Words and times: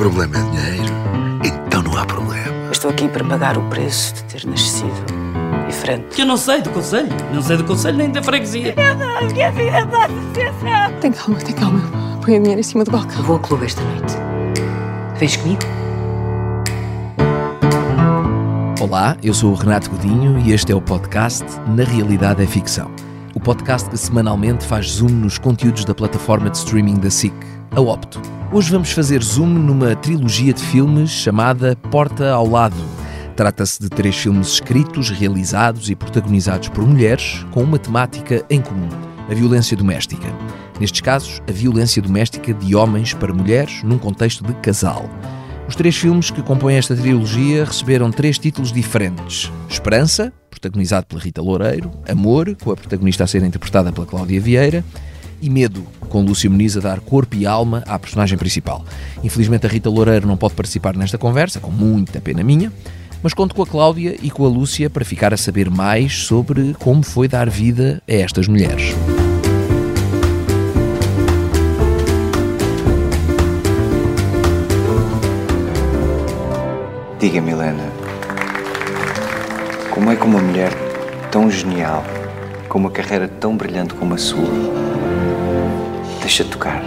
problema 0.00 0.34
é 0.38 0.42
dinheiro, 0.44 0.94
então 1.44 1.82
não 1.82 1.94
há 1.94 2.06
problema. 2.06 2.70
Estou 2.72 2.90
aqui 2.90 3.06
para 3.06 3.22
pagar 3.22 3.58
o 3.58 3.68
preço 3.68 4.14
de 4.14 4.22
ter 4.24 4.46
nascido 4.46 4.90
diferente. 5.68 6.06
Que 6.16 6.22
eu 6.22 6.26
não 6.26 6.38
sei 6.38 6.62
do 6.62 6.70
conselho. 6.70 7.10
Não 7.34 7.42
sei 7.42 7.58
do 7.58 7.64
conselho 7.64 7.98
nem 7.98 8.10
da 8.10 8.22
freguesia. 8.22 8.74
minha 9.30 9.52
vida 9.52 9.80
está 9.80 10.08
sucessão. 10.08 11.00
Tem 11.02 11.12
calma, 11.12 11.38
tem 11.40 11.54
calma. 11.54 11.82
Põe 12.24 12.36
a 12.36 12.38
dinheiro 12.38 12.60
em 12.60 12.62
cima 12.62 12.82
do 12.82 12.90
balcão. 12.90 13.22
Vou 13.24 13.36
ao 13.36 13.42
clube 13.42 13.66
esta 13.66 13.82
noite. 13.82 14.14
Vens 15.18 15.36
comigo? 15.36 15.60
Olá, 18.80 19.18
eu 19.22 19.34
sou 19.34 19.52
o 19.52 19.54
Renato 19.54 19.90
Godinho 19.90 20.38
e 20.38 20.52
este 20.52 20.72
é 20.72 20.74
o 20.74 20.80
podcast 20.80 21.44
Na 21.76 21.84
Realidade 21.84 22.42
é 22.42 22.46
Ficção. 22.46 22.90
O 23.34 23.40
podcast 23.40 23.90
que 23.90 23.98
semanalmente 23.98 24.64
faz 24.64 24.92
zoom 24.92 25.10
nos 25.10 25.36
conteúdos 25.36 25.84
da 25.84 25.94
plataforma 25.94 26.48
de 26.48 26.56
streaming 26.56 26.98
da 27.00 27.10
SIC, 27.10 27.34
a 27.76 27.80
Opto. 27.82 28.39
Hoje 28.52 28.68
vamos 28.72 28.90
fazer 28.90 29.22
zoom 29.22 29.46
numa 29.46 29.94
trilogia 29.94 30.52
de 30.52 30.60
filmes 30.60 31.08
chamada 31.08 31.76
Porta 31.88 32.32
ao 32.32 32.48
Lado. 32.48 32.84
Trata-se 33.36 33.80
de 33.80 33.88
três 33.88 34.16
filmes 34.16 34.54
escritos, 34.54 35.08
realizados 35.08 35.88
e 35.88 35.94
protagonizados 35.94 36.68
por 36.68 36.84
mulheres 36.84 37.46
com 37.52 37.62
uma 37.62 37.78
temática 37.78 38.44
em 38.50 38.60
comum: 38.60 38.88
a 39.30 39.34
violência 39.34 39.76
doméstica. 39.76 40.26
Nestes 40.80 41.00
casos, 41.00 41.40
a 41.48 41.52
violência 41.52 42.02
doméstica 42.02 42.52
de 42.52 42.74
homens 42.74 43.14
para 43.14 43.32
mulheres 43.32 43.84
num 43.84 43.98
contexto 43.98 44.44
de 44.44 44.52
casal. 44.54 45.08
Os 45.68 45.76
três 45.76 45.96
filmes 45.96 46.32
que 46.32 46.42
compõem 46.42 46.74
esta 46.74 46.96
trilogia 46.96 47.64
receberam 47.64 48.10
três 48.10 48.36
títulos 48.36 48.72
diferentes: 48.72 49.48
Esperança, 49.68 50.32
protagonizado 50.50 51.06
pela 51.06 51.22
Rita 51.22 51.40
Loureiro, 51.40 51.92
Amor, 52.08 52.56
com 52.60 52.72
a 52.72 52.76
protagonista 52.76 53.22
a 53.22 53.28
ser 53.28 53.44
interpretada 53.44 53.92
pela 53.92 54.06
Cláudia 54.06 54.40
Vieira, 54.40 54.84
e 55.40 55.50
Medo, 55.50 55.86
com 56.08 56.22
Lúcio 56.22 56.50
Muniz 56.50 56.76
a 56.76 56.80
dar 56.80 57.00
corpo 57.00 57.36
e 57.36 57.46
alma 57.46 57.82
à 57.86 57.98
personagem 57.98 58.36
principal. 58.36 58.84
Infelizmente 59.22 59.66
a 59.66 59.68
Rita 59.68 59.90
Loureiro 59.90 60.26
não 60.26 60.36
pode 60.36 60.54
participar 60.54 60.96
nesta 60.96 61.18
conversa, 61.18 61.60
com 61.60 61.70
muita 61.70 62.20
pena 62.20 62.42
minha, 62.42 62.72
mas 63.22 63.34
conto 63.34 63.54
com 63.54 63.62
a 63.62 63.66
Cláudia 63.66 64.16
e 64.22 64.30
com 64.30 64.44
a 64.44 64.48
Lúcia 64.48 64.88
para 64.88 65.04
ficar 65.04 65.34
a 65.34 65.36
saber 65.36 65.70
mais 65.70 66.24
sobre 66.24 66.74
como 66.78 67.02
foi 67.02 67.28
dar 67.28 67.48
vida 67.48 68.02
a 68.08 68.12
estas 68.12 68.48
mulheres. 68.48 68.94
Diga-me, 77.18 77.50
Helena, 77.50 77.92
como 79.90 80.10
é 80.10 80.16
que 80.16 80.24
uma 80.24 80.40
mulher 80.40 80.72
tão 81.30 81.50
genial, 81.50 82.02
com 82.66 82.78
uma 82.78 82.90
carreira 82.90 83.28
tão 83.28 83.54
brilhante 83.54 83.92
como 83.92 84.14
a 84.14 84.18
sua, 84.18 84.48
deixa 86.30 86.44
de 86.44 86.50
tocar 86.50 86.80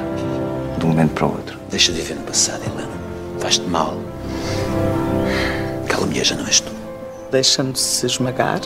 de 0.77 0.85
um 0.85 0.89
momento 0.89 1.15
para 1.15 1.25
o 1.25 1.31
outro? 1.31 1.59
Deixa 1.69 1.91
de 1.91 1.99
viver 1.99 2.15
no 2.15 2.21
passado, 2.21 2.61
Helena. 2.65 2.87
Faz-te 3.39 3.65
mal. 3.67 3.97
Aquela 5.83 6.05
mulher 6.05 6.23
já 6.23 6.35
não 6.37 6.47
és 6.47 6.61
tu. 6.61 6.71
Deixa-me 7.29 7.75
se 7.75 8.05
esmagar, 8.05 8.61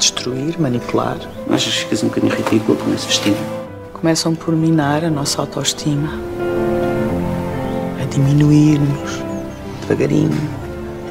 destruir, 0.00 0.60
manipular. 0.60 1.16
Achas 1.48 1.74
que 1.74 1.80
ficas 1.82 2.02
um 2.02 2.08
bocadinho 2.08 2.34
ridícula 2.34 2.76
com 2.76 2.92
esse 2.92 3.06
vestido? 3.06 3.36
Começam 3.92 4.34
por 4.34 4.52
minar 4.52 5.04
a 5.04 5.10
nossa 5.10 5.40
autoestima. 5.40 6.08
A 8.02 8.04
diminuir-nos 8.06 9.22
devagarinho, 9.82 10.50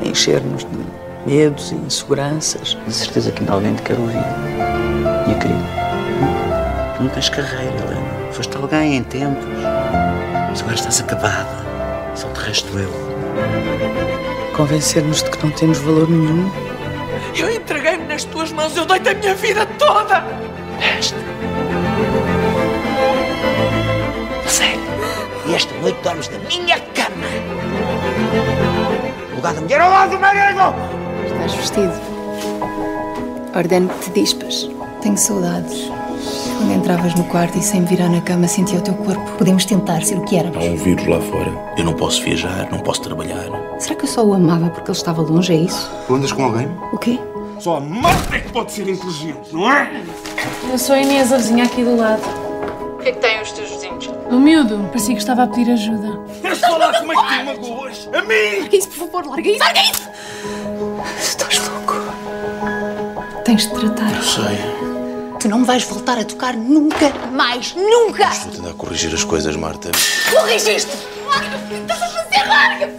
a 0.04 0.10
encher-nos 0.10 0.66
de 0.66 1.32
medos 1.32 1.72
e 1.72 1.76
inseguranças. 1.76 2.74
Tenho 2.74 2.92
certeza 2.92 3.32
que 3.32 3.40
ainda 3.40 3.54
alguém 3.54 3.76
te 3.76 3.82
quer 3.84 3.98
ouvir. 3.98 4.26
Minha 5.26 5.40
querida. 5.40 5.82
Tu 6.98 7.04
não 7.04 7.10
tens 7.12 7.30
carreira, 7.30 7.74
Helena. 7.78 7.91
Foste 8.32 8.56
alguém 8.56 8.96
em 8.96 9.04
tempos. 9.04 9.46
Mas 10.50 10.62
agora 10.62 10.76
estás 10.76 11.02
acabada. 11.02 11.66
Só 12.16 12.28
te 12.30 12.40
resto 12.40 12.78
eu. 12.78 12.92
Convencer-nos 14.56 15.24
de 15.24 15.30
que 15.30 15.46
não 15.46 15.52
temos 15.52 15.80
valor 15.80 16.10
nenhum. 16.10 16.50
Eu 17.36 17.50
entreguei-me 17.54 18.06
nas 18.06 18.24
tuas 18.26 18.52
mãos. 18.52 18.76
Eu 18.76 18.86
dei-te 18.86 19.10
a 19.10 19.14
minha 19.14 19.36
vida 19.36 19.66
toda. 19.78 20.24
Deste. 20.80 21.16
Sério. 24.48 24.82
E 25.48 25.56
esta 25.56 25.74
noite 25.76 26.00
dormes 26.02 26.30
na 26.30 26.40
minha 26.40 26.80
cama. 26.80 27.28
No 29.30 29.36
lugar 29.36 29.54
da 29.54 29.62
mulher 29.62 29.82
ao 29.82 29.90
lado 29.90 30.12
do 30.12 30.20
marido. 30.20 30.76
Estás 31.26 31.54
vestido. 31.56 31.94
Ordeno 33.56 33.90
que 33.90 34.06
te 34.06 34.22
dispas. 34.22 34.70
Tenho 35.02 35.18
saudades. 35.18 35.92
Quando 36.62 36.74
entravas 36.74 37.16
no 37.16 37.24
quarto 37.24 37.58
e 37.58 37.62
sem 37.64 37.82
me 37.82 37.88
virar 37.88 38.08
na 38.08 38.22
cama 38.22 38.48
sentia 38.48 38.78
o 38.78 38.82
teu 38.84 38.94
corpo. 38.94 39.32
Podemos 39.36 39.66
tentar 39.66 40.04
ser 40.04 40.20
o 40.20 40.22
que 40.26 40.38
éramos. 40.38 40.64
Há 40.64 40.70
um 40.70 40.76
vírus 40.76 41.08
lá 41.08 41.20
fora. 41.20 41.52
Eu 41.76 41.84
não 41.84 41.94
posso 41.94 42.22
viajar, 42.22 42.70
não 42.72 42.78
posso 42.78 43.02
trabalhar. 43.02 43.50
Será 43.80 43.96
que 43.96 44.04
eu 44.04 44.08
só 44.08 44.24
o 44.24 44.32
amava 44.32 44.70
porque 44.70 44.92
ele 44.92 44.98
estava 44.98 45.24
longe, 45.24 45.52
é 45.54 45.56
isso? 45.58 45.90
Tu 46.06 46.14
andas 46.14 46.32
com 46.32 46.44
alguém? 46.44 46.68
O 46.94 47.00
quê? 47.00 47.20
Só 47.58 47.78
a 47.78 47.80
morte 47.80 48.36
é 48.36 48.40
que 48.42 48.52
pode 48.52 48.72
ser 48.72 48.88
inteligente, 48.88 49.52
não 49.52 49.72
é? 49.72 50.04
Eu 50.72 50.78
sou 50.78 50.94
a 50.96 51.00
Inês, 51.02 51.34
a 51.34 51.38
vizinha 51.38 51.64
aqui 51.64 51.84
do 51.84 51.98
lado. 51.98 52.22
O 52.94 52.98
que 53.02 53.10
é 53.10 53.12
que 53.12 53.20
têm 53.20 53.42
os 53.42 53.52
teus 53.54 53.70
vizinhos? 53.72 54.12
O 54.30 54.40
miúdo, 54.40 54.78
parecia 54.90 55.16
que 55.16 55.22
estava 55.22 55.44
a 55.44 55.48
pedir 55.48 55.72
ajuda. 55.72 56.20
Queres 56.42 56.60
falar 56.60 56.94
como 57.00 57.12
é 57.12 57.16
que 57.16 57.28
te 57.40 57.44
magoas? 57.44 58.10
A 58.14 58.22
mim! 58.22 58.60
Larga 58.62 58.78
isso, 58.78 58.90
por 58.90 58.98
favor, 59.10 59.26
larga 59.26 59.50
isso! 59.50 59.60
Larga 59.60 59.82
isso! 59.82 60.10
Estás 61.20 61.68
louco. 61.68 61.96
Tens 63.46 63.64
de 63.64 63.70
tratar. 63.74 64.16
Eu 64.16 64.22
sei. 64.22 64.91
Tu 65.42 65.50
não 65.50 65.58
me 65.58 65.66
vais 65.66 65.84
voltar 65.86 66.20
a 66.20 66.24
tocar 66.24 66.56
nunca 66.56 67.12
mais. 67.32 67.74
Nunca! 67.76 68.30
Estou 68.30 68.52
a 68.52 68.56
tentar 68.58 68.74
corrigir 68.74 69.12
as 69.12 69.24
coisas, 69.24 69.56
Marta. 69.56 69.90
Corrigiste! 70.30 70.92
Larga! 71.26 71.58
Estás 71.78 72.02
a 72.04 72.08
fazer? 72.10 72.48
Larga! 72.48 72.92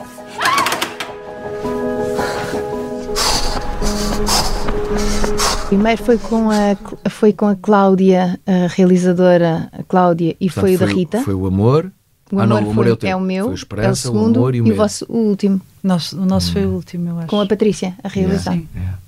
Primeiro 5.68 6.02
foi 6.02 6.18
com 6.18 6.50
a, 6.50 6.76
foi 7.08 7.32
com 7.32 7.46
a 7.46 7.54
Cláudia, 7.54 8.40
a 8.44 8.66
realizadora 8.66 9.70
a 9.72 9.84
Cláudia, 9.84 10.36
e 10.40 10.48
foi 10.48 10.74
o 10.74 10.78
da 10.78 10.86
Rita. 10.86 11.22
Foi 11.22 11.34
o 11.34 11.46
Amor. 11.46 11.92
O 12.32 12.40
ah, 12.40 12.42
amor, 12.42 12.60
não, 12.60 12.68
o 12.68 12.70
amor 12.70 12.84
foi, 12.84 12.88
é 12.88 12.92
o 12.92 12.96
teu. 12.96 13.10
é 13.10 13.16
o 13.16 13.20
meu, 13.20 13.44
Foi 13.44 13.52
a 13.52 13.56
Esperança, 13.56 13.88
é 13.88 13.92
o 13.92 13.96
segundo, 13.96 14.36
o 14.36 14.40
Amor 14.40 14.54
e 14.54 14.60
o 14.60 14.64
o 14.64 14.66
Medo. 14.66 14.76
vosso 14.76 15.06
o 15.08 15.16
último, 15.16 15.60
Nosso, 15.82 16.18
o 16.20 16.24
nosso 16.26 16.52
foi 16.52 16.66
o 16.66 16.70
último, 16.70 17.10
eu 17.10 17.18
acho. 17.18 17.28
com 17.28 17.40
a 17.40 17.46
Patrícia, 17.46 17.94
a 18.02 18.08
realizar. 18.08 18.54
Sim. 18.54 18.66
Yeah, 18.74 18.80
yeah. 18.80 18.98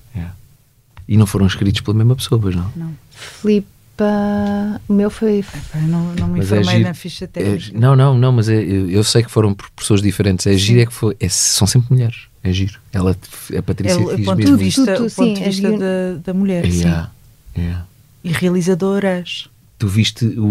E 1.09 1.17
não 1.17 1.27
foram 1.27 1.47
escritos 1.47 1.81
pela 1.83 1.97
mesma 1.97 2.17
pessoa, 2.17 2.41
pois 2.41 2.55
não? 2.57 2.71
Filipa, 3.11 4.81
o 4.89 4.93
meu 4.93 5.11
foi. 5.11 5.45
Eu 5.75 5.83
não, 5.83 6.15
não 6.15 6.29
me 6.29 6.39
Mas 6.39 6.53
é 6.53 6.57
informei 6.57 6.77
giro. 6.79 6.89
na 6.89 6.95
ficha 6.95 7.25
É, 7.25 7.29
técnica. 7.29 7.79
não, 7.79 7.95
não, 7.95 8.19
não, 8.19 8.33
mas 8.33 8.49
é- 8.49 8.63
eu, 8.63 8.91
eu 8.91 9.05
sei 9.05 9.23
que 9.23 9.31
foram 9.31 9.55
por 9.55 9.69
pessoas 9.71 10.01
diferentes. 10.03 10.47
É 10.47 10.57
giro, 10.57 10.81
é 10.81 10.87
que 10.87 10.93
foi. 10.93 11.17
é- 11.21 11.29
são 11.29 11.67
sempre 11.67 11.93
mulheres. 11.93 12.23
É 12.43 12.53
giro. 12.53 12.79
Ela, 12.93 13.17
a 13.57 13.63
Patrícia 13.63 13.95
É 13.95 13.97
o 13.99 14.07
ponto 14.25 14.37
mesmo 14.37 14.57
de 14.57 14.65
vista, 14.65 14.95
Tudo, 14.95 15.07
o 15.07 15.11
ponto 15.11 15.11
sim, 15.11 15.35
de 15.35 15.45
as 15.49 15.57
vista 15.59 15.71
da, 15.79 16.15
da 16.25 16.35
mulher, 16.35 16.71
sim. 16.71 16.81
Yeah, 16.81 17.11
yeah. 17.57 17.87
E 18.23 18.33
realizadoras. 18.33 19.49
Tu 19.79 19.89
viste 19.89 20.25
o, 20.39 20.43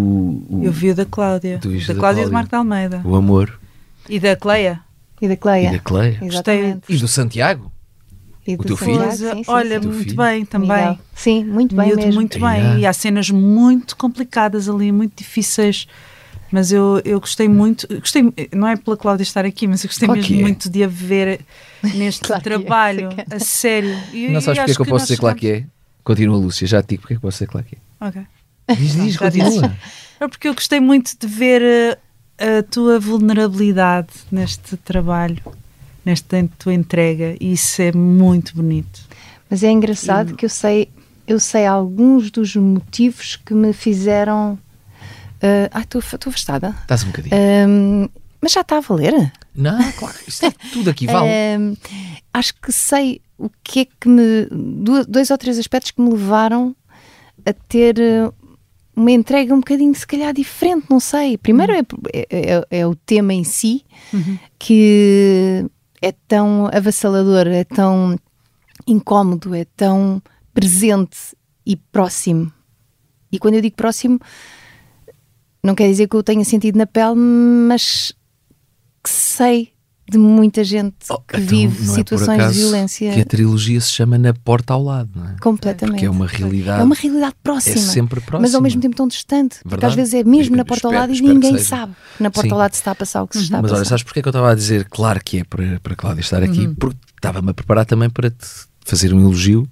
o, 0.49 0.61
Eu 0.63 0.71
vi 0.71 0.91
o 0.91 0.95
da 0.95 1.05
Cláudia. 1.05 1.57
Tu 1.59 1.69
viste 1.69 1.87
Da 1.87 1.93
da 1.93 1.99
Cláudia 1.99 2.21
e 2.21 2.25
do 2.25 2.29
Cláudia. 2.29 2.33
Marco 2.33 2.49
de 2.49 2.55
Almeida. 2.55 3.01
o 3.03 3.15
Amor 3.15 3.59
E 4.09 4.19
da 4.19 4.35
Cleia. 4.35 4.79
E 5.21 5.27
da 5.27 5.35
Cleia. 5.37 5.69
e 5.69 5.71
da 5.73 5.79
Cleia. 5.79 6.19
Exatamente. 6.21 6.81
E 6.89 6.97
do 6.97 7.07
Santiago? 7.07 7.71
E 8.45 8.55
o 8.55 8.57
teu 8.57 8.75
filho? 8.75 9.11
sim, 9.11 9.17
sim, 9.17 9.43
Olha, 9.47 9.79
sim. 9.81 9.87
Muito 9.87 10.03
filho? 10.03 10.17
bem 10.17 10.45
também. 10.45 10.69
Miguel. 10.69 10.99
Sim, 11.15 11.43
muito 11.45 11.75
bem 11.75 11.87
Miúdo 11.87 12.03
mesmo. 12.03 12.19
muito 12.19 12.39
bem. 12.39 12.59
Yeah. 12.59 12.79
E 12.79 12.85
há 12.85 12.93
cenas 12.93 13.29
muito 13.29 13.95
complicadas 13.95 14.67
ali, 14.67 14.91
muito 14.91 15.17
difíceis. 15.17 15.87
Mas 16.51 16.71
eu, 16.71 17.01
eu 17.03 17.19
gostei 17.19 17.47
muito, 17.47 17.87
gostei, 17.99 18.31
não 18.53 18.67
é 18.67 18.75
pela 18.75 18.95
Cláudia 18.95 19.23
estar 19.23 19.43
aqui, 19.43 19.65
mas 19.65 19.83
eu 19.83 19.87
gostei 19.87 20.07
Claro 20.07 20.21
mesmo 20.21 20.37
é. 20.37 20.41
muito 20.41 20.69
de 20.69 20.83
a 20.83 20.87
ver 20.87 21.39
neste 21.95 22.21
Claro 22.27 22.41
é, 22.41 22.43
trabalho, 22.43 23.09
sacana. 23.09 23.27
a 23.31 23.39
sério. 23.39 23.99
E, 24.13 24.27
não 24.27 24.39
sabes 24.39 24.59
porque 24.59 24.71
é 24.71 24.75
que 24.75 24.81
eu 24.81 24.85
posso 24.85 25.05
dizer 25.05 25.17
claro 25.17 25.35
que 25.35 25.47
é? 25.49 25.65
Continua, 26.03 26.37
Lúcia, 26.37 26.67
já 26.67 26.83
te 26.83 26.89
digo 26.89 27.01
porque 27.01 27.13
é 27.13 27.17
que 27.17 27.21
posso 27.21 27.37
dizer 27.37 27.47
claro 27.47 27.65
que 27.65 27.75
é. 27.75 28.07
Ok. 28.07 28.21
Diz, 28.77 28.93
diz, 28.93 29.17
continua. 29.17 29.75
É 30.19 30.27
porque 30.27 30.47
eu 30.47 30.53
gostei 30.53 30.79
muito 30.79 31.17
de 31.19 31.25
ver 31.25 31.61
eh, 32.37 32.59
a, 32.59 32.61
tua 32.63 32.99
vulnerabilidade 32.99 34.09
neste 34.31 34.77
trabalho, 34.77 35.41
nesta 36.05 36.47
tua 36.59 36.73
entrega, 36.73 37.35
e 37.39 37.53
isso 37.53 37.81
é 37.81 37.91
muito 37.91 38.55
bonito. 38.55 39.01
Mas 39.49 39.63
é 39.63 39.69
engraçado 39.71 40.35
que 40.35 40.45
eu 40.45 40.49
sei, 40.49 40.89
eu 41.27 41.39
sei 41.39 41.65
alguns 41.65 42.29
dos 42.31 42.55
motivos 42.55 43.35
que 43.35 43.53
me 43.53 43.71
fizeram. 43.73 44.57
ah, 45.41 45.69
ai, 45.71 45.83
estou 45.83 45.99
estou 46.01 46.29
afastada. 46.29 46.75
Estás 46.81 47.03
um 47.03 47.07
bocadinho. 47.07 47.35
Ahm, 47.35 48.09
mas 48.41 48.51
já 48.51 48.61
está 48.61 48.77
a 48.77 48.81
valer? 48.81 49.31
Não, 49.55 49.91
claro, 49.93 50.15
isto 50.27 50.45
é 50.45 50.51
tudo 50.71 50.89
aqui 50.89 51.05
vale. 51.05 51.29
Ahm, 51.29 51.75
acho 52.33 52.53
que 52.59 52.71
sei 52.71 53.21
o 53.37 53.49
que 53.63 53.81
é 53.81 53.85
que 53.85 54.09
me. 54.09 54.47
Dois 55.07 55.29
ou 55.29 55.37
três 55.37 55.57
aspectos 55.59 55.91
que 55.91 56.01
me 56.01 56.09
levaram 56.09 56.75
a 57.45 57.53
ter 57.53 57.99
eh, 57.99 58.31
uma 58.95 59.11
entrega 59.11 59.53
um 59.53 59.57
bocadinho, 59.59 59.93
se 59.95 60.07
calhar, 60.07 60.33
diferente, 60.33 60.85
não 60.89 60.99
sei. 60.99 61.37
Primeiro 61.37 61.73
é, 61.73 61.79
é- 62.13 62.27
é- 62.31 62.65
é 62.79 62.87
o 62.87 62.95
tema 62.95 63.33
em 63.33 63.43
si, 63.43 63.83
que 64.57 65.65
é 66.03 66.11
tão 66.27 66.67
avassalador, 66.67 67.47
é 67.47 67.63
tão 67.63 68.19
incómodo, 68.85 69.55
é 69.55 69.63
tão 69.63 70.21
presente 70.53 71.17
e 71.65 71.77
próximo. 71.77 72.51
E 73.31 73.39
quando 73.39 73.53
eu 73.55 73.61
digo 73.61 73.77
próximo, 73.77 74.19
não 75.63 75.73
quer 75.73 75.87
dizer 75.87 76.09
que 76.09 76.15
eu 76.17 76.21
tenha 76.21 76.43
sentido 76.43 76.77
na 76.77 76.85
pele, 76.85 77.15
mas 77.15 78.13
que 79.01 79.09
sei 79.09 79.72
de 80.09 80.17
muita 80.17 80.63
gente 80.65 80.95
Oh, 81.09 81.17
que 81.19 81.37
então, 81.37 81.47
vive 81.47 81.83
é 81.83 81.93
situações 81.95 82.51
de 82.53 82.59
violência 82.59 83.13
Que 83.13 83.21
a 83.21 83.25
trilogia 83.25 83.79
se 83.79 83.89
chama 83.91 84.17
Na 84.17 84.33
Porta 84.33 84.73
ao 84.73 84.83
Lado, 84.83 85.09
não 85.15 85.29
é? 85.29 85.35
completamente. 85.41 85.93
Porque 85.95 86.05
é 86.05 86.09
uma 86.09 86.27
realidade. 86.27 86.81
É 86.81 86.83
uma 86.83 86.93
realidade 86.95 87.35
próxima. 87.41 87.75
É 87.75 87.79
sempre 87.79 88.19
próxima. 88.19 88.41
Mas 88.41 88.53
ao 88.53 88.61
mesmo 88.61 88.81
tempo 88.81 88.95
tão 88.95 89.07
distante. 89.07 89.57
Porque 89.59 89.69
Verdade. 89.69 89.91
às 89.91 89.95
vezes 89.95 90.13
é 90.13 90.23
mesmo 90.23 90.55
Eu 90.55 90.57
na 90.57 90.65
porta 90.65 90.87
ao 90.87 90.91
espero- 90.93 91.11
lado 91.13 91.17
e 91.17 91.21
ninguém 91.33 91.57
sabe 91.57 91.93
que 92.17 92.21
na 92.23 92.29
porta 92.29 92.47
Sim. 92.49 92.53
ao 92.53 92.59
lado 92.59 92.73
se 92.73 92.79
está 92.81 92.91
a 92.91 92.95
passar 92.95 93.23
o 93.23 93.27
que 93.27 93.37
se 93.37 93.43
está 93.43 93.59
a 93.59 93.61
Mas 93.61 93.71
passar. 93.71 93.81
olha, 93.81 93.89
sabes 93.89 94.03
porque 94.03 94.19
é 94.19 94.21
que 94.21 94.27
eu 94.27 94.31
estava 94.31 94.51
a 94.51 94.55
dizer 94.55 94.85
claro 94.89 95.21
que 95.23 95.39
é 95.39 95.43
para, 95.45 95.79
para 95.79 95.95
Cláudia 95.95 96.21
estar 96.21 96.43
aqui? 96.43 96.67
Uhum. 96.67 96.75
Porque 96.75 96.97
estava-me 97.15 97.49
a 97.49 97.53
preparar 97.53 97.85
também 97.85 98.09
para 98.09 98.29
te 98.29 98.45
fazer 98.85 99.13
um 99.13 99.19
elogio. 99.21 99.65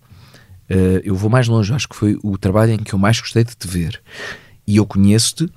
Eh, 0.69 1.01
eu 1.03 1.15
vou 1.15 1.29
mais 1.29 1.49
longe, 1.49 1.73
acho 1.73 1.89
que 1.89 1.95
foi 1.95 2.17
o 2.23 2.37
trabalho 2.37 2.71
em 2.71 2.77
que 2.77 2.93
eu 2.93 2.99
mais 2.99 3.19
gostei 3.19 3.43
de 3.43 3.53
te 3.55 3.67
ver. 3.67 4.01
E 4.65 4.77
eu 4.77 4.85
conheço-te, 4.85 5.49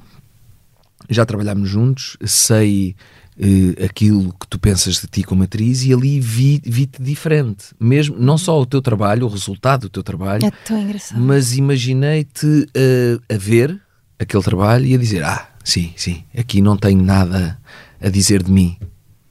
já 1.09 1.25
trabalhámos 1.25 1.69
juntos, 1.69 2.17
sei 2.25 2.97
eh, 3.39 3.85
aquilo 3.85 4.33
que 4.39 4.47
tu 4.49 4.59
pensas 4.59 5.01
de 5.01 5.07
ti 5.09 5.23
como 5.23 5.43
atriz 5.43 5.83
e 5.85 5.93
ali 5.93 6.21
vi- 6.21 6.63
vi-te 6.65 7.03
diferente. 7.03 7.67
Mesmo, 7.81 8.17
não 8.19 8.39
só 8.39 8.61
o 8.61 8.67
teu 8.67 8.81
trabalho, 8.81 9.27
o 9.27 9.29
resultado 9.29 9.83
do 9.83 9.89
teu 9.91 10.03
trabalho, 10.03 10.45
É 10.47 10.51
tão 10.51 10.79
engraçado. 10.79 11.21
mas 11.21 11.57
imaginei-te 11.57 12.67
eh, 12.75 13.19
a 13.33 13.37
ver 13.37 13.81
aquele 14.19 14.43
trabalho 14.43 14.87
e 14.87 14.95
a 14.95 14.99
dizer: 14.99 15.25
Ah, 15.25 15.49
sim, 15.65 15.93
sim, 15.97 16.25
aqui 16.37 16.61
não 16.61 16.77
tenho 16.77 17.03
nada 17.03 17.59
a 18.01 18.09
dizer 18.09 18.43
de 18.43 18.51
mim 18.53 18.77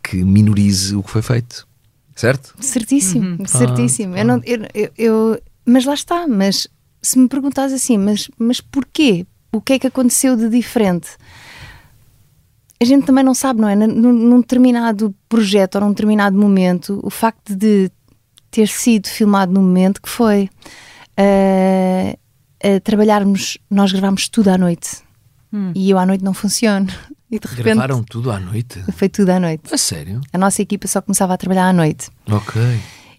que 0.01 0.23
minorize 0.23 0.95
o 0.95 1.01
que 1.03 1.09
foi 1.11 1.21
feito. 1.21 1.67
Certo? 2.15 2.53
Certíssimo, 2.59 3.37
Ah, 3.41 3.47
certíssimo. 3.47 4.15
Eu 4.15 4.23
não, 4.25 4.41
eu, 4.45 4.59
eu- 4.75 4.91
eu- 4.97 5.41
mas 5.65 5.83
lá 5.85 5.93
está, 5.95 6.27
mas 6.27 6.67
se 7.01 7.17
me 7.17 7.27
perguntas 7.27 7.73
assim, 7.73 7.97
mas, 7.97 8.29
mas 8.37 8.61
porquê? 8.61 9.25
O 9.51 9.59
que 9.61 9.73
é 9.73 9.79
que 9.79 9.87
aconteceu 9.87 10.35
de 10.37 10.47
diferente? 10.49 11.09
A 12.81 12.85
gente 12.85 13.05
também 13.05 13.23
não 13.23 13.33
sabe, 13.33 13.61
não 13.61 13.67
é? 13.69 13.75
Num, 13.75 13.87
num 14.11 14.41
determinado 14.41 15.13
projeto 15.29 15.75
ou 15.75 15.81
num 15.81 15.89
determinado 15.89 16.37
momento, 16.37 16.99
o 17.03 17.09
facto 17.09 17.55
de 17.55 17.89
ter 18.51 18.67
sido 18.67 19.07
filmado 19.07 19.51
no 19.53 19.61
momento 19.61 20.01
que 20.01 20.09
foi, 20.09 20.49
ah, 21.17 22.15
ah, 22.63 22.79
trabalharmos, 22.83 23.57
nós 23.69 23.91
gravámos 23.91 24.27
tudo 24.29 24.49
à 24.49 24.57
noite 24.57 25.01
Hum. 25.51 25.71
e 25.75 25.89
eu 25.89 25.97
à 25.99 26.05
noite 26.05 26.23
não 26.23 26.33
funciono. 26.33 26.87
E 27.33 27.39
de 27.39 27.47
repente 27.47 27.63
Gravaram 27.63 28.03
tudo 28.03 28.29
à 28.29 28.39
noite? 28.39 28.79
foi 28.91 29.09
tudo 29.09 29.31
à 29.31 29.39
noite. 29.39 29.73
A 29.73 29.75
sério? 29.77 30.21
A 30.31 30.37
nossa 30.37 30.61
equipa 30.61 30.87
só 30.87 31.01
começava 31.01 31.33
a 31.33 31.37
trabalhar 31.37 31.67
à 31.67 31.73
noite. 31.73 32.11
Ok. 32.29 32.61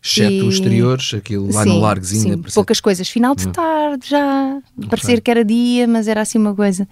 Exceto 0.00 0.30
E- 0.30 0.42
os 0.42 0.54
exteriores, 0.54 1.14
aquilo 1.14 1.52
lá 1.52 1.64
Sim, 1.64 1.70
no 1.70 1.78
largozinho. 1.80 2.34
sim, 2.46 2.54
poucas 2.54 2.78
coisas. 2.78 3.08
Final 3.08 3.34
de 3.34 3.48
Hum. 3.48 3.50
tarde 3.50 4.08
já, 4.08 4.62
parecer 4.88 5.20
que 5.20 5.28
era 5.32 5.44
dia, 5.44 5.88
mas 5.88 6.06
era 6.06 6.20
assim 6.20 6.38
uma 6.38 6.54
coisa. 6.54 6.86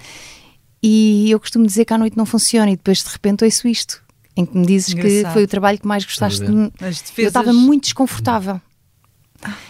E 0.83 1.31
eu 1.31 1.39
costumo 1.39 1.67
dizer 1.67 1.85
que 1.85 1.93
à 1.95 1.99
noite 1.99 2.17
não 2.17 2.27
funciona 2.27 2.71
e 2.71 2.77
depois 2.77 2.99
de 3.03 3.09
repente 3.09 3.45
ouço 3.45 3.69
isto, 3.69 4.03
em 4.37 4.45
que 4.45 4.57
me 4.57 4.67
dizes 4.67 4.93
que 4.95 5.01
Engraçado. 5.01 5.33
foi 5.33 5.45
o 5.45 5.49
trabalho 5.49 5.79
que 5.79 5.87
mais 5.87 6.05
gostaste. 6.05 6.41
De- 6.45 6.73
As 6.85 6.99
Eu 6.99 7.05
defesas- 7.05 7.27
estava 7.29 7.53
muito 7.53 7.85
desconfortável. 7.85 8.61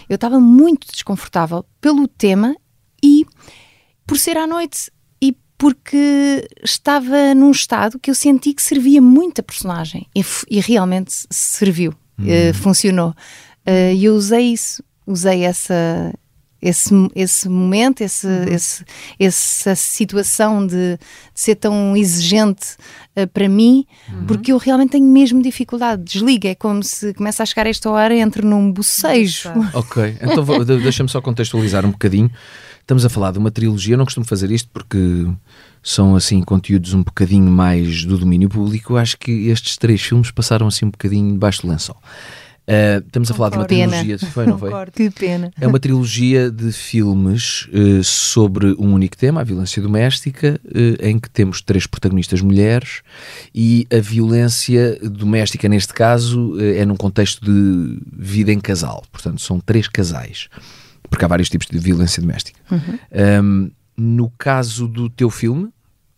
Eu 0.08 0.14
estava 0.16 0.38
muito 0.40 0.86
desconfortável 0.92 1.64
pelo 1.80 2.06
tema 2.06 2.54
e 3.02 3.24
por 4.06 4.18
ser 4.18 4.36
à 4.36 4.46
noite 4.46 4.90
e 5.20 5.34
porque 5.58 6.46
estava 6.62 7.34
num 7.34 7.50
estado 7.50 7.98
que 7.98 8.10
eu 8.10 8.14
senti 8.14 8.52
que 8.52 8.62
servia 8.62 9.00
muito 9.00 9.40
a 9.40 9.42
personagem 9.42 10.06
e, 10.14 10.24
e 10.50 10.60
realmente 10.60 11.12
serviu, 11.30 11.94
eh, 12.26 12.52
funcionou. 12.52 13.14
Eh, 13.64 13.94
E 13.94 14.04
eu 14.04 14.14
usei 14.14 14.52
isso, 14.52 14.82
usei 15.06 15.42
essa. 15.44 15.74
Esse, 16.62 16.94
esse 17.14 17.48
momento, 17.48 18.02
esse, 18.02 18.28
esse- 18.48 18.84
essa 19.18 19.74
situação 19.74 20.64
de, 20.64 20.96
de 20.96 20.98
ser 21.34 21.56
tão 21.56 21.96
exigente 21.96 22.76
eh, 23.16 23.26
para 23.26 23.48
mim, 23.48 23.84
porque 24.28 24.52
eu 24.52 24.58
realmente 24.58 24.90
tenho 24.90 25.04
mesmo 25.06 25.42
dificuldade. 25.42 26.02
Desliga, 26.04 26.48
é 26.50 26.54
como 26.54 26.82
se 26.84 27.12
começa 27.14 27.42
a 27.42 27.46
chegar 27.46 27.66
a 27.66 27.70
esta 27.70 27.90
hora 27.90 28.14
e 28.14 28.20
entre 28.20 28.46
num 28.46 28.70
bocejo. 28.70 29.50
Ok, 29.74 30.16
então 30.22 30.44
deixa-me 30.80 31.08
só 31.08 31.20
contextualizar 31.20 31.84
um 31.84 31.90
bocadinho. 31.90 32.30
Estamos 32.80 33.04
a 33.04 33.08
falar 33.08 33.32
de 33.32 33.38
uma 33.38 33.50
trilogia, 33.50 33.94
eu 33.94 33.98
não 33.98 34.04
costumo 34.04 34.26
fazer 34.26 34.50
isto 34.50 34.68
porque 34.72 35.26
são 35.82 36.14
assim 36.16 36.42
conteúdos 36.42 36.94
um 36.94 37.02
bocadinho 37.02 37.50
mais 37.50 38.04
do 38.04 38.18
domínio 38.18 38.48
público. 38.48 38.92
Eu 38.94 38.98
acho 38.98 39.16
que 39.18 39.48
estes 39.48 39.76
três 39.76 40.00
filmes 40.00 40.30
passaram 40.30 40.66
assim 40.66 40.86
um 40.86 40.90
bocadinho 40.90 41.32
debaixo 41.32 41.62
do 41.62 41.68
lençol. 41.68 41.96
Ah, 42.66 43.02
estamos 43.04 43.30
a 43.30 43.34
falar 43.34 43.50
de 43.50 43.56
uma 43.56 43.64
Pena. 43.66 43.90
trilogia. 43.98 44.18
Foi, 44.30 44.46
não 44.46 44.56
foi? 44.58 44.70
Que 44.92 45.10
pena. 45.10 45.50
É 45.60 45.66
uma 45.66 45.80
trilogia 45.80 46.50
de 46.50 46.70
filmes 46.72 47.68
eh, 47.72 48.00
sobre 48.02 48.72
um 48.78 48.94
único 48.94 49.16
tema, 49.16 49.40
a 49.40 49.44
violência 49.44 49.82
doméstica, 49.82 50.60
eh, 50.72 51.08
em 51.10 51.18
que 51.18 51.28
temos 51.28 51.60
três 51.60 51.86
protagonistas 51.86 52.40
mulheres 52.40 53.02
e 53.54 53.86
a 53.92 53.98
violência 54.00 54.98
doméstica, 55.02 55.68
neste 55.68 55.92
caso, 55.92 56.54
é 56.60 56.84
num 56.86 56.96
contexto 56.96 57.44
de 57.44 57.98
vida 58.12 58.52
em 58.52 58.60
casal. 58.60 59.02
Portanto, 59.10 59.40
são 59.42 59.58
três 59.58 59.88
casais, 59.88 60.48
porque 61.10 61.24
há 61.24 61.28
vários 61.28 61.48
tipos 61.50 61.66
de 61.66 61.78
violência 61.78 62.20
doméstica. 62.22 62.58
Uhum. 62.70 62.98
Ahm, 63.12 63.70
no 63.96 64.30
caso 64.38 64.86
do 64.88 65.10
teu 65.10 65.28
filme, 65.30 65.68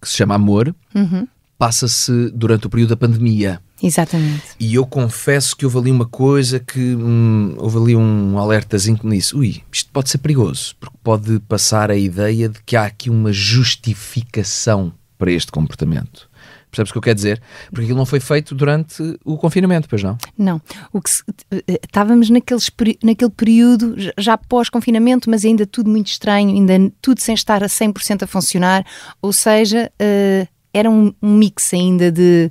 que 0.01 0.09
se 0.09 0.17
chama 0.17 0.35
Amor, 0.35 0.75
Uhum. 0.95 1.27
Passa-se 1.59 2.31
durante 2.35 2.67
o 2.67 2.71
período 2.71 2.91
da 2.91 2.97
pandemia. 2.97 3.61
Exatamente. 3.83 4.43
E 4.59 4.75
eu 4.77 4.87
confesso 4.87 5.55
que 5.57 5.65
houve 5.67 5.79
ali 5.79 5.91
uma 5.91 6.07
coisa 6.07 6.59
que 6.59 6.79
hum, 6.95 7.55
houve 7.59 7.77
ali 7.79 7.97
um 7.97 8.39
alertazinho 8.39 8.97
que 8.99 9.07
me 9.07 9.17
disse: 9.19 9.37
ui, 9.37 9.63
isto 9.71 9.91
pode 9.93 10.09
ser 10.11 10.19
perigoso, 10.19 10.75
porque 10.81 10.97
pode 11.03 11.39
passar 11.41 11.91
a 11.91 11.97
ideia 11.97 12.49
de 12.49 12.61
que 12.65 12.77
há 12.77 12.85
aqui 12.85 13.11
uma 13.11 13.33
justificação 13.33 14.93
para 15.19 15.31
este 15.31 15.51
comportamento. 15.53 16.29
Percebes 16.71 16.91
o 16.91 16.93
que 16.95 16.99
eu 16.99 17.03
quero 17.03 17.15
dizer? 17.15 17.41
Porque 17.71 17.83
aquilo 17.85 17.99
não 17.99 18.07
foi 18.07 18.19
feito 18.19 18.53
durante 18.53 19.01
o 19.25 19.37
confinamento, 19.37 19.89
pois 19.89 20.03
não? 20.03 20.19
Não, 20.37 20.61
o 20.93 21.01
que 21.01 21.09
se- 21.09 21.23
eh, 21.53 21.79
estávamos 21.85 22.29
naqueles, 22.31 22.69
naquele 23.03 23.31
período 23.31 23.95
já- 24.19 24.37
pós-confinamento, 24.37 25.31
mas 25.31 25.45
ainda 25.45 25.65
tudo 25.67 25.89
muito 25.89 26.09
estranho, 26.09 26.51
ainda 26.51 26.93
tudo 27.01 27.21
sem 27.21 27.33
estar 27.35 27.63
a 27.63 27.69
100% 27.69 28.25
a 28.25 28.27
funcionar, 28.27 28.85
ou 29.23 29.33
seja, 29.33 29.89
eh, 30.01 30.49
era 30.75 30.91
um, 30.91 31.15
um 31.23 31.35
mix 31.39 31.73
ainda 31.73 32.11
de, 32.11 32.51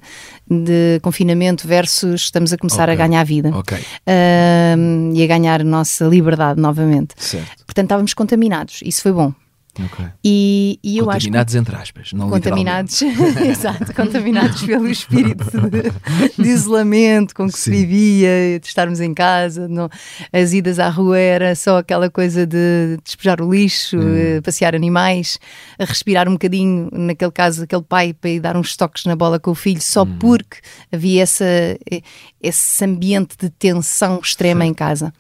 de 0.49 0.99
confinamento 1.01 1.67
versus 1.67 2.21
estamos 2.21 2.53
a 2.53 2.57
começar 2.57 2.89
a 2.89 2.93
Ok, 2.93 2.97
ganhar 2.97 3.23
vida 3.25 3.55
ok. 3.55 3.77
Ahm, 4.07 5.11
e 5.13 5.23
a 5.23 5.27
ganhar 5.27 5.61
a 5.61 5.63
nossa 5.63 6.05
liberdade 6.05 6.59
novamente. 6.59 7.13
Certo. 7.17 7.65
Portanto, 7.65 7.85
estávamos 7.85 8.13
contaminados, 8.13 8.79
isso 8.83 9.01
foi 9.01 9.11
bom. 9.11 9.33
Ok. 9.79 10.05
E, 10.23 10.79
e 10.83 10.99
eu 10.99 11.09
acho 11.09 11.21
que 11.21 11.25
Contaminados 11.25 11.55
entre 11.55 11.75
aspas, 11.75 12.13
não 12.13 12.29
contaminados, 12.29 13.01
exato, 13.41 13.91
contaminados 13.95 14.61
pelo 14.61 14.87
espírito 14.87 15.45
de, 15.69 16.43
de 16.43 16.47
isolamento 16.49 17.33
com 17.33 17.47
que 17.47 17.57
se 17.57 17.65
Sim. 17.65 17.71
vivia, 17.71 18.59
de 18.59 18.67
estarmos 18.67 18.99
em 18.99 19.13
casa, 19.15 19.67
não, 19.67 19.89
as 20.31 20.53
idas 20.53 20.77
à 20.77 20.89
rua 20.89 21.17
era 21.17 21.55
só 21.55 21.79
aquela 21.79 22.07
coisa 22.07 22.45
de 22.45 22.99
despejar 23.03 23.41
o 23.41 23.51
lixo, 23.51 23.97
Hum. 23.97 24.15
eh, 24.15 24.41
passear 24.41 24.75
animais, 24.75 25.39
a 25.79 25.85
respirar 25.85 26.29
um 26.29 26.33
bocadinho, 26.33 26.89
naquele 26.91 27.31
caso, 27.31 27.63
aquele 27.63 27.81
pai 27.83 28.13
para 28.13 28.29
ir 28.29 28.39
dar 28.41 28.55
uns 28.55 28.77
toques 28.77 29.05
na 29.05 29.15
bola 29.15 29.39
com 29.39 29.49
o 29.51 29.55
filho, 29.55 29.81
só 29.81 30.03
Hum. 30.03 30.17
porque 30.19 30.57
havia 30.91 31.23
essa, 31.23 31.45
eh, 31.45 32.01
esse 32.41 32.85
ambiente 32.85 33.35
de 33.39 33.49
tensão 33.49 34.19
extrema 34.21 34.65
em 34.65 34.73
casa. 34.73 35.11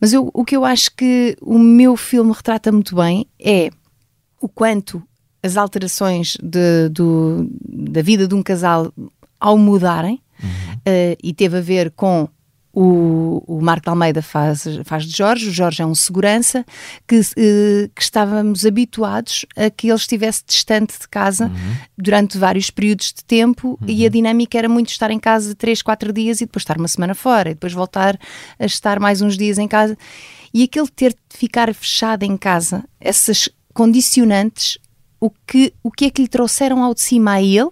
Mas 0.00 0.12
eu, 0.14 0.30
o 0.32 0.44
que 0.44 0.56
eu 0.56 0.64
acho 0.64 0.90
que 0.96 1.36
o 1.42 1.58
meu 1.58 1.96
filme 1.96 2.32
retrata 2.32 2.72
muito 2.72 2.96
bem 2.96 3.26
é 3.38 3.70
o 4.42 4.48
quanto 4.48 5.02
as 5.42 5.56
alterações 5.56 6.36
de- 6.42 6.88
do- 6.90 7.48
da 7.64 8.02
vida 8.02 8.28
de 8.28 8.34
um 8.34 8.42
casal 8.42 8.92
ao 9.40 9.56
mudarem 9.56 10.20
eh, 10.84 11.16
e 11.22 11.32
teve 11.32 11.58
a 11.58 11.60
ver 11.60 11.90
com 11.92 12.28
o, 12.74 13.42
o 13.46 13.60
Marco 13.60 13.84
de 13.84 13.90
Almeida 13.90 14.22
faz, 14.22 14.64
faz 14.84 15.04
de 15.04 15.14
Jorge, 15.14 15.48
o 15.48 15.52
Jorge 15.52 15.82
é 15.82 15.86
um 15.86 15.94
segurança 15.94 16.64
que, 17.06 17.20
eh, 17.36 17.90
que 17.94 18.02
estávamos 18.02 18.64
habituados 18.64 19.44
a 19.54 19.68
que 19.68 19.88
ele 19.88 19.96
estivesse 19.96 20.42
distante 20.46 20.98
de 20.98 21.06
casa 21.08 21.50
durante 21.98 22.38
vários 22.38 22.70
períodos 22.70 23.12
de 23.12 23.24
tempo 23.24 23.78
e 23.86 24.06
a 24.06 24.08
dinâmica 24.08 24.56
era 24.58 24.68
muito 24.70 24.88
estar 24.88 25.10
em 25.10 25.18
casa 25.18 25.54
três, 25.54 25.82
quatro 25.82 26.12
dias 26.14 26.40
e 26.40 26.46
depois 26.46 26.62
estar 26.62 26.78
uma 26.78 26.88
semana 26.88 27.14
fora 27.14 27.50
e 27.50 27.54
depois 27.54 27.72
voltar 27.74 28.18
a 28.58 28.64
estar 28.64 28.98
mais 28.98 29.20
uns 29.20 29.36
dias 29.36 29.58
em 29.58 29.68
casa. 29.68 29.96
E 30.54 30.62
aquele 30.62 30.88
ter 30.88 31.12
de 31.12 31.36
ficar 31.38 31.72
fechado 31.74 32.22
em 32.24 32.36
casa, 32.38 32.84
essas 33.00 33.48
condicionantes, 33.72 34.78
o 35.20 35.30
que, 35.30 35.72
o 35.82 35.90
que 35.90 36.06
é 36.06 36.10
que 36.10 36.22
lhe 36.22 36.28
trouxeram 36.28 36.82
ao 36.82 36.94
de 36.94 37.00
cima 37.00 37.32
a 37.34 37.42
ele, 37.42 37.70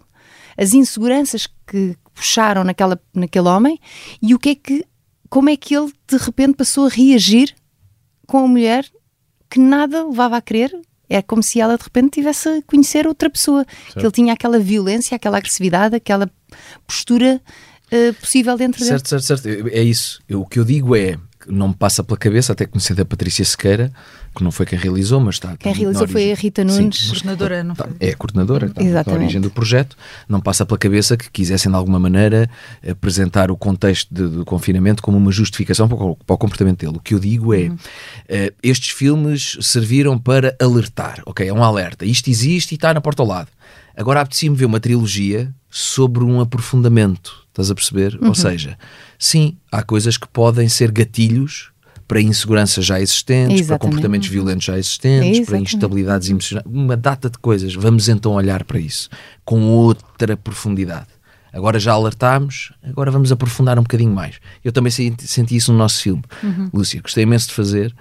as 0.57 0.73
inseguranças 0.75 1.49
que 1.67 1.97
puxaram 2.15 2.65
naquela, 2.65 3.01
naquele 3.15 3.49
homem 3.49 3.79
e 4.21 4.35
o 4.35 4.39
que 4.39 4.51
é 4.51 4.55
que, 4.55 4.85
como 5.29 5.49
é 5.51 5.57
que 5.57 5.75
ele 5.77 5.93
de 6.07 6.17
repente 6.17 6.55
passou 6.55 6.87
a 6.87 6.89
reagir 6.91 7.55
com 8.27 8.39
a 8.45 8.49
mulher 8.49 8.85
que 9.49 9.59
nada 9.59 10.05
levava 10.07 10.37
a 10.37 10.41
crer. 10.43 10.73
É 11.09 11.21
como 11.21 11.43
se 11.43 11.61
ela 11.61 11.77
de 11.77 11.83
repente 11.83 12.11
tivesse 12.13 12.49
a 12.49 12.63
conhecer 12.63 13.05
outra 13.05 13.29
pessoa. 13.29 13.65
Que 13.93 13.99
ele 13.99 14.13
tinha 14.13 14.33
aquela 14.33 14.61
violência, 14.61 15.17
aquela 15.17 15.39
agressividade, 15.39 15.97
aquela 15.97 16.31
postura 16.87 17.43
eh, 17.91 18.13
possível 18.13 18.57
dentro 18.57 18.79
dele. 18.79 18.91
Certo, 18.91 19.09
certo, 19.09 19.25
certo. 19.25 19.49
É 19.73 19.83
isso. 19.83 20.21
Eu- 20.29 20.43
o 20.43 20.47
que 20.47 20.61
eu 20.61 20.65
digo 20.65 20.95
é, 20.95 21.19
não 21.49 21.69
me 21.69 21.75
passa 21.75 22.03
pela 22.05 22.17
cabeça, 22.19 22.53
até 22.53 22.67
conhecer 22.67 22.95
da 22.95 23.05
Patrícia 23.05 23.45
Sequeira, 23.45 23.93
que 24.35 24.45
não 24.45 24.51
foi 24.51 24.65
quem 24.67 24.79
realizou, 24.79 25.19
mas 25.21 25.37
está. 25.37 25.57
Quem 25.57 25.73
realizou 25.73 26.07
foi 26.07 26.31
a 26.31 26.35
Rita 26.35 26.63
Nunes. 26.63 26.99
Sim, 26.99 27.09
coordenadora, 27.09 27.65
não 27.65 27.75
foi? 27.75 27.87
É 27.99 28.11
a 28.11 28.17
coordenadora, 28.17 28.67
está, 28.67 28.83
Exatamente. 28.83 29.11
a 29.21 29.23
origem 29.25 29.41
do 29.41 29.51
projeto. 29.51 29.97
Não 30.29 30.41
passa 30.41 30.65
pela 30.65 30.79
cabeça 30.79 31.17
que 31.17 31.31
quisessem 31.31 31.71
de 31.71 31.77
alguma 31.77 31.99
maneira 31.99 32.49
apresentar 32.89 33.51
o 33.51 33.57
contexto 33.57 34.13
de- 34.15 34.29
do 34.29 34.45
confinamento 34.45 35.03
como 35.03 35.17
uma 35.19 35.33
justificação 35.33 35.89
para 35.89 35.97
o, 35.97 36.17
para 36.17 36.35
o 36.35 36.39
comportamento 36.39 36.79
dele. 36.85 36.97
O 36.97 37.01
que 37.01 37.15
eu 37.15 37.19
digo 37.19 37.53
é, 37.55 37.71
eh, 38.29 38.53
estes 38.63 38.91
filmes 38.91 39.57
serviram 39.61 40.19
para 40.19 40.55
alertar, 40.61 41.23
ok? 41.27 41.49
É 41.49 41.53
um 41.53 41.65
alerta. 41.65 42.05
Isto 42.05 42.31
existe 42.31 42.73
e 42.73 42.75
está 42.77 42.93
na 42.95 43.01
porta 43.01 43.23
ao 43.23 43.29
lado. 43.29 43.49
Agora 43.97 44.21
apetecia-me 44.21 44.57
ver 44.57 44.67
uma 44.67 44.79
trilogia 44.81 45.53
sobre 45.69 46.23
um 46.25 46.41
aprofundamento, 46.41 47.45
estás 47.61 47.71
a 47.71 47.75
perceber? 47.75 48.19
Uhum. 48.21 48.29
Ou 48.29 48.35
seja, 48.35 48.79
sim, 49.19 49.57
há 49.71 49.83
coisas 49.83 50.17
que 50.17 50.29
podem 50.29 50.69
ser 50.69 50.91
gatilhos 50.91 51.71
para 52.09 52.21
inseguranças 52.21 52.85
já 52.85 53.01
existentes, 53.01 53.47
para 53.47 53.61
Exatamente. 53.61 53.81
comportamentos 53.83 54.29
violentos 54.29 54.65
já 54.65 54.77
existentes, 54.77 55.21
para 55.21 55.41
Exatamente. 55.41 55.75
instabilidades 55.75 56.29
emocionais, 56.29 56.67
uma 56.67 56.97
data 56.97 57.31
de 57.31 57.39
coisas. 57.39 57.73
Vamos 57.75 58.09
então 58.09 58.33
olhar 58.33 58.65
para 58.65 58.81
isso 58.81 59.09
com 59.45 59.63
outra 59.63 60.37
profundidade. 60.37 61.07
Agora 61.53 61.79
já 61.79 61.93
alertámos, 61.93 62.73
agora 62.83 63.11
vamos 63.11 63.31
aprofundar 63.31 63.79
um 63.79 63.83
bocadinho 63.83 64.13
mais. 64.13 64.37
Eu 64.65 64.73
também 64.73 64.91
senti, 64.91 65.27
senti 65.27 65.57
isso 65.57 65.73
no 65.73 65.79
nosso 65.79 66.03
filme. 66.03 66.23
Uhum. 66.43 66.71
Lúcia, 66.73 67.01
gostei 67.01 67.23
imenso 67.23 67.49
de 67.49 67.55
fazer, 67.55 67.95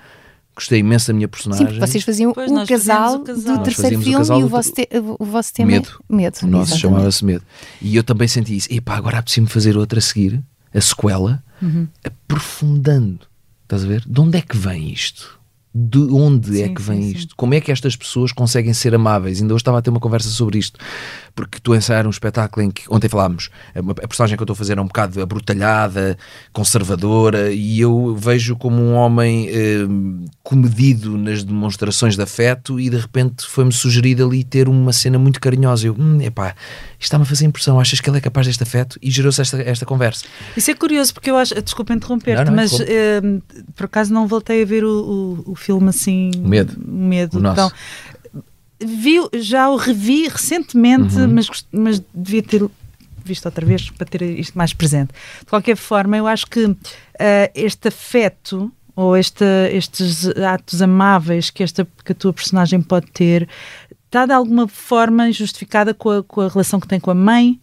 gostei 0.59 0.79
imenso 0.79 1.07
da 1.07 1.13
minha 1.13 1.27
Sim, 1.27 1.31
personagem. 1.31 1.65
porque 1.67 1.79
vocês 1.87 2.03
faziam 2.03 2.33
Pois, 2.33 2.51
o 2.51 2.65
casal, 2.67 3.15
o 3.15 3.19
casal. 3.23 3.43
do 3.43 3.57
Nós 3.59 3.63
terceiro 3.63 3.97
o 3.97 4.01
filme 4.01 4.17
casal 4.17 4.39
e 4.39 4.43
o 4.43 4.47
vosso, 4.47 4.71
te- 4.73 4.89
o 5.19 5.25
vosso 5.25 5.53
tema 5.53 5.71
Medo. 5.71 5.89
é 6.09 6.15
Medo. 6.15 6.37
O 6.43 6.47
nosso 6.47 6.77
chamava-se 6.77 7.23
Medo. 7.25 7.43
E 7.81 7.95
eu 7.95 8.03
também 8.03 8.27
senti 8.27 8.55
isso. 8.55 8.67
Epá, 8.71 8.95
agora 8.97 9.17
apetecia-me 9.19 9.49
fazer 9.49 9.77
outra 9.77 9.99
a 9.99 10.01
seguir, 10.01 10.41
a 10.73 10.81
sequela, 10.81 11.43
Uhum. 11.61 11.87
aprofundando. 12.03 13.19
Estás 13.63 13.83
a 13.83 13.87
ver? 13.87 14.03
De 14.07 14.19
onde 14.21 14.37
é 14.37 14.41
que 14.41 14.57
vem 14.57 14.91
isto? 14.91 15.37
De 15.73 15.99
onde 15.99 16.61
é 16.61 16.67
Sim, 16.67 16.73
que 16.73 16.81
vem 16.81 17.01
sim, 17.03 17.11
isto? 17.11 17.35
Como 17.35 17.53
é 17.53 17.61
que 17.61 17.71
estas 17.71 17.95
pessoas 17.95 18.31
conseguem 18.31 18.73
ser 18.73 18.95
amáveis? 18.95 19.39
Ainda 19.39 19.53
hoje 19.53 19.61
estava 19.61 19.77
a 19.77 19.81
ter 19.81 19.91
uma 19.91 19.99
conversa 19.99 20.27
sobre 20.29 20.57
isto, 20.57 20.79
porque 21.35 21.59
a 21.71 21.75
ensaiar 21.75 22.07
um 22.07 22.09
espetáculo 22.09 22.65
em 22.65 22.71
que 22.71 22.83
ontem 22.89 23.07
falámos, 23.07 23.49
a, 23.75 24.07
personagem 24.07 24.35
que 24.35 24.41
eu 24.41 24.45
estou 24.45 24.53
a 24.53 24.57
fazer 24.57 24.77
é 24.77 24.81
um 24.81 24.87
bocado 24.87 25.21
abrutalhada, 25.21 26.17
conservadora, 26.51 27.51
e 27.51 27.79
eu 27.79 28.15
vejo 28.15 28.55
como 28.55 28.81
um 28.81 28.93
homem 28.93 29.47
eh, 29.49 29.87
comedido 30.43 31.17
nas 31.17 31.43
demonstrações 31.43 32.15
de 32.15 32.21
afeto, 32.21 32.79
e 32.79 32.89
de 32.89 32.97
repente 32.97 33.45
foi-me 33.45 33.71
sugerido 33.71 34.25
ali 34.25 34.43
ter 34.43 34.67
uma 34.67 34.93
cena 34.93 35.17
muito 35.17 35.39
carinhosa. 35.39 35.87
Eu, 35.87 35.95
hum, 35.97 36.21
epá, 36.21 36.55
isto 36.93 37.03
está-me 37.03 37.23
a 37.23 37.25
fazer 37.25 37.45
impressão, 37.45 37.79
achas 37.79 38.01
que 38.01 38.09
ele 38.09 38.17
é 38.17 38.21
capaz 38.21 38.47
deste 38.47 38.63
afeto? 38.63 38.97
E 39.01 39.09
gerou-se 39.11 39.41
esta, 39.41 39.61
esta 39.61 39.85
conversa. 39.85 40.25
Isso 40.55 40.71
é 40.71 40.75
curioso 40.75 41.13
porque 41.13 41.29
eu 41.29 41.37
acho, 41.37 41.59
desculpa 41.61 41.93
interromper-te, 41.93 42.51
mas 42.51 42.79
eh, 42.79 43.21
por 43.75 43.85
acaso 43.85 44.13
não 44.13 44.27
voltei 44.27 44.61
a 44.61 44.65
ver 44.65 44.83
o, 44.83 45.43
o, 45.45 45.51
o 45.51 45.55
filme 45.55 45.89
assim. 45.89 46.31
O 46.37 46.47
Medo. 46.47 46.73
Medo. 46.85 47.37
O 47.37 47.41
nosso. 47.41 47.53
Então, 47.53 47.71
vi, 48.79 49.17
já 49.41 49.69
o 49.69 49.75
revi 49.75 50.27
recentemente, 50.27 51.15
Uhum. 51.15 51.33
mas, 51.33 51.49
mas 51.71 52.01
devia 52.13 52.43
ter 52.43 52.63
visto 53.23 53.45
outra 53.45 53.65
vez 53.65 53.89
para 53.91 54.07
ter 54.07 54.21
isto 54.21 54.57
mais 54.57 54.73
presente. 54.73 55.11
De 55.41 55.45
qualquer 55.47 55.75
forma, 55.77 56.17
eu 56.17 56.25
acho 56.25 56.47
que 56.47 56.75
eh, 57.19 57.51
este 57.53 57.87
afeto 57.89 58.71
ou 58.95 59.15
esta, 59.15 59.45
estes 59.71 60.27
atos 60.37 60.81
amáveis 60.81 61.49
que, 61.49 61.63
esta, 61.63 61.87
que 62.03 62.11
a 62.11 62.15
tua 62.15 62.33
personagem 62.33 62.81
pode 62.81 63.07
ter 63.11 63.47
está 64.05 64.25
de 64.25 64.33
alguma 64.33 64.67
forma 64.67 65.31
justificada 65.31 65.93
com 65.93 66.09
a, 66.09 66.23
com 66.23 66.41
a 66.41 66.47
relação 66.47 66.79
que 66.79 66.87
tem 66.87 66.99
com 66.99 67.11
a 67.11 67.15
mãe 67.15 67.59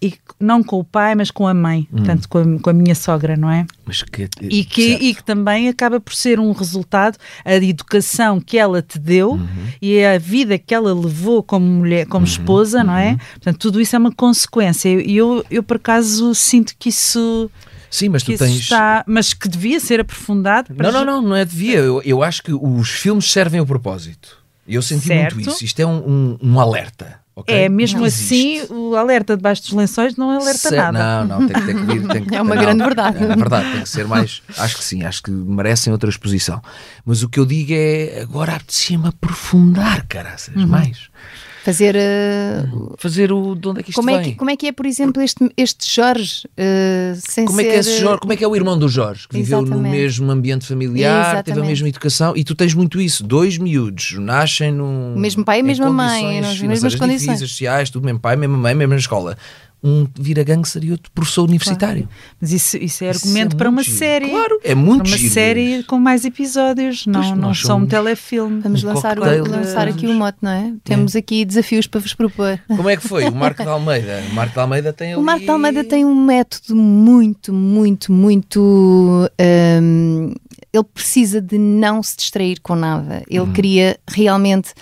e 0.00 0.14
não 0.38 0.62
com 0.62 0.78
o 0.78 0.84
pai, 0.84 1.14
mas 1.14 1.30
com 1.30 1.46
a 1.46 1.52
mãe, 1.54 1.88
portanto 1.90 2.28
com 2.28 2.38
a, 2.38 2.58
com 2.60 2.70
a 2.70 2.72
minha 2.72 2.94
sogra, 2.94 3.36
não 3.36 3.50
é? 3.50 3.66
Que, 4.12 4.28
E 4.40 4.64
que, 4.64 4.90
certo. 4.90 5.02
e 5.04 5.14
que 5.14 5.24
também 5.24 5.68
acaba 5.68 5.98
por 6.00 6.14
ser 6.14 6.38
um 6.38 6.52
resultado 6.52 7.18
a 7.44 7.54
educação 7.54 8.40
que 8.40 8.56
ela 8.58 8.80
te 8.82 8.98
deu 8.98 9.32
Uhum. 9.32 9.46
e 9.82 10.04
a 10.04 10.18
vida 10.18 10.58
que 10.58 10.74
ela 10.74 10.94
levou 10.94 11.42
como 11.42 11.66
mulher, 11.66 12.06
como 12.06 12.24
esposa, 12.24 12.84
não 12.84 12.92
uhum. 12.94 12.98
é? 12.98 13.16
Portanto, 13.32 13.58
tudo 13.58 13.80
isso 13.80 13.96
é 13.96 13.98
uma 13.98 14.12
consequência. 14.12 14.88
E 14.88 15.16
eu, 15.16 15.44
eu, 15.50 15.62
por 15.62 15.76
acaso, 15.76 16.34
sinto 16.34 16.74
que 16.78 16.88
isso, 16.90 17.50
Sim, 17.90 18.08
mas 18.10 18.22
que 18.22 18.34
tu 18.34 18.38
tens. 18.38 18.56
está, 18.60 19.04
mas 19.06 19.32
que 19.34 19.48
devia 19.48 19.80
ser 19.80 20.00
aprofundado. 20.00 20.72
Não, 20.76 20.92
não, 20.92 21.04
não, 21.04 21.22
não 21.22 21.36
é 21.36 21.44
devia. 21.44 21.78
Eu, 21.78 22.00
eu 22.04 22.22
acho 22.22 22.42
que 22.42 22.52
os 22.52 22.88
filmes 22.90 23.30
servem 23.30 23.60
o 23.60 23.66
propósito. 23.66 24.38
Eu 24.66 24.82
senti 24.82 25.06
Certo. 25.06 25.34
muito 25.34 25.48
isso. 25.50 25.64
Isto 25.64 25.80
é 25.80 25.86
um, 25.86 25.96
um, 25.96 26.38
um 26.42 26.60
alerta. 26.60 27.20
Ok? 27.40 27.54
É, 27.54 27.68
mesmo 27.68 28.00
Não 28.00 28.06
assim, 28.06 28.56
existe. 28.56 28.72
o 28.72 28.94
alerta 28.96 29.36
debaixo 29.36 29.62
dos 29.62 29.72
lençóis 29.72 30.16
não 30.16 30.30
alerta 30.30 30.68
Se- 30.68 30.76
nada. 30.76 31.24
Não, 31.24 31.40
não, 31.40 31.46
tem, 31.48 31.64
tem 31.64 31.76
que 31.76 31.82
vir. 31.84 32.06
Tem 32.08 32.24
que, 32.24 32.34
É 32.36 32.42
uma 32.42 32.54
não, 32.54 32.62
grande 32.62 32.82
verdade. 32.84 33.22
É 33.24 33.36
verdade, 33.36 33.72
tem 33.72 33.82
que 33.82 33.88
ser 33.88 34.06
mais. 34.06 34.42
Acho 34.56 34.76
que 34.76 34.84
sim, 34.84 35.02
acho 35.04 35.22
que 35.22 35.30
merecem 35.30 35.92
outra 35.92 36.08
exposição. 36.10 36.60
Mas 37.04 37.22
o 37.22 37.28
que 37.28 37.38
eu 37.40 37.46
digo 37.46 37.72
é 37.74 38.20
agora 38.22 38.56
apetecia-me 38.56 39.08
aprofundar, 39.08 40.06
caraças, 40.06 40.54
Uhum. 40.56 40.66
mais. 40.66 41.08
Fazer. 41.68 41.96
uh, 41.96 42.94
Fazer 42.96 43.30
o 43.30 43.54
de 43.54 43.68
onde 43.68 43.80
é 43.80 43.82
que 43.82 43.90
isto 43.90 43.98
como, 44.00 44.08
é 44.10 44.18
vem. 44.18 44.30
que, 44.30 44.36
como 44.38 44.50
é 44.50 44.56
que 44.56 44.66
é, 44.68 44.72
por 44.72 44.86
exemplo, 44.86 45.20
este, 45.22 45.50
este 45.56 45.94
Jorge? 45.94 46.46
uh, 46.46 47.18
sem 47.28 47.44
Como 47.44 47.60
é, 47.60 47.64
que 47.64 47.82
ser, 47.82 47.90
é 47.90 48.00
Jorge, 48.00 48.20
como 48.20 48.32
é 48.32 48.36
que 48.36 48.44
é 48.44 48.48
o 48.48 48.56
irmão 48.56 48.78
do 48.78 48.88
Jorge, 48.88 49.28
que 49.28 49.36
viveu 49.36 49.60
no 49.60 49.66
Exatamente. 49.66 49.90
mesmo 49.92 50.30
ambiente 50.30 50.66
familiar, 50.66 51.24
teve 51.24 51.28
a 51.28 51.40
Exatamente. 51.40 51.68
mesma 51.68 51.88
educação, 51.88 52.34
e 52.36 52.42
tu 52.42 52.54
tens 52.54 52.72
muito 52.72 53.00
isso. 53.00 53.22
Dois 53.22 53.58
miúdos 53.58 54.16
nascem 54.18 54.72
num. 54.72 55.14
O 55.14 55.18
mesmo 55.18 55.44
pai 55.44 55.58
e 55.58 55.60
a 55.60 55.64
mesma 55.64 55.90
mãe, 55.90 56.08
condições 56.22 56.40
nas 56.40 56.56
financeiras 56.56 56.68
mesmas 56.68 56.94
condições. 56.94 57.20
difíceis, 57.20 57.50
sociais, 57.50 57.90
tudo, 57.90 58.04
mesmo 58.04 58.20
pai, 58.20 58.36
mesma 58.36 58.56
mãe, 58.56 58.74
mesma 58.74 58.96
escola. 58.96 59.36
Um 59.82 60.06
vira 60.18 60.42
gangster 60.42 60.82
e 60.84 60.90
outro 60.90 61.10
professor 61.12 61.44
universitário. 61.44 62.08
Mas 62.40 62.52
isso, 62.52 62.76
isso 62.78 63.04
é 63.04 63.10
Isso 63.10 63.24
argumento 63.26 63.54
é 63.54 63.56
para 63.58 63.70
uma 63.70 63.82
giro. 63.82 63.96
série. 63.96 64.28
Claro, 64.30 64.60
é 64.64 64.74
muito 64.74 65.02
Para 65.04 65.10
uma 65.12 65.16
giro 65.18 65.32
série 65.32 65.76
isso. 65.78 65.86
com 65.86 65.98
mais 66.00 66.24
episódios, 66.24 67.06
não, 67.06 67.20
Pois, 67.22 67.36
não 67.38 67.54
só 67.54 67.76
um 67.76 67.86
telefilme. 67.86 68.60
Vamos 68.60 68.82
Um 68.82 68.88
lançar, 68.88 69.18
o- 69.18 69.22
lançar 69.48 69.86
aqui 69.86 70.06
o 70.08 70.12
mote, 70.14 70.38
não 70.42 70.50
é? 70.50 70.72
Temos 70.82 71.14
aqui 71.14 71.44
desafios 71.44 71.86
para 71.86 72.00
vos 72.00 72.12
propor. 72.12 72.58
Como 72.66 72.88
é 72.88 72.96
que 72.96 73.06
foi? 73.06 73.28
O 73.28 73.34
Marco 73.34 73.62
de 73.62 73.68
Almeida. 73.68 74.20
O 74.30 74.34
Marco 74.34 74.54
de 74.54 74.58
Almeida 74.60 74.92
tem 74.92 75.12
ali... 75.12 75.20
O 75.20 75.24
Marco 75.24 75.44
de 75.44 75.50
Almeida 75.50 75.84
tem 75.84 76.04
um 76.04 76.24
método 76.24 76.74
muito, 76.74 77.52
muito, 77.52 78.12
muito. 78.12 79.30
hum, 79.80 80.32
ele 80.72 80.84
precisa 80.92 81.40
de 81.40 81.56
não 81.56 82.02
se 82.02 82.16
distrair 82.16 82.60
com 82.60 82.74
nada. 82.74 83.22
Ele 83.28 83.40
Uhum. 83.40 83.52
queria 83.52 83.98
realmente 84.10 84.72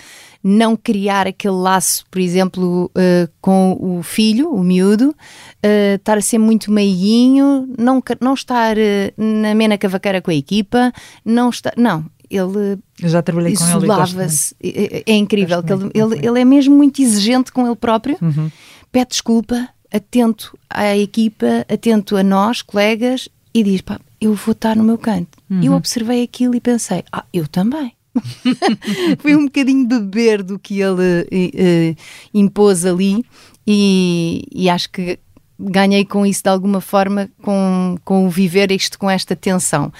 não 0.49 0.77
criar 0.77 1.27
aquele 1.27 1.55
laço, 1.55 2.05
por 2.09 2.19
exemplo, 2.21 2.89
uh, 2.95 3.29
com 3.41 3.77
o 3.79 4.01
filho, 4.01 4.49
o 4.49 4.63
miúdo, 4.63 5.09
uh, 5.09 5.95
estar 5.95 6.17
a 6.17 6.21
ser 6.21 6.37
muito 6.37 6.71
meiguinho, 6.71 7.67
não, 7.77 8.01
não 8.21 8.33
estar 8.33 8.77
uh, 8.77 8.81
na 9.17 9.53
mena 9.53 9.77
cavaqueira 9.77 10.21
com 10.21 10.31
a 10.31 10.35
equipa, 10.35 10.93
não 11.25 11.49
estar. 11.49 11.73
Não, 11.75 12.05
ele 12.29 12.77
Eu 13.01 13.09
já 13.09 13.21
trabalhei 13.21 13.55
com 13.55 13.63
ele. 13.63 13.77
isolava-se. 13.77 14.55
É, 14.63 15.03
é 15.05 15.15
incrível. 15.15 15.61
Gosto 15.61 15.89
que 15.89 15.97
ele, 15.99 16.13
ele, 16.15 16.27
ele 16.27 16.39
é 16.39 16.45
mesmo 16.45 16.75
muito 16.77 17.01
exigente 17.01 17.51
com 17.51 17.65
ele 17.65 17.75
próprio, 17.75 18.17
Uhum. 18.21 18.49
pede 18.91 19.09
desculpa, 19.09 19.67
atento 19.93 20.57
à 20.69 20.95
equipa, 20.95 21.65
atento 21.67 22.15
a 22.15 22.23
nós, 22.23 22.61
colegas, 22.61 23.27
e 23.53 23.63
diz: 23.63 23.81
pá, 23.81 23.99
eu 24.21 24.33
vou 24.33 24.53
estar 24.53 24.75
no 24.77 24.83
meu 24.85 24.97
canto. 24.97 25.37
Uhum. 25.49 25.61
Eu 25.63 25.73
observei 25.73 26.23
aquilo 26.23 26.55
e 26.55 26.61
pensei: 26.61 27.03
ah, 27.11 27.25
eu 27.33 27.47
também. 27.49 27.91
Foi 29.19 29.35
um 29.35 29.45
bocadinho 29.45 29.87
beber 29.87 30.43
do 30.43 30.57
que 30.59 30.81
ele 30.81 31.27
eh, 31.31 31.95
impôs 32.33 32.85
ali, 32.85 33.23
e, 33.65 34.43
e 34.51 34.69
acho 34.69 34.89
que 34.91 35.19
ganhei 35.59 36.05
com 36.05 36.25
isso 36.25 36.43
de 36.43 36.49
alguma 36.49 36.79
forma, 36.79 37.29
com, 37.41 37.97
com 38.05 38.27
o 38.27 38.29
viver 38.29 38.71
isto 38.71 38.99
com 38.99 39.09
esta 39.09 39.35
tensão. 39.35 39.91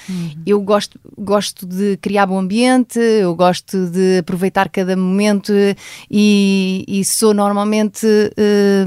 Eu 0.46 0.60
gosto, 0.60 1.00
gosto 1.18 1.66
de 1.66 1.96
criar 1.96 2.26
bom 2.26 2.38
ambiente, 2.38 2.98
eu 2.98 3.34
gosto 3.34 3.86
de 3.90 4.18
aproveitar 4.18 4.68
cada 4.68 4.96
momento 4.96 5.52
e, 6.10 6.84
e 6.86 7.04
sou 7.04 7.34
normalmente. 7.34 8.06
eh, 8.36 8.86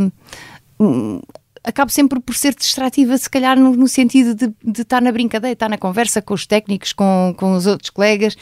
um, 0.80 1.20
acabo 1.64 1.92
sempre 1.92 2.20
por 2.20 2.36
ser 2.36 2.56
distrativa, 2.56 3.18
se 3.18 3.30
calhar 3.30 3.60
no, 3.60 3.76
no 3.76 3.88
sentido 3.88 4.34
de, 4.34 4.54
de 4.64 4.82
estar 4.82 5.02
na 5.02 5.12
brincadeira, 5.12 5.54
estar 5.54 5.70
na 5.70 5.78
conversa 5.78 6.22
com 6.22 6.34
os 6.34 6.46
técnicos, 6.46 6.94
com, 6.94 7.34
com 7.38 7.54
os 7.54 7.66
outros 7.66 7.90
colegas. 7.90 8.36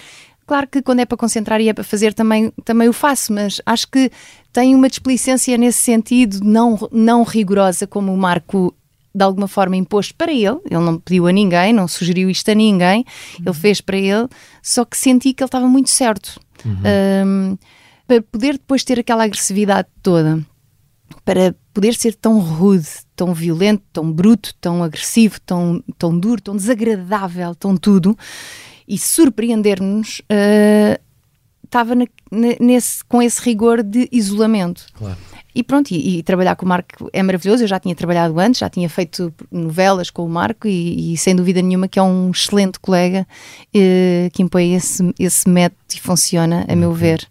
Claro 0.50 0.66
que 0.66 0.82
quando 0.82 1.00
é 1.02 1.06
para 1.06 1.16
concentrar 1.16 1.62
e 1.62 1.70
é 1.70 1.74
para 1.74 1.84
fazer 1.84 2.12
também, 2.12 2.52
também 2.66 2.90
o 2.90 2.94
faço, 2.94 3.32
mas 3.32 3.62
acho 3.68 3.88
que 3.88 4.10
tem 4.52 4.74
uma 4.74 4.90
displicência 4.90 5.56
nesse 5.60 5.78
sentido 5.78 6.40
não, 6.44 6.90
não 6.92 7.22
rigorosa 7.22 7.86
como 7.86 8.12
o 8.12 8.18
Marco 8.18 8.74
de 9.14 9.24
alguma 9.24 9.48
forma 9.48 9.76
impôs 9.76 10.12
para 10.12 10.32
ele, 10.32 10.60
ele 10.66 10.80
não 10.80 10.98
pediu 10.98 11.28
a 11.28 11.32
ninguém, 11.32 11.72
não 11.72 11.88
sugeriu 11.88 12.32
isto 12.32 12.50
a 12.50 12.56
ninguém, 12.56 13.06
ele 13.46 13.54
fez 13.54 13.80
para 13.80 13.96
ele, 13.96 14.28
só 14.64 14.84
que 14.84 14.98
senti 14.98 15.34
que 15.34 15.44
ele 15.44 15.48
estava 15.50 15.68
muito 15.68 15.92
certo. 15.92 16.40
Um, 16.66 17.56
para 18.08 18.20
poder 18.24 18.54
depois 18.54 18.84
ter 18.84 19.00
aquela 19.00 19.26
agressividade 19.26 19.88
toda, 20.02 20.44
para 21.24 21.54
poder 21.72 21.94
ser 21.94 22.16
tão 22.16 22.40
rude, 22.40 22.88
tão 23.16 23.36
violento, 23.36 23.84
tão 23.94 24.12
bruto, 24.12 24.56
tão 24.60 24.84
agressivo, 24.84 25.40
tão, 25.42 25.84
tão 25.96 26.18
duro, 26.18 26.42
tão 26.42 26.56
desagradável, 26.56 27.54
tão 27.54 27.78
tudo, 27.78 28.18
e 28.90 28.98
surpreender-nos, 28.98 30.20
uh, 30.22 31.00
estava 31.64 31.94
na- 31.94 32.08
ne- 32.32 32.58
nesse, 32.60 33.04
com 33.06 33.22
esse 33.22 33.40
rigor 33.42 33.84
de 33.84 34.10
isolamento. 34.12 34.86
Claro. 34.96 35.18
e 35.54 35.64
pronto, 35.64 35.92
e, 35.92 36.20
e, 36.20 36.24
trabalhar 36.24 36.56
com 36.56 36.66
o 36.66 36.70
Marco 36.70 37.10
é 37.12 37.22
maravilhoso. 37.22 37.64
Eu 37.64 37.68
já 37.68 37.80
tinha 37.80 37.94
trabalhado 37.96 38.40
antes, 38.40 38.60
já 38.60 38.70
tinha 38.70 38.88
feito 38.90 39.34
novelas 39.52 40.10
com 40.10 40.26
o 40.26 40.30
Marco 40.30 40.68
e, 40.68 41.14
e 41.14 41.18
sem 41.18 41.36
dúvida 41.36 41.62
nenhuma 41.62 41.88
que 41.88 42.00
é 42.00 42.04
um 42.04 42.32
excelente 42.32 42.80
colega 42.80 43.28
eh, 43.74 44.30
que 44.34 44.42
impõe 44.44 44.74
esse, 44.76 45.14
esse 45.20 45.50
método 45.50 45.82
e 45.94 46.00
funciona, 46.00 46.66
a 46.68 46.76
meu 46.76 46.94
ver. 46.94 47.28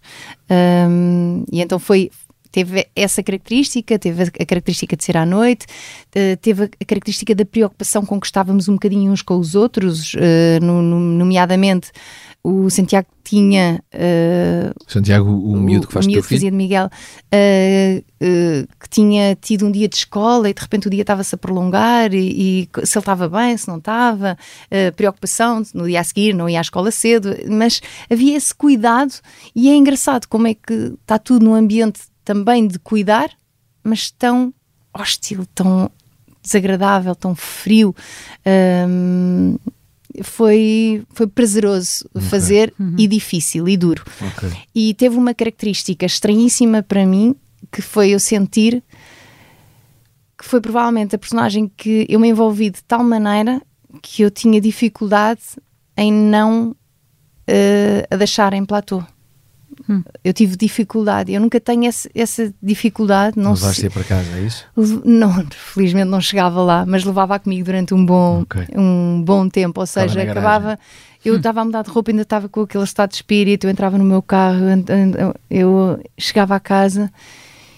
Um, 0.51 1.43
e 1.51 1.61
então 1.61 1.79
foi, 1.79 2.11
teve 2.51 2.87
essa 2.95 3.21
característica, 3.21 3.97
teve 3.97 4.23
a 4.23 4.45
característica 4.45 4.95
de 4.95 5.03
ser 5.03 5.17
à 5.17 5.25
noite, 5.25 5.65
uh, 6.15 6.37
teve 6.41 6.63
a 6.63 6.85
característica 6.85 7.35
da 7.35 7.45
preocupação 7.45 8.05
com 8.05 8.19
que 8.19 8.27
estávamos 8.27 8.67
um 8.67 8.73
bocadinho 8.73 9.11
uns 9.11 9.21
com 9.21 9.37
os 9.37 9.55
outros, 9.55 10.13
no, 10.61 10.81
nomeadamente 10.81 11.91
o 12.43 12.69
Santiago 12.69 13.07
tinha. 13.23 13.83
Uh, 13.93 14.73
Santiago, 14.87 15.29
o, 15.29 15.53
o 15.53 15.57
miúdo 15.57 15.87
que 15.87 15.93
faz 15.93 16.05
o 16.05 16.09
miúdo 16.09 16.23
que 16.23 16.35
fazia 16.35 16.49
de 16.49 16.55
Miguel, 16.55 16.89
que 18.79 18.89
tinha 18.89 19.35
tido 19.35 19.65
um 19.65 19.71
dia 19.71 19.87
de 19.87 19.97
escola 19.97 20.49
e 20.49 20.53
de 20.53 20.61
repente 20.61 20.87
o 20.87 20.89
dia 20.89 21.01
estava-se 21.01 21.35
a 21.35 21.37
prolongar 21.37 22.13
e, 22.13 22.63
e, 22.63 22.85
se 22.85 22.97
ele 22.97 23.01
estava 23.01 23.27
bem, 23.27 23.55
se 23.57 23.67
não 23.67 23.77
estava, 23.77 24.37
preocupação, 24.95 25.61
no 25.73 25.85
dia 25.85 25.99
a 25.99 26.03
seguir 26.03 26.33
não 26.33 26.49
ia 26.49 26.59
à 26.59 26.61
escola 26.61 26.91
cedo, 26.91 27.35
mas 27.49 27.81
havia 28.09 28.37
esse 28.37 28.55
cuidado 28.55 29.13
e 29.55 29.69
é 29.69 29.75
engraçado 29.75 30.27
como 30.27 30.47
é 30.47 30.53
que 30.53 30.73
está 31.01 31.19
tudo 31.19 31.45
num 31.45 31.53
ambiente 31.55 32.01
também 32.29 32.67
de 32.67 32.77
cuidar, 32.77 33.31
mas 33.83 34.11
tão 34.11 34.53
hostil, 34.93 35.47
tão 35.55 35.89
desagradável, 36.43 37.15
tão 37.15 37.33
frio. 37.33 37.95
Um, 38.87 39.57
foi, 40.21 41.03
foi 41.09 41.25
prazeroso 41.25 42.07
okay. 42.13 42.29
fazer 42.29 42.71
uhum. 42.79 42.93
e 42.99 43.07
difícil 43.07 43.67
e 43.67 43.75
duro. 43.75 44.03
Okay. 44.37 44.51
E 44.75 44.93
teve 44.93 45.17
uma 45.17 45.33
característica 45.33 46.05
estranhíssima 46.05 46.83
para 46.83 47.03
mim, 47.03 47.35
que 47.71 47.81
foi 47.81 48.11
eu 48.11 48.19
sentir 48.19 48.83
que 50.37 50.45
foi 50.45 50.61
provavelmente 50.61 51.15
a 51.15 51.19
personagem 51.19 51.69
que 51.75 52.05
eu 52.07 52.19
me 52.19 52.29
envolvi 52.29 52.69
de 52.69 52.83
tal 52.83 53.03
maneira 53.03 53.59
que 54.03 54.21
eu 54.21 54.29
tinha 54.29 54.61
dificuldade 54.61 55.41
em 55.97 56.13
não 56.13 56.69
uh, 56.69 58.05
a 58.09 58.15
deixar 58.15 58.53
em 58.53 58.63
platô. 58.63 59.03
Hum. 59.87 60.03
Eu 60.23 60.33
tive 60.33 60.55
dificuldade, 60.57 61.31
eu 61.31 61.39
nunca 61.39 61.59
tenho 61.59 61.85
esse, 61.85 62.09
essa 62.13 62.53
dificuldade. 62.61 63.39
Não 63.39 63.53
Levaste 63.53 63.81
se... 63.81 63.89
para 63.89 64.03
casa, 64.03 64.37
é 64.37 64.41
isso? 64.41 64.65
Não, 65.05 65.45
felizmente 65.51 66.09
não 66.09 66.19
chegava 66.19 66.61
lá, 66.61 66.85
mas 66.85 67.03
levava 67.03 67.39
comigo 67.39 67.65
durante 67.65 67.93
um 67.93 68.05
bom, 68.05 68.41
okay. 68.41 68.67
um 68.75 69.21
bom 69.23 69.47
tempo. 69.47 69.79
Ou 69.79 69.87
seja, 69.87 70.21
acabava. 70.23 70.77
Eu 71.23 71.35
hum. 71.35 71.37
estava 71.37 71.61
a 71.61 71.65
mudar 71.65 71.83
de 71.83 71.89
roupa, 71.89 72.11
ainda 72.11 72.23
estava 72.23 72.49
com 72.49 72.61
aquele 72.61 72.83
estado 72.83 73.09
de 73.09 73.15
espírito. 73.15 73.67
Eu 73.67 73.71
entrava 73.71 73.97
no 73.97 74.03
meu 74.03 74.21
carro, 74.21 74.59
eu 75.49 76.01
chegava 76.17 76.55
à 76.55 76.59
casa 76.59 77.11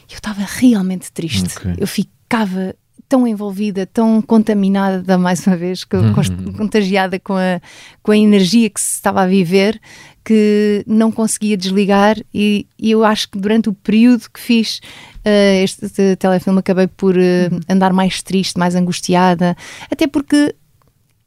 e 0.10 0.14
eu 0.14 0.18
estava 0.18 0.42
realmente 0.46 1.12
triste. 1.12 1.58
Okay. 1.58 1.76
Eu 1.78 1.88
ficava 1.88 2.76
tão 3.12 3.28
envolvida, 3.28 3.86
tão 3.86 4.22
contaminada, 4.22 5.18
mais 5.18 5.46
uma 5.46 5.58
vez, 5.58 5.86
uhum. 5.94 6.54
contagiada 6.56 7.20
com 7.20 7.34
a, 7.34 7.60
com 8.02 8.12
a 8.12 8.18
energia 8.18 8.70
que 8.70 8.80
se 8.80 8.94
estava 8.94 9.24
a 9.24 9.28
viver, 9.28 9.82
que 10.24 10.84
não 10.86 11.12
conseguia 11.12 11.58
desligar 11.58 12.18
e, 12.34 12.68
e 12.78 12.92
eu 12.92 13.04
acho 13.04 13.30
que 13.30 13.40
durante 13.40 13.70
o 13.70 13.74
período 13.74 14.30
que 14.32 14.40
fiz 14.40 14.80
uh, 15.26 15.64
este, 15.64 15.86
este, 15.86 16.16
telefilme 16.16 16.60
acabei 16.60 16.88
por 16.88 17.16
uh, 17.16 17.20
uhum. 17.20 17.60
andar 17.68 17.92
mais 17.92 18.22
triste, 18.22 18.58
mais 18.58 18.76
angustiada, 18.76 19.56
até 19.90 20.08
porque 20.08 20.56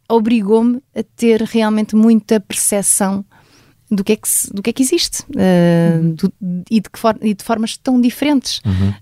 obrigou-me 0.08 0.80
a 0.94 1.02
ter 1.16 1.42
realmente 1.42 1.96
muita 1.96 2.38
percepção 2.38 3.24
do 3.90 4.02
que 4.02 4.12
é 4.12 4.16
que, 4.16 4.28
do 4.52 4.62
que, 4.62 4.70
é 4.70 4.72
que 4.72 4.82
existe 4.82 5.22
uh, 5.22 6.02
uhum. 6.02 6.14
do, 6.14 6.32
e, 6.70 6.80
de 6.80 6.88
for, 6.94 7.16
e, 7.20 7.34
de 7.34 7.44
formas 7.44 7.76
tão 7.76 8.00
diferentes. 8.00 8.60
Uhum. 8.64 8.94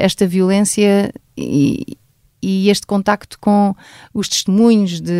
esta 0.00 0.26
violência 0.26 1.12
e, 1.36 1.98
e 2.44 2.68
este 2.68 2.86
contacto 2.86 3.38
com 3.38 3.74
os 4.12 4.28
testemunhos 4.28 5.00
de, 5.00 5.12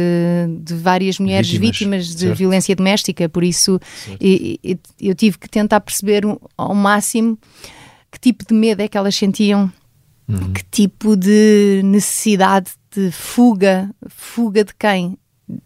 de 0.60 0.74
várias 0.74 1.18
mulheres 1.18 1.48
vítimas, 1.48 1.76
vítimas 1.78 2.06
de 2.08 2.26
certo. 2.26 2.36
violência 2.36 2.76
doméstica, 2.76 3.28
por 3.28 3.42
isso 3.42 3.80
e, 4.20 4.60
e, 4.62 4.78
eu 5.00 5.14
tive 5.14 5.38
que 5.38 5.48
tentar 5.48 5.80
perceber 5.80 6.26
um, 6.26 6.36
ao 6.56 6.74
máximo 6.74 7.38
que 8.14 8.20
tipo 8.20 8.44
de 8.46 8.54
medo 8.54 8.80
é 8.80 8.88
que 8.88 8.96
elas 8.96 9.16
sentiam, 9.16 9.72
uhum. 10.28 10.52
que 10.52 10.62
tipo 10.64 11.16
de 11.16 11.80
necessidade 11.82 12.70
de 12.94 13.10
fuga, 13.10 13.90
fuga 14.08 14.64
de 14.64 14.72
quem? 14.74 15.18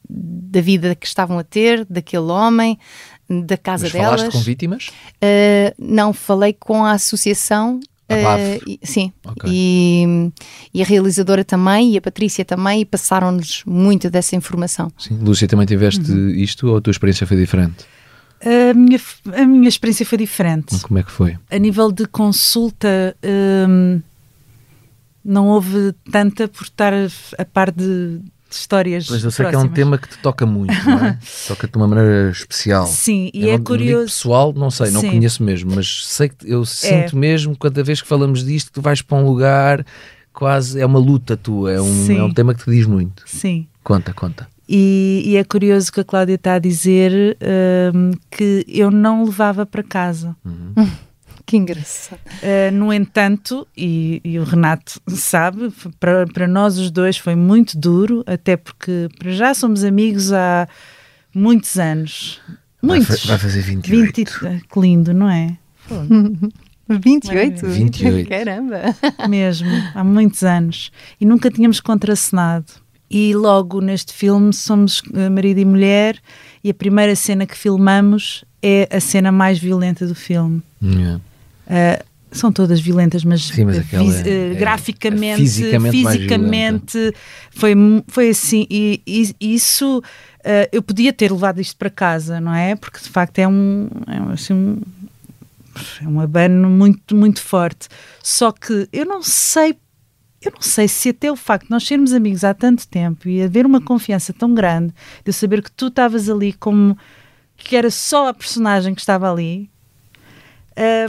Da 0.08 0.60
vida 0.60 0.94
que 0.94 1.06
estavam 1.06 1.38
a 1.38 1.44
ter, 1.44 1.84
daquele 1.84 2.24
homem, 2.24 2.78
da 3.28 3.56
casa 3.56 3.84
Mas 3.84 3.92
delas. 3.92 4.20
Falaste 4.20 4.36
com 4.38 4.42
vítimas? 4.42 4.88
Uh, 5.22 5.74
não, 5.78 6.12
falei 6.12 6.52
com 6.52 6.84
a 6.84 6.92
associação 6.92 7.80
Uh, 8.10 8.78
sim, 8.82 9.12
okay. 9.22 9.50
e, 9.52 10.32
e, 10.72 10.80
a 10.80 10.84
realizadora 10.84 11.44
também 11.44 11.92
e 11.92 11.98
a 11.98 12.00
Patrícia 12.00 12.42
também 12.42 12.86
passaram-nos 12.86 13.62
muito 13.66 14.08
dessa 14.08 14.34
informação. 14.34 14.90
Sim. 14.96 15.18
Lúcia, 15.20 15.46
também 15.46 15.66
tiveste 15.66 16.10
uhum. 16.10 16.30
isto 16.30 16.68
ou 16.68 16.78
a 16.78 16.80
tua 16.80 16.90
experiência 16.90 17.26
foi 17.26 17.36
diferente? 17.36 17.84
A 18.40 18.72
minha, 18.72 19.00
a 19.34 19.44
minha 19.44 19.68
experiência 19.68 20.06
foi 20.06 20.16
diferente. 20.16 20.80
Como 20.80 20.98
é 20.98 21.02
que 21.02 21.10
foi? 21.10 21.36
A 21.50 21.58
nível 21.58 21.92
de 21.92 22.06
consulta, 22.06 23.14
hum, 23.68 24.00
não 25.24 25.48
houve 25.48 25.92
tanta 26.10 26.48
por 26.48 26.62
estar 26.62 26.94
a 27.36 27.44
par 27.44 27.70
de 27.70 28.20
histórias. 28.56 29.08
Mas 29.10 29.24
eu 29.24 29.30
sei 29.30 29.44
próximas. 29.44 29.62
que 29.62 29.68
é 29.68 29.70
um 29.70 29.74
tema 29.74 29.98
que 29.98 30.08
te 30.08 30.18
toca 30.18 30.46
muito, 30.46 30.72
não 30.84 31.04
é? 31.04 31.18
toca 31.46 31.68
de 31.68 31.76
uma 31.76 31.88
maneira 31.88 32.30
especial. 32.30 32.86
Sim, 32.86 33.30
e 33.32 33.48
é, 33.48 33.54
é 33.54 33.58
curioso. 33.58 34.06
pessoal, 34.06 34.52
não 34.52 34.70
sei, 34.70 34.90
não 34.90 35.00
Sim. 35.00 35.10
conheço 35.10 35.42
mesmo, 35.42 35.72
mas 35.74 36.06
sei 36.06 36.28
que 36.28 36.50
eu 36.50 36.64
sinto 36.64 37.16
é. 37.16 37.18
mesmo, 37.18 37.56
cada 37.56 37.82
vez 37.82 38.00
que 38.00 38.08
falamos 38.08 38.44
disto, 38.44 38.68
que 38.68 38.74
tu 38.74 38.82
vais 38.82 39.02
para 39.02 39.18
um 39.18 39.24
lugar, 39.24 39.84
quase 40.32 40.80
é 40.80 40.86
uma 40.86 40.98
luta 40.98 41.36
tua, 41.36 41.72
é 41.72 41.80
um, 41.80 42.12
é 42.12 42.22
um 42.22 42.32
tema 42.32 42.54
que 42.54 42.64
te 42.64 42.70
diz 42.70 42.86
muito. 42.86 43.22
Sim. 43.26 43.66
Conta, 43.82 44.12
conta. 44.12 44.46
E, 44.68 45.22
e 45.24 45.36
é 45.36 45.44
curioso 45.44 45.90
que 45.90 46.00
a 46.00 46.04
Cláudia 46.04 46.34
está 46.34 46.54
a 46.54 46.58
dizer 46.58 47.38
um, 47.94 48.10
que 48.30 48.64
eu 48.68 48.90
não 48.90 49.24
levava 49.24 49.64
para 49.64 49.82
casa. 49.82 50.36
Uhum. 50.44 50.74
Que 51.48 51.56
engraçado. 51.56 52.20
Uh, 52.42 52.70
no 52.74 52.92
entanto, 52.92 53.66
e, 53.74 54.20
e, 54.22 54.38
o 54.38 54.44
Renato 54.44 55.00
sabe, 55.08 55.72
para, 55.98 56.26
para 56.26 56.46
nós 56.46 56.76
os 56.76 56.90
dois 56.90 57.16
foi 57.16 57.34
muito 57.34 57.78
duro, 57.78 58.22
até 58.26 58.54
porque 58.54 59.08
para 59.18 59.30
já 59.30 59.54
somos 59.54 59.82
amigos 59.82 60.30
há 60.30 60.68
muitos 61.34 61.78
anos. 61.78 62.38
Muitos. 62.82 63.24
Vai, 63.24 63.28
vai 63.28 63.38
fazer 63.38 63.62
28. 63.62 64.40
20, 64.40 64.66
que 64.70 64.78
lindo, 64.78 65.14
não 65.14 65.30
é? 65.30 65.56
28? 66.86 67.66
28. 67.66 68.28
Caramba! 68.28 68.82
Mesmo, 69.26 69.70
há 69.94 70.04
muitos 70.04 70.42
anos. 70.42 70.92
E 71.18 71.24
nunca 71.24 71.50
tínhamos 71.50 71.80
contracenado. 71.80 72.74
E 73.10 73.34
logo 73.34 73.80
neste 73.80 74.12
filme 74.12 74.52
somos 74.52 75.00
eh, 75.14 75.30
marido 75.30 75.60
e 75.60 75.64
mulher, 75.64 76.18
e 76.62 76.68
a 76.68 76.74
primeira 76.74 77.16
cena 77.16 77.46
que 77.46 77.56
filmamos 77.56 78.44
é 78.62 78.86
a 78.94 79.00
cena 79.00 79.32
mais 79.32 79.58
violenta 79.58 80.06
do 80.06 80.14
filme. 80.14 80.62
Yeah. 80.82 81.22
Uh, 81.68 82.08
são 82.30 82.52
todas 82.52 82.80
violentas, 82.80 83.24
mas, 83.24 83.44
Sim, 83.44 83.64
mas 83.64 83.78
é, 83.78 84.52
é, 84.52 84.54
graficamente, 84.54 85.40
é 85.40 85.44
fisicamente, 85.44 85.96
fisicamente 85.96 87.14
foi, 87.50 87.74
foi 88.06 88.30
assim. 88.30 88.66
E, 88.70 89.02
e 89.06 89.54
isso 89.54 89.98
uh, 89.98 90.68
eu 90.70 90.82
podia 90.82 91.12
ter 91.12 91.32
levado 91.32 91.60
isto 91.60 91.76
para 91.76 91.90
casa, 91.90 92.40
não 92.40 92.54
é? 92.54 92.76
Porque 92.76 92.98
de 92.98 93.08
facto 93.08 93.38
é 93.38 93.48
um, 93.48 93.88
é, 94.06 94.32
assim, 94.32 94.52
um, 94.52 94.80
é 96.02 96.08
um 96.08 96.20
abano 96.20 96.68
muito, 96.68 97.16
muito 97.16 97.40
forte. 97.40 97.88
Só 98.22 98.52
que 98.52 98.88
eu 98.92 99.06
não 99.06 99.22
sei. 99.22 99.76
Eu 100.40 100.52
não 100.52 100.62
sei 100.62 100.86
se 100.86 101.08
até 101.08 101.32
o 101.32 101.34
facto 101.34 101.64
de 101.64 101.70
nós 101.72 101.84
sermos 101.84 102.12
amigos 102.12 102.44
há 102.44 102.54
tanto 102.54 102.86
tempo 102.86 103.28
e 103.28 103.42
haver 103.42 103.66
uma 103.66 103.80
confiança 103.80 104.32
tão 104.32 104.54
grande 104.54 104.94
de 105.24 105.30
eu 105.30 105.32
saber 105.32 105.60
que 105.60 105.72
tu 105.72 105.88
estavas 105.88 106.28
ali 106.30 106.52
como 106.52 106.96
que 107.56 107.74
era 107.74 107.90
só 107.90 108.28
a 108.28 108.34
personagem 108.34 108.94
que 108.94 109.00
estava 109.00 109.28
ali, 109.28 109.68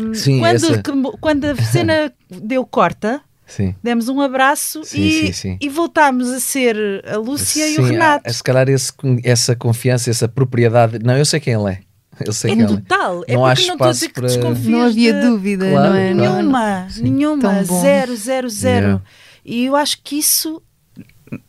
um, 0.02 0.14
sim, 0.14 0.40
quando, 0.40 0.56
essa... 0.56 0.84
quando 1.20 1.46
a 1.46 1.56
cena 1.56 2.14
deu 2.30 2.66
corta, 2.66 3.22
Sim. 3.50 3.74
Demos 3.82 4.08
um 4.08 4.22
abraço 4.22 4.84
sim, 4.84 5.02
e, 5.02 5.12
sim, 5.12 5.34
sim. 5.34 5.58
e 5.60 5.68
voltámos 5.68 6.30
a 6.30 6.40
ser 6.40 7.04
a 7.08 7.18
Lúcia 7.18 7.68
e 7.68 7.80
o 7.80 7.84
Renato. 7.84 8.30
A, 8.30 8.32
se 8.32 8.44
calhar 8.44 8.70
esse, 8.70 8.94
essa 9.24 9.56
confiança, 9.56 10.08
essa 10.08 10.28
propriedade. 10.28 11.00
Não, 11.00 11.18
eu 11.18 11.26
sei 11.26 11.40
quem 11.40 11.56
ele 11.56 11.72
é. 11.72 11.80
Eu 12.24 12.32
sei 12.32 12.52
é 12.52 12.56
quem 12.56 12.68
total. 12.68 13.24
Ele 13.28 13.34
é. 13.34 13.36
Não 13.36 13.46
há 13.46 13.54
espaço 13.54 14.06
não 14.06 14.12
para. 14.12 14.60
Não 14.70 14.82
havia 14.84 15.14
de... 15.14 15.22
dúvida, 15.22 15.70
claro, 15.70 15.90
não 15.90 15.96
é? 15.96 16.14
Nenhuma, 16.14 16.88
nenhuma. 17.02 17.64
Zero, 17.64 18.16
zero, 18.16 18.50
zero. 18.50 18.86
Yeah. 18.86 19.04
E 19.44 19.66
eu 19.66 19.76
acho 19.76 20.00
que 20.04 20.20
isso. 20.20 20.62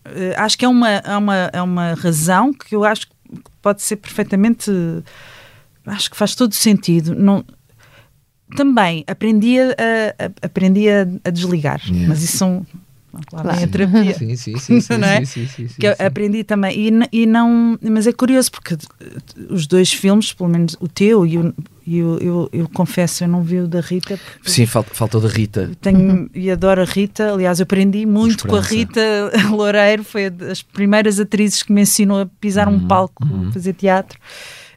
Eh, 0.06 0.34
acho 0.38 0.56
que 0.56 0.64
é 0.64 0.68
uma, 0.68 0.90
é, 0.90 1.16
uma, 1.16 1.50
é 1.52 1.60
uma 1.60 1.94
razão 1.94 2.52
que 2.52 2.74
eu 2.74 2.82
acho 2.82 3.08
que 3.08 3.12
pode 3.60 3.82
ser 3.82 3.96
perfeitamente. 3.96 4.70
Acho 5.84 6.10
que 6.10 6.16
faz 6.16 6.34
todo 6.34 6.54
sentido. 6.54 7.14
Não, 7.14 7.44
também 8.56 9.04
aprendi 9.06 9.58
a, 9.60 9.64
a 10.18 10.46
aprendi 10.46 10.88
a, 10.88 11.06
a 11.24 11.30
desligar, 11.30 11.80
yeah. 11.86 12.08
mas 12.08 12.22
isso 12.22 12.36
são 12.38 12.66
lá 13.12 13.42
Claro. 13.42 13.54
vem 13.56 13.64
a 13.64 13.68
terapia. 13.68 14.14
Sim, 14.14 14.36
sim, 14.36 14.56
sim, 14.56 14.80
sim, 14.80 14.94
não 14.98 15.08
é? 15.08 15.24
sim, 15.24 15.44
sim, 15.46 15.66
sim, 15.68 15.74
que 15.80 15.86
eu 15.86 15.94
aprendi 15.98 16.44
também. 16.44 16.78
E, 17.12 17.22
e 17.22 17.26
não, 17.26 17.76
mas 17.82 18.06
é 18.06 18.12
curioso 18.12 18.52
porque 18.52 18.76
os 19.48 19.66
dois 19.66 19.92
filmes, 19.92 20.32
pelo 20.32 20.48
menos 20.48 20.76
o 20.80 20.86
teu 20.86 21.26
e 21.26 21.36
o. 21.38 21.52
e 21.84 22.02
o- 22.04 22.18
eu, 22.18 22.48
eu 22.52 22.68
confesso, 22.68 23.24
eu 23.24 23.28
não 23.28 23.42
vi 23.42 23.58
o 23.58 23.66
da 23.66 23.80
Rita. 23.80 24.16
porque 24.34 24.48
Sim, 24.52 24.64
fal- 24.64 24.84
faltou 24.92 25.20
da 25.20 25.26
Rita. 25.28 25.72
Tenho, 25.80 26.30
e 26.32 26.48
adoro 26.52 26.82
a 26.82 26.84
Rita. 26.84 27.32
Aliás, 27.32 27.58
eu 27.58 27.64
aprendi 27.64 28.06
muito 28.06 28.46
com 28.46 28.54
a. 28.54 28.60
Rita 28.60 29.00
Loureiro. 29.50 30.04
Foi 30.04 30.30
das 30.30 30.62
primeiras 30.62 31.18
atrizes 31.18 31.64
que 31.64 31.72
me 31.72 31.80
ensinou 31.82 32.20
a 32.20 32.26
pisar 32.40 32.68
Uhum, 32.68 32.76
um 32.76 32.86
palco, 32.86 33.24
a 33.48 33.52
fazer 33.52 33.72
teatro. 33.72 34.20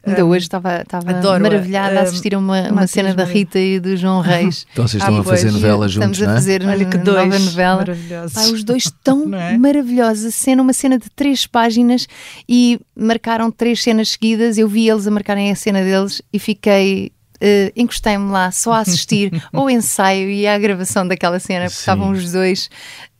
Ainda 0.06 0.22
Ah, 0.22 0.24
hoje 0.24 0.44
estava, 0.46 0.82
estava 0.82 1.10
adoro-a. 1.10 1.38
maravilhada 1.40 1.98
a 2.00 2.02
assistir 2.02 2.34
a 2.34 2.38
uma, 2.38 2.70
uma 2.70 2.86
cena 2.86 3.10
da 3.14 3.24
maravilhosa. 3.24 3.32
Rita 3.38 3.58
e 3.58 3.80
do 3.80 3.96
João 3.96 4.20
Reis. 4.22 4.66
Então 4.72 4.86
vocês 4.86 5.02
Ah, 5.02 5.06
estão 5.06 5.20
a 5.20 5.24
fazer 5.24 5.42
pois. 5.50 5.54
novela 5.54 5.88
juntos, 5.88 6.18
Estamos 6.18 6.22
a 6.22 6.24
não 6.26 6.32
é? 6.32 6.34
fazer 6.34 6.66
Olha 6.66 6.84
que 6.84 6.96
uma 6.96 7.04
dois 7.04 7.24
nova 7.28 7.38
novela. 7.38 7.76
maravilhosos. 7.78 8.32
Pá, 8.34 8.40
os 8.52 8.64
dois 8.64 8.92
tão 9.02 9.32
é? 9.34 9.56
maravilhosos. 9.56 10.24
A 10.26 10.30
cena, 10.30 10.62
uma 10.62 10.72
cena 10.72 10.98
de 10.98 11.08
três 11.10 11.46
páginas 11.46 12.06
e 12.48 12.78
marcaram 12.94 13.50
três 13.50 13.82
cenas 13.82 14.10
seguidas. 14.10 14.58
Eu 14.58 14.68
vi 14.68 14.88
eles 14.88 15.06
a 15.06 15.10
marcarem 15.10 15.50
a 15.50 15.56
cena 15.56 15.82
deles 15.82 16.20
e 16.32 16.38
fiquei. 16.38 17.10
eh, 17.40 17.72
encostei-me 17.76 18.30
lá 18.30 18.50
só 18.52 18.72
a 18.74 18.78
assistir 18.80 19.30
ao 19.52 19.68
ensaio 19.68 20.30
e 20.30 20.46
à 20.46 20.56
gravação 20.58 21.06
daquela 21.06 21.38
cena, 21.40 21.64
porque 21.64 21.74
Sim. 21.74 21.80
estavam 21.80 22.10
os 22.12 22.30
dois 22.32 22.70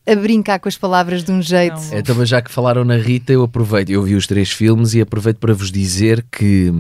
a 0.06 0.14
brincar 0.16 0.58
com 0.60 0.68
as 0.68 0.76
palavras 0.76 1.24
de 1.24 1.32
um 1.32 1.40
jeito. 1.40 1.76
Não. 1.80 1.98
Então, 1.98 2.14
mas 2.16 2.28
já 2.28 2.42
que 2.42 2.50
falaram 2.50 2.84
na 2.84 2.96
Rita, 2.96 3.32
eu 3.32 3.42
aproveito. 3.42 3.90
Eu 3.90 4.02
vi 4.02 4.14
os 4.14 4.26
três 4.26 4.50
filmes 4.50 4.92
e 4.94 5.00
aproveito 5.00 5.38
para 5.38 5.54
vos 5.54 5.70
dizer 5.72 6.24
que 6.30 6.72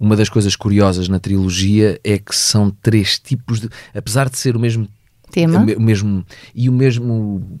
uma 0.00 0.16
das 0.16 0.28
coisas 0.28 0.56
curiosas 0.56 1.08
na 1.08 1.18
trilogia 1.20 2.00
é 2.02 2.18
que 2.18 2.34
são 2.34 2.70
três 2.70 3.18
tipos 3.18 3.60
de. 3.60 3.68
Apesar 3.94 4.28
de 4.28 4.38
ser 4.38 4.56
o 4.56 4.60
mesmo 4.60 4.88
Tema. 5.30 5.58
o 5.58 5.64
me- 5.64 5.74
o 5.74 5.80
mesmo 5.80 6.24
e 6.54 6.68
o 6.68 6.72
mesmo, 6.72 7.60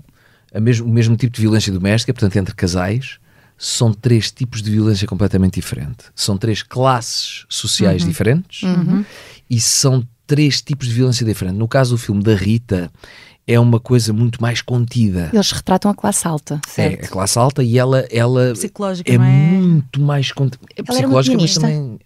a 0.54 0.60
mesmo 0.60 0.86
o 0.86 0.90
mesmo 0.92 1.16
tipo 1.16 1.34
de 1.34 1.42
violência 1.42 1.72
doméstica, 1.72 2.12
portanto 2.12 2.36
entre 2.36 2.54
casais, 2.54 3.18
são 3.56 3.92
três 3.92 4.30
tipos 4.30 4.62
de 4.62 4.70
violência 4.70 5.06
completamente 5.06 5.54
diferente. 5.54 6.04
São 6.14 6.36
três 6.38 6.62
classes 6.62 7.44
sociais 7.48 8.04
diferentes 8.04 8.62
e 9.50 9.60
são 9.60 10.06
três 10.28 10.60
tipos 10.62 10.86
de 10.86 10.94
violência 10.94 11.26
diferente. 11.26 11.56
No 11.56 11.66
caso 11.66 11.92
do 11.96 11.98
filme 11.98 12.22
da 12.22 12.34
Rita 12.36 12.88
é 13.46 13.58
uma 13.58 13.80
coisa 13.80 14.12
muito 14.12 14.40
mais 14.40 14.60
contida. 14.62 15.30
Eles 15.32 15.50
retratam 15.50 15.90
a 15.90 15.94
classe 15.94 16.28
alta, 16.28 16.60
É 16.68 16.70
certo? 16.70 17.04
a 17.06 17.08
classe 17.08 17.38
alta 17.38 17.64
e 17.64 17.76
ela, 17.78 18.06
ela 18.10 18.52
Psicológica, 18.52 19.10
é 19.10 19.16
não 19.18 19.24
é? 19.24 19.28
muito 19.30 20.00
mais 20.00 20.30
cont... 20.30 20.54
é 20.76 20.82
Ela 20.86 20.98
era 20.98 21.08
uma 21.08 21.18
psicológica, 21.18 21.36
mas 21.40 21.54
também 21.54 21.98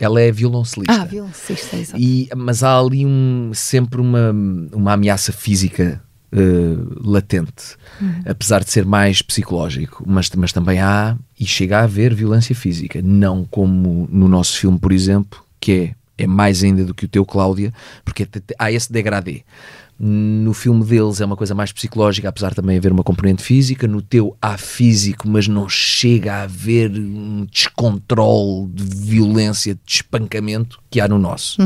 ela 0.00 0.20
é 0.20 0.30
violoncelista. 0.32 0.92
Ah, 0.92 1.04
violoncista, 1.04 1.76
exato. 1.76 1.98
E, 2.02 2.28
mas 2.36 2.62
há 2.64 2.78
ali 2.78 3.06
um, 3.06 3.52
sempre 3.54 4.00
uma, 4.00 4.32
uma 4.72 4.92
ameaça 4.92 5.32
física 5.32 6.02
eh, 6.32 6.76
latente, 7.00 7.76
Uhum. 8.00 8.22
apesar 8.26 8.62
de 8.62 8.70
ser 8.70 8.84
mais 8.84 9.22
psicológico, 9.22 10.04
mas, 10.06 10.28
mas 10.36 10.52
também 10.52 10.78
há 10.80 11.16
e 11.40 11.46
chega 11.46 11.78
a 11.78 11.84
haver 11.84 12.12
violência 12.14 12.54
física, 12.54 13.00
não 13.02 13.44
como 13.44 14.06
no 14.10 14.28
nosso 14.28 14.58
filme, 14.58 14.78
por 14.78 14.92
exemplo, 14.92 15.42
que 15.60 15.72
é, 15.72 15.94
é 16.18 16.26
mais 16.26 16.62
ainda 16.64 16.84
do 16.84 16.92
que 16.94 17.04
o 17.04 17.08
teu, 17.08 17.24
Cláudia, 17.24 17.72
porque 18.04 18.26
te- 18.26 18.42
há 18.58 18.70
esse 18.72 18.92
degradê. 18.92 19.42
No 20.00 20.52
filme 20.54 20.84
deles 20.84 21.20
é 21.20 21.24
uma 21.24 21.36
coisa 21.36 21.56
mais 21.56 21.72
psicológica, 21.72 22.28
apesar 22.28 22.50
de 22.50 22.54
também 22.56 22.76
haver 22.78 22.92
uma 22.92 23.02
componente 23.02 23.42
física. 23.42 23.88
No 23.88 24.00
teu 24.00 24.36
há 24.40 24.56
físico, 24.56 25.28
mas 25.28 25.48
não 25.48 25.68
chega 25.68 26.34
a 26.34 26.42
haver 26.42 26.90
um 26.92 27.44
descontrole 27.50 28.68
de 28.72 28.84
violência, 28.84 29.74
de 29.74 29.80
espancamento 29.92 30.78
que 30.90 31.00
há 31.00 31.08
no 31.08 31.18
nosso. 31.18 31.60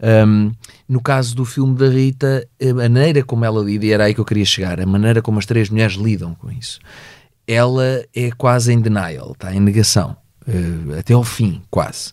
Um, 0.00 0.52
no 0.88 1.00
caso 1.02 1.34
do 1.34 1.44
filme 1.44 1.76
da 1.76 1.88
Rita, 1.90 2.46
a 2.62 2.72
maneira 2.74 3.22
como 3.22 3.44
ela 3.44 3.62
lida, 3.62 3.84
e 3.84 3.90
era 3.92 4.04
aí 4.04 4.14
que 4.14 4.20
eu 4.20 4.24
queria 4.24 4.44
chegar, 4.44 4.80
a 4.80 4.86
maneira 4.86 5.20
como 5.20 5.38
as 5.38 5.44
três 5.44 5.68
mulheres 5.68 5.96
lidam 5.96 6.34
com 6.36 6.50
isso, 6.50 6.78
ela 7.46 8.04
é 8.14 8.30
quase 8.30 8.72
em 8.72 8.80
denial, 8.80 9.32
está 9.32 9.52
em 9.54 9.60
negação, 9.60 10.16
eh, 10.46 10.98
até 11.00 11.14
ao 11.14 11.24
fim, 11.24 11.60
quase. 11.70 12.12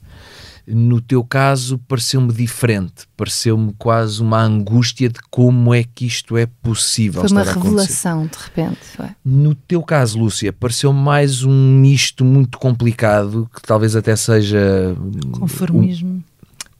No 0.67 0.99
teu 0.99 1.23
caso, 1.23 1.78
pareceu-me 1.88 2.34
diferente, 2.34 3.06
pareceu-me 3.15 3.73
quase 3.78 4.21
uma 4.21 4.41
angústia 4.41 5.10
de 5.10 5.19
como 5.30 5.73
é 5.73 5.84
que 5.84 6.06
isto 6.06 6.36
é 6.36 6.45
possível. 6.45 7.21
Foi 7.21 7.32
uma 7.32 7.43
revelação, 7.43 8.25
de 8.25 8.38
repente. 8.38 8.80
Foi. 8.95 9.08
No 9.23 9.54
teu 9.54 9.84
caso, 9.84 10.17
Lúcia, 10.17 10.51
pareceu 10.51 10.91
mais 10.91 11.43
um 11.43 11.80
misto 11.80 12.25
muito 12.25 12.58
complicado, 12.58 13.49
que 13.54 13.62
talvez 13.62 13.95
até 13.95 14.15
seja 14.15 14.95
Conformismo, 15.32 16.23
e, 16.35 16.35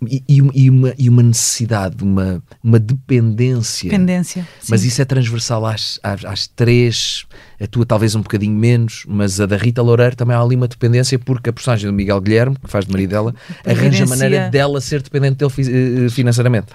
e- 0.10 0.24
e 0.54 0.70
uma, 0.70 0.94
e 0.98 1.10
uma 1.10 1.24
necessidade, 1.24 2.04
uma, 2.04 2.42
uma 2.64 2.80
dependência. 2.80 3.90
dependência. 3.90 4.48
Mas 4.70 4.82
sim. 4.82 4.88
isso 4.88 5.02
é 5.02 5.06
transversal 5.06 5.66
às, 5.66 6.00
às, 6.04 6.26
às 6.26 6.48
três, 6.48 7.26
a 7.62 7.68
tua 7.68 7.86
talvez 7.86 8.16
um 8.16 8.22
bocadinho 8.22 8.58
menos, 8.58 9.04
mas 9.08 9.40
a 9.40 9.46
da 9.46 9.58
Rita 9.58 9.82
Loureiro 9.82 10.16
também 10.16 10.36
há 10.36 10.42
ali 10.42 10.56
uma 10.56 10.68
dependência, 10.68 11.18
porque 11.20 11.50
a 11.50 11.54
personagem 11.54 11.90
do 11.90 11.94
Miguel 11.94 12.20
Guilherme, 12.22 12.56
que 12.64 12.70
faz 12.70 12.86
de 12.86 12.92
marido 12.92 13.10
dela, 13.10 13.36
arranja 13.66 13.86
Evidencia- 14.04 14.06
maneira 14.08 14.50
dela 14.50 14.82
ser 14.82 15.02
dependente 15.02 15.36
dele 15.38 15.52
fi- 15.52 16.06
eh, 16.06 16.10
financeiramente. 16.10 16.68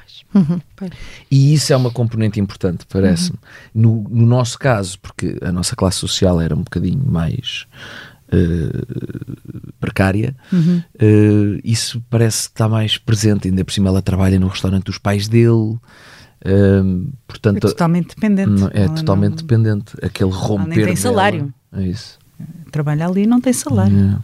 Pois. 0.76 0.90
E 1.30 1.52
isso 1.54 1.72
é 1.72 1.76
uma 1.76 1.90
componente 1.90 2.38
importante, 2.40 2.86
parece-me. 2.88 3.38
No, 3.74 4.06
no 4.08 4.24
nosso 4.26 4.58
caso, 4.58 4.98
porque 5.00 5.36
a 5.42 5.50
nossa 5.50 5.74
classe 5.74 5.98
social 5.98 6.40
era 6.40 6.54
um 6.54 6.62
bocadinho 6.62 7.02
mais 7.04 7.66
eh, 8.32 8.36
precária, 10.00 10.34
eh, 10.98 11.60
isso 11.62 12.02
parece 12.08 12.48
que 12.48 12.54
está 12.54 12.68
mais 12.68 12.96
presente. 12.96 13.48
Ainda 13.48 13.64
por 13.64 13.72
cima, 13.72 13.88
ela 13.88 14.00
trabalha 14.02 14.38
no 14.38 14.48
restaurante 14.48 14.84
dos 14.84 14.98
pais 14.98 15.28
dele. 15.28 15.76
eh, 16.42 16.80
portanto, 17.28 17.58
É 17.58 17.60
totalmente 17.60 18.14
dependente. 18.14 18.48
não- 18.50 18.70
é 18.72 18.84
Ela 18.84 18.94
totalmente 18.94 19.30
não- 19.30 19.36
dependente. 19.36 19.92
Aquele 20.02 20.30
romper. 20.30 20.68
nem 20.68 20.76
tem 20.78 20.84
dela. 20.86 20.96
salário. 20.96 21.54
É 21.76 21.82
isso. 21.82 22.18
Trabalha 22.72 23.06
ali 23.06 23.24
e 23.24 23.26
não 23.26 23.40
tem 23.42 23.52
salário. 23.52 24.18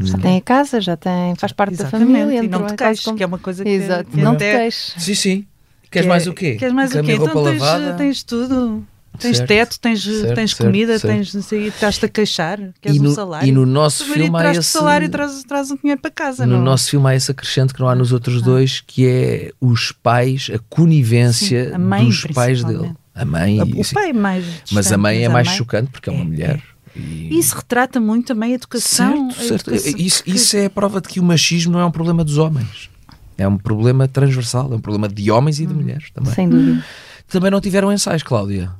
É. 0.00 0.04
Já 0.06 0.16
tem 0.16 0.36
a 0.38 0.40
casa, 0.40 0.80
já 0.80 0.96
tem, 0.96 1.34
faz 1.36 1.52
parte 1.52 1.76
da 1.76 1.82
Exatamente, 1.84 2.12
família. 2.20 2.42
e 2.44 2.48
não 2.48 2.66
te 2.66 2.74
queixes, 2.74 3.04
como- 3.04 3.16
que 3.18 3.22
é 3.22 3.26
uma 3.26 3.38
coisa 3.38 3.62
que- 3.64 3.68
Exato, 3.70 4.08
que 4.10 4.16
não 4.22 4.32
te 4.32 4.44
até- 4.44 4.58
queixes. 4.60 4.94
Sim, 4.96 5.14
sim. 5.14 5.46
Queres 5.90 6.04
Que 6.06 6.08
mais 6.08 6.26
é- 6.26 6.30
o 6.30 6.34
quê? 6.34 6.54
Queres 6.54 6.74
mais 6.74 6.90
o 6.90 6.94
Cama 6.94 7.04
quê? 7.04 7.14
roupa 7.16 7.30
Então 7.32 7.44
tens, 7.44 7.60
lavada? 7.60 7.94
tens 7.94 8.22
tudo. 8.22 8.86
Tens 9.18 9.36
Certo, 9.38 9.48
teto, 9.48 9.80
tens, 9.80 10.02
certo, 10.04 10.34
tens 10.34 10.50
certo, 10.50 10.64
comida, 10.66 10.98
certo. 10.98 11.12
tens 11.14 11.34
não 11.34 11.42
sei, 11.42 11.66
estás-te 11.68 12.04
a 12.04 12.08
queixar, 12.08 12.58
queres 12.80 12.98
E 12.98 13.00
no- 13.02 13.10
um 13.10 13.14
salário. 13.14 13.48
e 13.48 13.52
no 13.52 13.66
nosso 13.66 14.04
O 14.04 14.08
marido 14.08 14.24
filme 14.24 14.38
há 14.46 14.50
esse- 14.52 14.62
salário 14.64 15.06
e 15.06 15.08
traz, 15.08 15.42
traz 15.44 15.70
um 15.70 15.76
dinheiro 15.76 16.00
para 16.00 16.10
casa. 16.10 16.46
No 16.46 16.56
não? 16.58 16.62
nosso 16.64 16.90
filme 16.90 17.08
há 17.10 17.14
esse 17.16 17.30
acrescente 17.30 17.74
que 17.74 17.80
não 17.80 17.88
há 17.88 17.94
nos 17.94 18.12
outros 18.12 18.40
dois, 18.42 18.80
que 18.86 19.06
é 19.06 19.50
os 19.60 19.90
pais, 19.92 20.50
a 20.54 20.58
conivência 20.68 21.68
Sim, 21.70 21.74
a 21.74 21.78
mãe, 21.78 22.04
dos 22.06 22.24
pais 22.26 22.62
dele. 22.64 22.92
A 23.14 23.24
mãe. 23.24 23.60
O 23.60 23.80
e- 23.80 23.84
sim. 23.84 23.94
pai 23.94 24.10
é 24.10 24.12
mais. 24.12 24.44
Mas 24.70 24.72
a 24.72 24.80
distante, 24.80 25.00
mãe 25.00 25.22
é 25.22 25.26
a 25.26 25.30
mais 25.30 25.48
mãe- 25.48 25.56
chocante 25.56 25.90
porque 25.90 26.08
é 26.08 26.12
uma 26.12 26.22
é, 26.22 26.24
mulher. 26.24 26.62
é. 26.96 26.98
E- 27.00 27.38
Isso 27.38 27.56
retrata 27.56 28.00
muito 28.00 28.28
também 28.28 28.52
a 28.52 28.54
educação. 28.54 29.30
certo, 29.30 29.40
a 29.40 29.44
certo. 29.48 29.70
educação 29.70 30.00
Isso, 30.00 30.22
que- 30.24 30.30
isso 30.30 30.56
é 30.56 30.66
a 30.66 30.70
prova 30.70 31.00
de 31.00 31.08
que 31.08 31.18
o 31.20 31.22
machismo 31.22 31.72
não 31.72 31.80
é 31.80 31.84
um 31.84 31.90
problema 31.90 32.24
dos 32.24 32.38
homens. 32.38 32.88
É 33.36 33.46
um 33.46 33.56
problema 33.56 34.08
transversal, 34.08 34.72
é 34.72 34.76
um 34.76 34.80
problema 34.80 35.08
de 35.08 35.30
homens 35.30 35.60
e 35.60 35.66
de 35.66 35.72
mulheres 35.74 36.10
também. 36.12 36.32
Sem 36.34 36.48
dúvida. 36.48 36.84
Também 37.28 37.50
não 37.50 37.60
tiveram 37.60 37.92
ensaios, 37.92 38.22
Cláudia? 38.22 38.70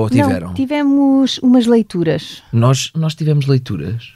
Ou 0.00 0.10
tiveram? 0.10 0.48
Não, 0.48 0.54
tivemos 0.54 1.38
umas 1.38 1.66
leituras. 1.66 2.42
Nós, 2.52 2.90
nós 2.94 3.14
tivemos 3.14 3.46
leituras. 3.46 4.12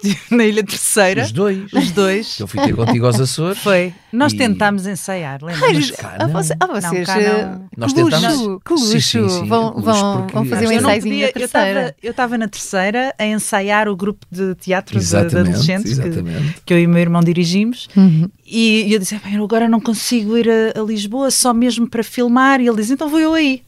Na 0.30 0.44
Ilha 0.44 0.62
Terceira. 0.62 1.24
Os 1.24 1.32
dois. 1.32 1.72
Os 1.72 1.90
dois. 1.90 2.38
Eu 2.38 2.46
fui 2.46 2.60
ter 2.62 2.72
contigo 2.72 3.04
aos 3.04 3.18
Açores. 3.20 3.58
Foi. 3.58 3.92
Nós 4.12 4.32
E- 4.32 4.36
tentámos 4.36 4.86
ensaiar, 4.86 5.40
lembra? 5.42 5.66
Ai, 5.66 5.72
Mas 5.74 5.90
cá 5.90 6.14
a 6.20 6.26
não. 6.28 6.32
você- 6.34 6.54
a 6.60 6.66
vocês, 6.68 7.04
cá 7.06 7.20
eh, 7.20 7.44
não. 7.46 7.64
Nós 7.76 7.92
que 7.92 8.00
luxo, 8.02 8.20
tentámos- 8.20 8.60
que 8.64 8.76
Sim, 8.78 9.00
sim, 9.00 9.18
luxo. 9.18 9.40
sim, 9.40 9.48
Vão, 9.48 9.70
que 9.72 9.76
luxo, 9.80 10.00
vão, 10.00 10.26
vão 10.28 10.44
fazer 10.44 10.66
um 10.68 10.80
não 10.80 10.90
podia- 11.00 11.10
na 11.10 11.26
eu 11.26 11.32
terceira. 11.32 11.80
estava- 11.80 11.94
Eu 12.00 12.10
estava 12.12 12.38
na 12.38 12.46
terceira 12.48 13.14
a 13.18 13.26
ensaiar 13.26 13.88
o 13.88 13.96
grupo 13.96 14.24
de 14.30 14.54
teatro 14.54 15.00
de, 15.00 15.16
adolescentes 15.16 15.98
que, 15.98 16.06
exatamente. 16.06 16.54
que 16.64 16.72
eu 16.74 16.78
e 16.78 16.86
o 16.86 16.88
meu 16.88 17.00
irmão 17.00 17.20
dirigimos. 17.20 17.88
Uhum. 17.96 18.28
E, 18.46 18.84
e 18.86 18.92
eu 18.92 19.00
disse: 19.00 19.18
"Bem, 19.18 19.36
agora 19.36 19.68
não 19.68 19.80
consigo 19.80 20.36
ir 20.38 20.48
a, 20.48 20.80
a 20.80 20.82
Lisboa 20.84 21.28
só 21.32 21.52
mesmo 21.52 21.90
para 21.90 22.04
filmar. 22.04 22.60
E 22.60 22.68
ele 22.68 22.76
diz: 22.76 22.88
então 22.92 23.08
vou 23.08 23.18
eu 23.18 23.34
aí. 23.34 23.62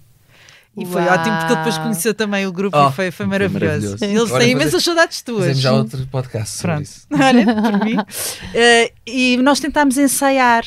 E 0.76 0.87
foi 0.87 1.02
Uau. 1.02 1.14
ótimo 1.14 1.37
porque 1.37 1.52
ele 1.52 1.56
depois 1.56 1.78
conheceu 1.78 2.14
também 2.14 2.46
o 2.46 2.52
grupo 2.52 2.76
Oh, 2.78 2.88
e 2.88 2.92
foi, 2.92 3.11
foi 3.11 3.12
foi 3.12 3.26
maravilhoso. 3.26 3.64
maravilhoso. 3.66 4.04
Eles 4.04 4.18
têm 4.22 4.26
fazer- 4.28 4.48
imensas 4.50 4.85
saudades 4.85 5.20
tuas. 5.22 5.40
Fazemos 5.40 5.61
já 5.61 5.72
outro 5.72 6.06
podcast 6.06 6.56
sobre 6.59 6.72
Pronto. 6.76 6.83
isso. 6.87 7.06
Olha, 7.12 7.44
por 7.62 7.85
mim. 7.85 7.96
Eh, 8.54 8.92
e 9.06 9.37
nós 9.38 9.59
tentámos 9.61 9.98
ensaiar 9.98 10.64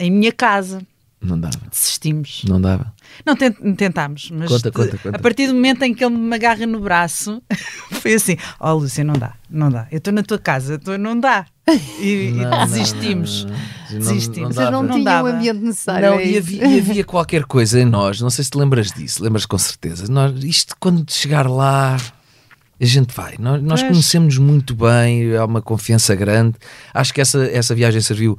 em 0.00 0.10
minha 0.10 0.32
casa. 0.32 0.82
Não 1.22 1.38
dava. 1.40 1.56
Desistimos. 1.70 2.42
Não 2.46 2.60
dava. 2.60 2.92
Não 3.24 3.34
tent- 3.34 3.56
tentámos, 3.78 4.30
mas 4.30 4.48
Conta, 4.50 4.70
de- 4.70 4.76
conta, 4.76 4.98
conta. 4.98 5.16
a 5.16 5.20
partir 5.20 5.46
do 5.46 5.54
momento 5.54 5.82
em 5.82 5.94
que 5.94 6.04
ele 6.04 6.14
me 6.16 6.34
agarra 6.34 6.66
no 6.66 6.80
braço, 6.80 7.40
foi 8.02 8.14
assim: 8.14 8.36
Ó 8.60 8.72
oh, 8.74 8.78
Lúcia, 8.78 9.02
não 9.04 9.14
dá, 9.14 9.32
não 9.48 9.70
dá. 9.70 9.86
Eu 9.90 9.98
estou 9.98 10.12
na 10.12 10.22
tua 10.22 10.38
casa, 10.38 10.78
tu 10.78 10.98
não 10.98 11.18
dá. 11.18 11.46
E, 11.66 12.28
e 12.28 12.30
Não, 12.32 12.50
não, 12.50 12.66
desistimos. 12.66 13.44
não, 13.44 13.50
não. 13.52 13.98
Desistimos. 13.98 14.54
Vocês 14.54 14.70
não. 14.70 14.82
Não 14.82 14.90
tinham 14.90 15.04
dava. 15.04 15.28
o 15.28 15.32
ambiente 15.32 15.60
necessário. 15.60 16.10
Não, 16.10 16.18
é 16.18 16.26
e 16.26 16.30
isso. 16.30 16.38
havia, 16.38 16.66
e 16.66 16.78
havia 16.78 17.04
qualquer 17.04 17.44
coisa 17.44 17.80
em 17.80 17.84
nós, 17.84 18.20
não 18.20 18.30
sei 18.30 18.44
se 18.44 18.50
te 18.50 18.58
lembras 18.58 18.92
disso, 18.92 19.22
lembras 19.22 19.46
com 19.46 19.56
certeza. 19.56 20.10
Nós, 20.10 20.44
isto 20.44 20.76
quando 20.78 21.10
chegar 21.10 21.48
lá, 21.48 21.96
a 22.80 22.84
gente 22.84 23.14
vai. 23.14 23.36
Nós, 23.38 23.62
nós 23.62 23.82
conhecemos 23.82 24.36
muito 24.36 24.74
bem, 24.74 25.34
há 25.36 25.44
uma 25.44 25.62
confiança 25.62 26.14
grande. 26.14 26.56
Acho 26.92 27.14
que 27.14 27.20
essa, 27.20 27.44
essa 27.46 27.74
viagem 27.74 28.00
serviu 28.00 28.38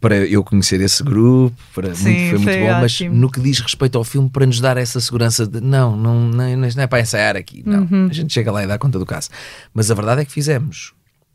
para 0.00 0.16
eu 0.16 0.42
conhecer 0.42 0.80
esse 0.80 1.02
grupo, 1.02 1.54
para, 1.74 1.94
Sim, 1.94 2.04
muito, 2.04 2.28
foi 2.30 2.38
muito 2.38 2.44
foi 2.44 2.60
bom, 2.60 2.80
mas 2.80 2.94
ótimo. 2.94 3.14
no 3.16 3.30
que 3.30 3.40
diz 3.40 3.58
respeito 3.60 3.98
ao 3.98 4.04
filme, 4.04 4.30
para 4.30 4.46
nos 4.46 4.58
dar 4.60 4.76
essa 4.78 4.98
segurança 5.00 5.46
de 5.46 5.60
não, 5.60 5.94
não, 5.96 6.20
não, 6.20 6.56
não 6.56 6.82
é 6.82 6.86
para 6.86 7.00
ensaiar 7.00 7.36
aqui, 7.36 7.62
não. 7.66 7.86
Uhum. 7.90 8.06
A 8.08 8.12
gente 8.12 8.32
chega 8.32 8.50
lá 8.50 8.64
e 8.64 8.66
dá 8.66 8.78
conta 8.78 8.98
do 8.98 9.04
caso. 9.04 9.28
Mas 9.74 9.90
a 9.90 9.94
verdade 9.94 10.22
é 10.22 10.24
que 10.24 10.32
fizemos 10.32 10.94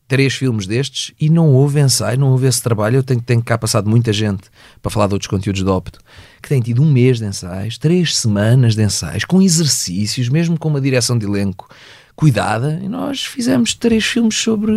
três 0.09 0.33
filmes 0.33 0.67
destes 0.67 1.13
e 1.21 1.29
não 1.29 1.47
houve 1.53 1.79
ensaio, 1.79 2.19
não 2.19 2.31
houve 2.31 2.47
esse 2.47 2.61
trabalho. 2.61 2.97
Eu 2.97 3.03
tenho, 3.03 3.21
tenho 3.21 3.41
cá 3.41 3.57
passado 3.57 3.89
muita 3.89 4.11
gente 4.11 4.43
para 4.81 4.91
falar 4.91 5.07
de 5.07 5.13
outros 5.13 5.29
conteúdos 5.29 5.63
do 5.63 5.71
Opto 5.71 5.99
que 6.41 6.49
tem 6.49 6.61
tido 6.61 6.81
um 6.81 6.91
mês 6.91 7.19
de 7.19 7.25
ensaios, 7.25 7.77
três 7.77 8.15
semanas 8.17 8.75
de 8.75 8.81
ensaios, 8.81 9.23
com 9.25 9.41
exercícios, 9.41 10.29
mesmo 10.29 10.57
com 10.57 10.67
uma 10.69 10.81
direção 10.81 11.17
de 11.17 11.25
elenco 11.25 11.69
cuidada, 12.15 12.79
e 12.83 12.89
nós 12.89 13.23
fizemos 13.25 13.73
três 13.73 14.03
filmes 14.03 14.35
sobre, 14.35 14.73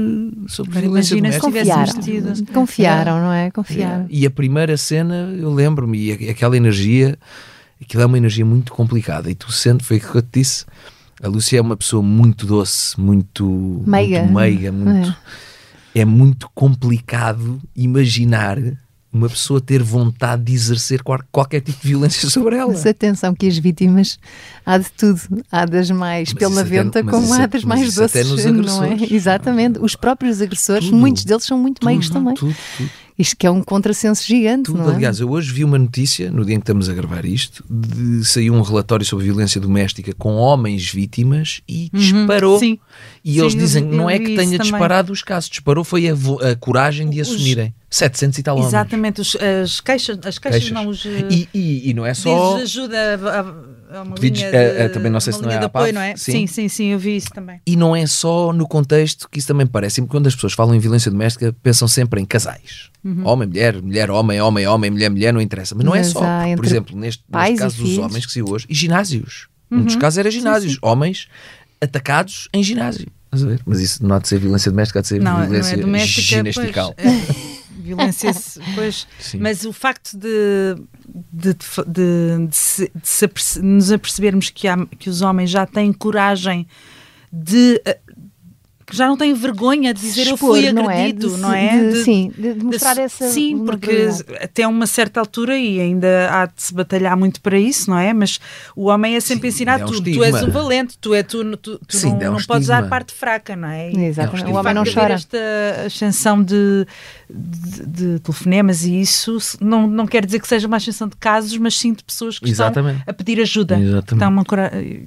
sobre 0.47 0.71
Agora 0.79 0.83
violência 0.87 1.14
imagina 1.16 1.33
se 1.33 1.40
doméstica. 1.40 1.75
tivéssemos 1.75 1.95
Confiaram. 1.95 2.35
tido. 2.35 2.53
Confiaram, 2.53 3.21
não 3.21 3.33
é? 3.33 3.51
Confiaram. 3.51 4.07
E 4.09 4.25
a 4.27 4.31
primeira 4.31 4.77
cena, 4.77 5.14
eu 5.37 5.53
lembro-me, 5.53 5.99
e 5.99 6.29
aquela 6.31 6.57
energia, 6.57 7.18
aquilo 7.81 8.03
é 8.03 8.07
uma 8.07 8.16
energia 8.16 8.45
muito 8.47 8.73
complicada. 8.73 9.29
E 9.29 9.35
tu 9.35 9.51
sentes, 9.51 9.87
foi 9.87 9.97
aquilo 9.97 10.12
que 10.12 10.18
eu 10.18 10.23
te 10.23 10.38
disse, 10.40 10.64
a 11.23 11.29
Lúcia 11.29 11.59
é 11.59 11.61
uma 11.63 11.77
pessoa 11.77 12.03
muito 12.03 12.45
doce, 12.47 13.01
muito 13.01 13.83
Meiga. 13.87 14.21
muito, 14.21 14.35
meiga, 14.35 14.73
muito 14.73 15.17
é. 15.95 16.05
muito 16.05 16.51
complicado 16.55 17.61
imaginar 17.77 18.59
uma 19.13 19.29
pessoa 19.29 19.61
ter 19.61 19.83
vontade 19.83 20.45
de 20.45 20.55
exercer 20.55 21.03
qual- 21.03 21.21
qualquer 21.31 21.61
tipo 21.61 21.79
de 21.83 21.87
violência 21.89 22.31
sobre 22.31 22.57
ela. 22.57 22.73
Mas 22.73 22.87
atenção 22.87 23.35
que 23.35 23.47
as 23.47 23.59
vítimas 23.59 24.19
há 24.65 24.79
de 24.79 24.91
tudo. 24.91 25.21
Há 25.53 25.67
das 25.67 25.91
mais 25.91 26.31
Mas 26.33 26.39
pela 26.39 26.65
venta, 26.65 27.05
como 27.05 27.31
há 27.35 27.43
é- 27.43 27.47
das 27.47 27.63
mais 27.63 27.89
isso 27.89 28.03
até 28.03 28.25
doces, 28.25 28.47
nos 28.47 28.67
não 28.67 28.83
é? 28.85 28.87
agressores. 28.87 29.13
Exatamente. 29.13 29.79
Os 29.81 29.95
próprios 29.95 30.41
agressores, 30.41 30.87
Tudo. 30.87 30.97
muitos 30.97 31.27
deles 31.27 31.45
são 31.45 31.59
muito 31.59 31.85
meigos 31.85 32.07
Tudo, 32.09 32.15
também. 32.15 32.35
tudo, 32.35 32.57
tudo. 32.79 32.91
Isto 33.18 33.37
que 33.37 33.46
é 33.46 33.51
um 33.51 33.62
contrassenso 33.62 34.27
gigante, 34.27 34.64
Tudo. 34.64 34.79
não 34.79 34.90
é? 34.90 34.94
Aliás, 34.94 35.20
eu 35.20 35.31
hoje 35.31 35.53
vi 35.53 35.64
uma 35.64 35.79
notícia, 35.79 36.31
no 36.31 36.44
dia 36.44 36.55
em 36.55 36.59
que 36.59 36.62
estamos 36.62 36.88
a 36.88 36.94
gravar 36.94 37.25
isto, 37.25 37.64
de 37.68 38.25
saiu 38.25 38.55
um 38.55 38.62
relatório 38.62 39.05
sobre 39.05 39.27
violência 39.27 39.61
doméstica 39.61 40.12
com 40.14 40.35
homens 40.37 40.90
vítimas 40.90 41.61
e 41.68 41.90
disparou. 41.92 42.55
Uhum. 42.55 42.59
sim. 42.61 42.79
E 43.25 43.35
Sim, 43.35 43.40
eles 43.40 43.55
dizem 43.55 43.88
que 43.88 43.94
não 43.94 44.09
é 44.09 44.18
que 44.18 44.25
tenha 44.35 44.37
também. 44.59 44.59
disparado 44.61 45.12
os 45.12 45.22
casos, 45.22 45.51
disparou 45.51 45.85
foi 45.85 46.09
a, 46.09 46.14
a 46.51 46.57
coragem 46.57 47.09
de 47.11 47.20
assumirem. 47.20 47.75
700 47.94 48.38
e 48.38 48.42
tal 48.42 48.57
homens. 48.57 48.68
Exatamente, 48.70 49.20
os- 49.20 49.37
as 49.37 49.81
queixas, 49.81 50.18
as 50.24 50.38
queixas, 50.38 50.61
Queixas. 50.62 50.70
não, 50.70 50.88
os. 50.88 51.05
eh, 51.05 51.28
E, 51.31 51.48
e, 51.52 51.90
e 51.90 51.94
não 51.94 52.07
é 52.07 52.14
só. 52.14 52.57
de 52.57 52.62
ajuda 52.62 52.96
a, 52.96 53.94
a, 53.94 53.98
a 53.98 54.02
uma 54.02 54.14
Pedidos- 54.14 54.40
linha 54.40 54.48
a- 54.48 54.72
de, 54.74 54.83
a- 54.85 54.88
também 54.88 55.12
não 55.12 55.20
sei 55.20 55.33
se 55.35 55.42
não 55.42 55.50
é 55.50 55.57
a 55.57 55.64
apoio, 55.66 55.85
PAF, 55.85 55.92
não 55.92 56.00
é? 56.00 56.16
sim. 56.16 56.33
Sim, 56.33 56.46
sim, 56.46 56.68
sim, 56.68 56.87
eu 56.87 56.98
vi 56.98 57.16
isso 57.16 57.28
também. 57.31 57.61
E 57.66 57.76
não 57.76 57.94
é 57.94 58.07
só 58.07 58.50
no 58.52 58.66
contexto 58.66 59.28
que 59.31 59.38
isso 59.38 59.46
também 59.48 59.66
parece. 59.66 59.96
Sempre 59.96 60.11
Quando 60.11 60.26
as 60.26 60.35
pessoas 60.35 60.55
falam 60.55 60.74
em 60.74 60.78
violência 60.78 61.11
doméstica, 61.11 61.55
pensam 61.62 61.87
sempre 61.87 62.20
em 62.20 62.24
casais. 62.24 62.90
Uhum. 63.05 63.26
Homem, 63.26 63.46
mulher, 63.48 63.83
mulher, 63.83 64.11
homem, 64.11 64.40
homem, 64.40 64.66
homem, 64.66 64.90
mulher, 64.90 65.11
mulher, 65.11 65.33
não 65.35 65.40
interessa. 65.40 65.74
Mas 65.74 65.85
não 65.85 65.94
é 65.94 65.98
Mas 65.98 66.07
só. 66.09 66.24
há 66.24 66.40
porque, 66.44 66.57
Por 66.57 66.64
exemplo, 66.66 66.96
neste, 66.98 67.22
neste 67.31 67.52
e 67.55 67.57
caso 67.59 67.76
dos 67.76 67.98
homens 67.98 68.24
que 68.24 68.33
se 68.33 68.42
hoje, 68.42 68.64
e 68.70 68.74
ginásios. 68.74 69.48
Um 69.70 69.83
dos 69.85 69.94
Uhum. 69.94 70.00
casos 70.00 70.18
era 70.18 70.31
ginásios. 70.31 70.78
Homens 70.81 71.28
atacados 71.81 72.48
em 72.55 72.62
ginásio. 72.62 73.07
A? 73.33 73.37
Mas 73.64 73.81
isso 73.81 74.07
não 74.07 74.14
há 74.14 74.18
de 74.18 74.28
ser 74.28 74.38
violência 74.38 74.70
doméstica, 74.70 74.98
há 74.98 75.02
de 75.02 75.09
ser 75.09 75.20
Não, 75.20 75.33
não 75.38 75.40
violência 75.46 75.74
é 75.74 75.78
doméstica, 75.78 76.94
é, 76.98 77.52
violência, 77.83 78.33
pois, 78.75 79.07
Sim. 79.18 79.38
mas 79.38 79.64
o 79.64 79.73
facto 79.73 80.16
de, 80.16 80.77
de, 81.33 81.55
de, 81.87 82.47
de 82.49 82.57
se- 82.57 82.90
de 82.95 83.09
se 83.09 83.25
aperce- 83.25 83.61
nos 83.62 83.90
apercebermos 83.92 84.51
que, 84.51 84.68
há, 84.68 84.77
que 84.99 85.11
os 85.11 85.21
homens 85.23 85.51
já 85.51 85.66
têm 85.66 85.92
coragem 85.92 86.66
de 87.33 87.81
eh, 87.85 87.99
que 88.92 88.98
já 88.98 89.07
não 89.07 89.16
têm 89.16 89.33
vergonha 89.33 89.94
de 89.94 90.00
dizer 90.02 90.26
eu 90.28 90.37
fui 90.37 90.61
Expor, 90.66 90.74
não 90.85 90.90
é? 90.90 90.94
agredido, 91.00 91.31
De 91.35 91.40
não 91.40 91.50
é? 91.55 91.88
de- 91.88 92.05
sim, 92.05 92.31
de- 92.37 92.52
de 92.52 92.62
mostrar 92.62 92.98
essa 92.98 93.26
Sim, 93.31 93.64
porque 93.64 94.11
até 94.38 94.68
uma 94.68 94.87
certa 94.87 95.18
altura, 95.18 95.57
e 95.57 95.81
ainda 95.81 96.28
há 96.31 96.44
de 96.44 96.52
se 96.59 96.74
batalhar 96.74 97.16
muito 97.16 97.40
para 97.40 97.59
isso, 97.59 97.88
não 97.88 97.98
é? 97.98 98.12
Mas 98.12 98.38
o 98.76 98.88
homem 98.88 99.16
é 99.16 99.20
sempre 99.20 99.48
ensinado: 99.48 99.85
é 99.85 99.87
um 99.87 99.90
tu, 99.90 100.02
tu 100.02 100.22
és 100.22 100.42
um 100.42 100.50
valente, 100.50 100.98
tu, 100.98 101.14
é, 101.14 101.22
tu, 101.22 101.57
tu, 101.57 101.78
tu 101.78 101.96
Sim, 101.96 102.11
não, 102.12 102.20
é 102.20 102.28
um 102.31 102.35
não 102.35 102.42
podes 102.42 102.68
dar 102.68 102.87
parte 102.87 103.14
fraca, 103.14 103.57
não 103.57 103.68
é? 103.68 103.90
Exatamente. 103.90 104.44
É 104.44 104.48
um 104.48 104.52
o 104.52 104.57
homem 104.59 104.74
não 104.74 104.85
chora. 104.85 105.14
esta 105.14 105.38
ascensão 105.87 106.42
de, 106.42 106.87
de, 107.31 107.87
de 107.87 108.18
telefonemas 108.20 108.85
e 108.85 109.00
isso 109.00 109.38
não, 109.59 109.87
não 109.87 110.07
quer 110.07 110.26
dizer 110.26 110.38
que 110.38 110.46
seja 110.46 110.66
uma 110.66 110.76
ascensão 110.76 111.09
de 111.09 111.16
casos, 111.16 111.57
mas 111.57 111.78
sim 111.78 111.94
de 111.94 112.05
pessoas 112.05 112.38
que 112.38 112.50
Exatamente. 112.50 112.98
estão 112.98 113.11
a 113.11 113.14
pedir 113.14 113.40
ajuda. 113.40 113.78
Exatamente. 113.81 114.07
Que 114.07 114.14
estão. 114.14 115.02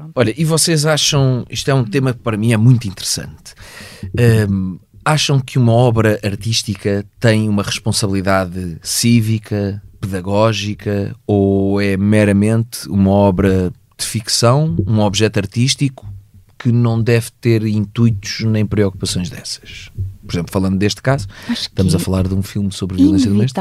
Pronto. 0.00 0.12
Olha, 0.14 0.34
e 0.36 0.44
vocês 0.44 0.86
acham, 0.86 1.44
isto 1.50 1.70
é 1.70 1.74
um 1.74 1.84
tema 1.84 2.12
que 2.14 2.20
para 2.20 2.36
mim 2.36 2.52
é 2.52 2.56
muito 2.56 2.88
interessante, 2.88 3.54
Hum, 4.48 4.78
acham 5.04 5.38
que 5.38 5.58
uma 5.58 5.72
obra 5.72 6.18
artística 6.24 7.04
tem 7.18 7.48
uma 7.48 7.62
responsabilidade 7.62 8.78
cívica, 8.82 9.82
pedagógica, 10.00 11.14
ou 11.26 11.80
é 11.80 11.96
meramente 11.96 12.88
uma 12.88 13.10
obra 13.10 13.72
de 13.98 14.06
ficção, 14.06 14.76
um 14.86 15.00
objeto 15.00 15.38
artístico 15.38 16.06
que 16.58 16.72
não 16.72 17.00
deve 17.00 17.28
ter 17.40 17.66
intuitos 17.66 18.40
nem 18.40 18.64
preocupações 18.66 19.30
dessas? 19.30 19.90
Por 20.26 20.34
exemplo, 20.34 20.52
falando 20.52 20.78
deste 20.78 21.02
caso, 21.02 21.26
Acho 21.48 21.62
estamos 21.62 21.94
a 21.94 21.98
falar 21.98 22.26
de 22.26 22.34
um 22.34 22.42
filme 22.42 22.72
sobre 22.72 22.96
violência 22.96 23.30
doméstica. 23.30 23.60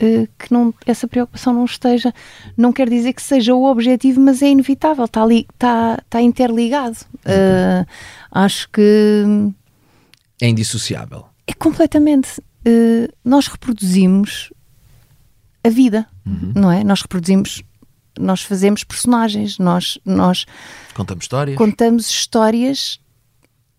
Eh, 0.00 0.26
que 0.38 0.52
não, 0.52 0.74
essa 0.86 1.06
preocupação 1.08 1.52
não 1.52 1.64
esteja. 1.64 2.12
Não 2.56 2.72
quer 2.72 2.88
dizer 2.88 3.12
que 3.12 3.22
seja 3.22 3.54
o 3.54 3.64
objetivo, 3.64 4.20
mas 4.20 4.42
é 4.42 4.48
inevitável, 4.48 5.04
está, 5.04 5.22
ali, 5.22 5.46
está, 5.52 5.98
está 6.04 6.20
interligado. 6.20 6.96
Eh, 7.24 7.84
acho 8.30 8.68
que 8.70 9.24
É 10.40 10.48
indissociável. 10.48 11.26
é 11.46 11.52
completamente. 11.54 12.42
eh, 12.64 13.08
nós 13.24 13.46
reproduzimos 13.48 14.52
a 15.64 15.68
vida, 15.68 16.06
não 16.54 16.70
é? 16.72 16.82
Nós 16.84 17.02
reproduzimos, 17.02 17.62
nós 18.18 18.42
fazemos 18.42 18.82
personagens, 18.84 19.58
nós, 19.58 19.98
nós 20.04 20.44
Contamos 20.94 21.24
histórias. 21.24 21.56
contamos 21.56 22.08
histórias 22.10 22.98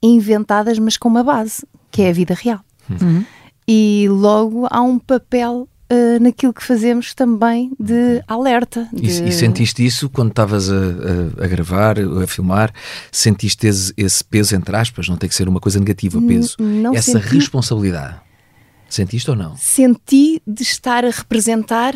inventadas, 0.01 0.79
mas 0.79 0.97
com 0.97 1.07
uma 1.09 1.23
base, 1.23 1.65
que 1.91 2.01
é 2.01 2.09
a 2.09 2.13
vida 2.13 2.33
real. 2.33 2.59
Uhum. 2.89 3.25
E 3.67 4.07
logo 4.09 4.67
há 4.69 4.81
um 4.81 4.99
papel 4.99 5.67
uh, 5.91 6.21
naquilo 6.21 6.53
que 6.53 6.63
fazemos 6.63 7.13
também 7.13 7.71
de 7.79 8.23
alerta. 8.27 8.87
E, 8.93 9.01
de- 9.01 9.23
e 9.29 9.31
sentiste 9.31 9.85
isso 9.85 10.09
quando 10.09 10.29
estavas 10.29 10.69
a, 10.71 10.75
a- 10.75 11.45
a 11.45 11.47
gravar, 11.47 11.97
a 11.99 12.27
filmar? 12.27 12.73
Sentiste 13.11 13.67
esse, 13.67 13.93
esse 13.97 14.23
peso, 14.23 14.55
entre 14.55 14.75
aspas, 14.75 15.07
não 15.07 15.17
tem 15.17 15.29
que 15.29 15.35
ser 15.35 15.47
uma 15.47 15.59
coisa 15.59 15.79
negativa, 15.79 16.21
peso. 16.21 16.55
N- 16.59 16.95
Essa 16.95 17.19
senti. 17.19 17.35
responsabilidade. 17.35 18.15
Sentiste 18.89 19.29
ou 19.29 19.35
não? 19.35 19.55
Senti 19.57 20.41
de 20.45 20.61
estar 20.63 21.03
a 21.03 21.09
representar 21.09 21.95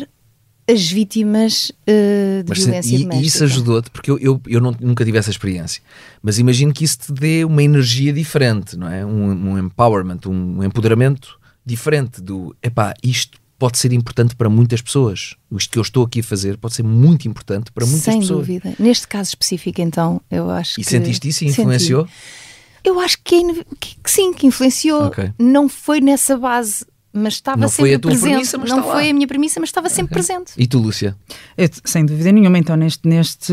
as 0.70 0.90
vítimas 0.90 1.70
uh, 1.88 2.42
de 2.42 2.48
Mas, 2.50 2.58
violência 2.58 2.90
e, 2.96 3.00
e 3.00 3.02
doméstica. 3.04 3.26
isso 3.26 3.44
ajudou-te, 3.44 3.90
porque 3.90 4.10
eu, 4.10 4.18
eu, 4.18 4.40
eu 4.46 4.60
não- 4.60 4.76
nunca 4.78 5.02
tive 5.04 5.16
essa 5.16 5.30
experiência. 5.30 5.80
Mas 6.22 6.38
imagino 6.38 6.72
que 6.74 6.84
isso 6.84 6.98
te 6.98 7.12
dê 7.12 7.44
uma 7.44 7.62
energia 7.62 8.12
diferente, 8.12 8.76
não 8.76 8.86
é? 8.90 9.04
Um, 9.06 9.52
um 9.52 9.58
empowerment, 9.58 10.20
um 10.26 10.62
empoderamento 10.62 11.38
diferente 11.64 12.20
do 12.20 12.54
epá, 12.62 12.92
isto 13.02 13.38
pode 13.58 13.76
ser 13.78 13.92
importante 13.92 14.36
para 14.36 14.48
muitas 14.48 14.80
pessoas. 14.80 15.34
Isto 15.52 15.70
que 15.72 15.78
eu 15.78 15.82
estou 15.82 16.04
aqui 16.04 16.20
a 16.20 16.22
fazer 16.22 16.56
pode 16.56 16.74
ser 16.74 16.84
muito 16.84 17.26
importante 17.26 17.72
para 17.72 17.84
muitas 17.84 18.04
Sem 18.04 18.20
pessoas. 18.20 18.46
dúvida. 18.46 18.74
Neste 18.78 19.08
caso 19.08 19.30
específico, 19.30 19.80
então, 19.80 20.20
eu 20.30 20.48
acho 20.50 20.80
E 20.80 20.84
que. 20.84 20.90
sentiste 20.90 21.28
isso 21.28 21.44
e 21.44 21.48
influenciou? 21.48 22.06
Eu 22.84 23.00
acho 23.00 23.18
que, 23.24 23.34
é 23.34 23.54
que- 23.80 23.96
que 24.02 24.10
sim, 24.10 24.32
que 24.32 24.46
influenciou. 24.46 25.06
Ok. 25.06 25.32
Não 25.38 25.68
foi 25.68 26.00
nessa 26.00 26.36
base, 26.38 26.86
mas 27.12 27.34
estava 27.34 27.60
Não 27.60 27.68
foi 27.68 27.90
sempre 27.90 27.94
a 27.96 27.98
tua 27.98 28.10
presente. 28.12 28.30
premissa, 28.30 28.58
mas 28.58 28.70
não 28.70 28.78
está 28.78 28.88
lá. 28.88 28.94
foi 28.94 29.10
a 29.10 29.12
minha 29.12 29.26
premissa, 29.26 29.58
mas 29.60 29.68
estava 29.70 29.88
sempre 29.88 30.12
presente. 30.14 30.52
E 30.56 30.66
tu, 30.66 30.78
Lúcia? 30.78 31.16
Eu, 31.56 31.68
sem 31.84 32.06
dúvida 32.06 32.30
nenhuma, 32.30 32.56
então, 32.58 32.76
neste, 32.76 33.06
neste, 33.08 33.52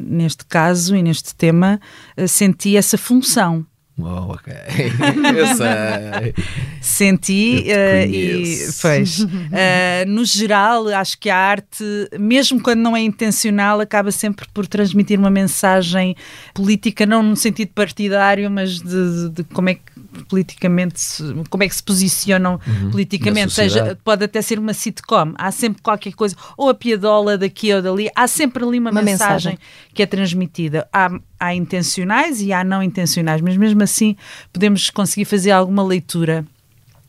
neste 0.00 0.44
caso 0.44 0.96
e 0.96 1.02
neste 1.02 1.34
tema, 1.36 1.80
eh, 2.16 2.26
senti 2.26 2.76
essa 2.76 2.98
função. 2.98 3.64
Oh, 3.98 4.32
ok. 4.32 4.52
Eu 5.36 5.46
sei. 5.56 6.34
Senti 6.80 7.54
Eu 7.58 7.62
te 7.64 7.70
eh, 7.70 8.06
e 8.06 8.32
conheço. 8.56 8.78
pois 8.82 9.26
eh, 9.52 10.04
no 10.06 10.24
geral 10.24 10.86
acho 10.88 11.18
que 11.18 11.30
a 11.30 11.36
arte 11.36 11.82
mesmo 12.18 12.60
quando 12.62 12.80
não 12.80 12.96
é 12.96 13.00
intencional 13.00 13.80
acaba 13.80 14.10
sempre 14.12 14.46
por 14.52 14.66
transmitir 14.66 15.18
uma 15.18 15.30
mensagem 15.30 16.14
política 16.54 17.06
não 17.06 17.22
no 17.22 17.36
sentido 17.36 17.70
partidário 17.74 18.50
mas 18.50 18.78
de, 18.80 18.84
de- 18.84 19.30
de 19.30 19.44
como 19.44 19.70
é 19.70 19.74
que 19.74 19.82
politicamente 20.28 21.00
se, 21.00 21.22
como 21.50 21.62
é 21.62 21.68
que 21.68 21.74
se 21.76 21.82
posicionam 21.82 22.60
Uhum. 22.66 22.90
politicamente 22.90 23.52
seja 23.52 23.96
pode 24.04 24.24
até 24.24 24.40
ser 24.42 24.58
uma 24.58 24.72
sitcom 24.74 25.32
há 25.36 25.50
sempre 25.50 25.82
qualquer 25.82 26.12
coisa 26.14 26.36
ou 26.56 26.68
a 26.68 26.74
piadola 26.74 27.36
daqui 27.38 27.72
ou 27.72 27.80
dali 27.82 28.08
há 28.14 28.26
sempre 28.26 28.62
ali 28.64 28.78
uma, 28.78 28.90
Uma 28.90 29.02
mensagem, 29.02 29.52
mensagem. 29.52 29.58
que 29.94 30.02
é 30.02 30.06
transmitida 30.06 30.88
há, 30.92 31.10
há 31.38 31.54
intencionais 31.54 32.40
e 32.40 32.52
há 32.52 32.62
não 32.64 32.82
intencionais 32.82 33.40
mas 33.40 33.56
mesmo 33.56 33.82
assim 33.82 34.16
podemos 34.52 34.90
conseguir 34.90 35.24
fazer 35.24 35.50
alguma 35.52 35.82
leitura 35.84 36.44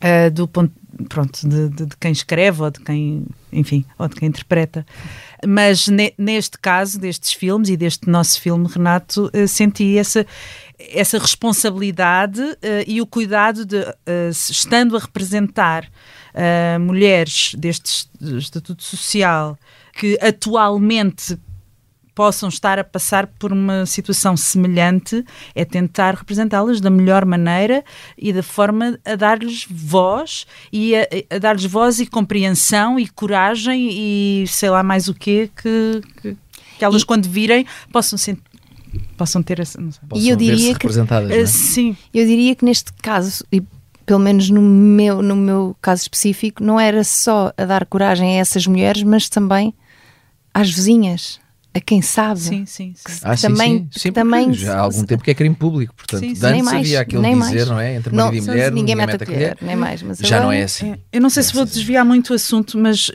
Uh, 0.00 0.30
do 0.30 0.46
ponto 0.46 0.72
pronto, 1.08 1.40
de, 1.48 1.68
de- 1.70 1.86
de 1.86 1.96
quem 1.98 2.12
escreve 2.12 2.62
ou 2.62 2.70
de 2.70 2.78
quem, 2.78 3.26
enfim, 3.52 3.84
ou 3.98 4.06
de 4.06 4.14
quem 4.14 4.28
interpreta. 4.28 4.86
Mas 5.44 5.88
ne- 5.88 6.14
neste 6.16 6.56
caso, 6.56 7.00
destes 7.00 7.32
filmes 7.32 7.68
e 7.68 7.76
deste 7.76 8.08
nosso 8.08 8.40
filme, 8.40 8.68
Renato, 8.68 9.28
uh, 9.34 9.48
senti 9.48 9.98
essa, 9.98 10.24
essa 10.78 11.18
responsabilidade 11.18 12.40
uh, 12.40 12.56
e 12.86 13.00
o 13.00 13.06
cuidado 13.06 13.66
de, 13.66 13.76
uh, 13.80 14.30
estando 14.30 14.96
a 14.96 15.00
representar 15.00 15.90
mulheres 16.80 17.54
deste 17.56 18.06
estatuto 18.38 18.84
social 18.84 19.58
que 19.98 20.16
atualmente 20.22 21.36
possam 22.18 22.48
estar 22.48 22.80
a 22.80 22.82
passar 22.82 23.28
por 23.28 23.52
uma 23.52 23.86
situação 23.86 24.36
semelhante, 24.36 25.24
é 25.54 25.64
tentar 25.64 26.16
representá-las 26.16 26.80
da 26.80 26.90
melhor 26.90 27.24
maneira 27.24 27.84
e 28.18 28.32
da 28.32 28.42
forma 28.42 28.98
a 29.04 29.14
dar-lhes 29.14 29.64
voz 29.70 30.44
e 30.72 30.96
a, 30.96 31.06
a 31.30 31.38
dar-lhes 31.38 31.66
voz 31.66 32.00
e 32.00 32.06
compreensão 32.06 32.98
e 32.98 33.06
coragem 33.06 33.88
e 33.92 34.44
sei 34.48 34.68
lá 34.68 34.82
mais 34.82 35.06
o 35.06 35.14
quê 35.14 35.48
que, 35.62 36.02
que, 36.20 36.36
que 36.76 36.84
elas 36.84 37.02
e, 37.02 37.06
quando 37.06 37.28
virem 37.28 37.64
possam 37.92 38.18
sentir 38.18 38.42
possam 39.16 39.40
ter 39.40 39.60
essa, 39.60 39.78
e 40.16 40.28
eu 40.28 40.34
diria 40.34 40.74
que 40.74 40.86
representadas, 40.86 41.30
uh, 41.30 41.46
sim. 41.46 41.96
eu 42.12 42.26
diria 42.26 42.56
que 42.56 42.64
neste 42.64 42.92
caso 42.94 43.44
e 43.52 43.62
pelo 44.04 44.18
menos 44.18 44.50
no 44.50 44.60
meu 44.60 45.22
no 45.22 45.36
meu 45.36 45.76
caso 45.80 46.02
específico 46.02 46.64
não 46.64 46.80
era 46.80 47.04
só 47.04 47.52
a 47.56 47.64
dar 47.64 47.86
coragem 47.86 48.38
a 48.38 48.40
essas 48.40 48.66
mulheres 48.66 49.04
mas 49.04 49.28
também 49.28 49.72
às 50.52 50.68
vizinhas 50.68 51.38
a 51.78 51.80
quem 51.80 52.02
sabe. 52.02 52.40
Sim, 52.40 52.66
sim. 52.66 52.92
sim. 52.94 53.20
Ah, 53.22 53.36
também, 53.36 53.88
sim, 53.90 54.00
sim. 54.00 54.12
também 54.12 54.52
já 54.52 54.76
há 54.76 54.80
algum 54.80 55.04
tempo 55.04 55.22
que 55.24 55.30
é 55.30 55.34
crime 55.34 55.54
público, 55.54 55.94
portanto, 55.94 56.20
sim, 56.20 56.34
sim. 56.34 56.46
antes 56.46 56.62
mais, 56.62 56.76
havia 56.78 57.00
aquilo 57.00 57.22
nem 57.22 57.38
dizer, 57.38 57.54
mais. 57.54 57.68
não 57.68 57.80
é? 57.80 57.94
Entre 57.96 58.14
marido 58.14 58.34
não, 58.34 58.42
e 58.42 58.46
mulher, 58.46 58.72
ninguém, 58.72 58.94
mete 58.94 59.22
a 59.22 59.26
colher, 59.26 59.56
nem 59.60 59.76
mais. 59.76 60.02
Mas 60.02 60.18
já 60.18 60.40
não 60.40 60.52
é 60.52 60.62
assim. 60.62 60.92
É, 60.92 60.98
eu 61.12 61.20
não 61.20 61.30
sei 61.30 61.42
se 61.42 61.54
vou 61.54 61.64
desviar 61.64 62.04
muito 62.04 62.30
o 62.30 62.34
assunto, 62.34 62.76
mas 62.76 63.10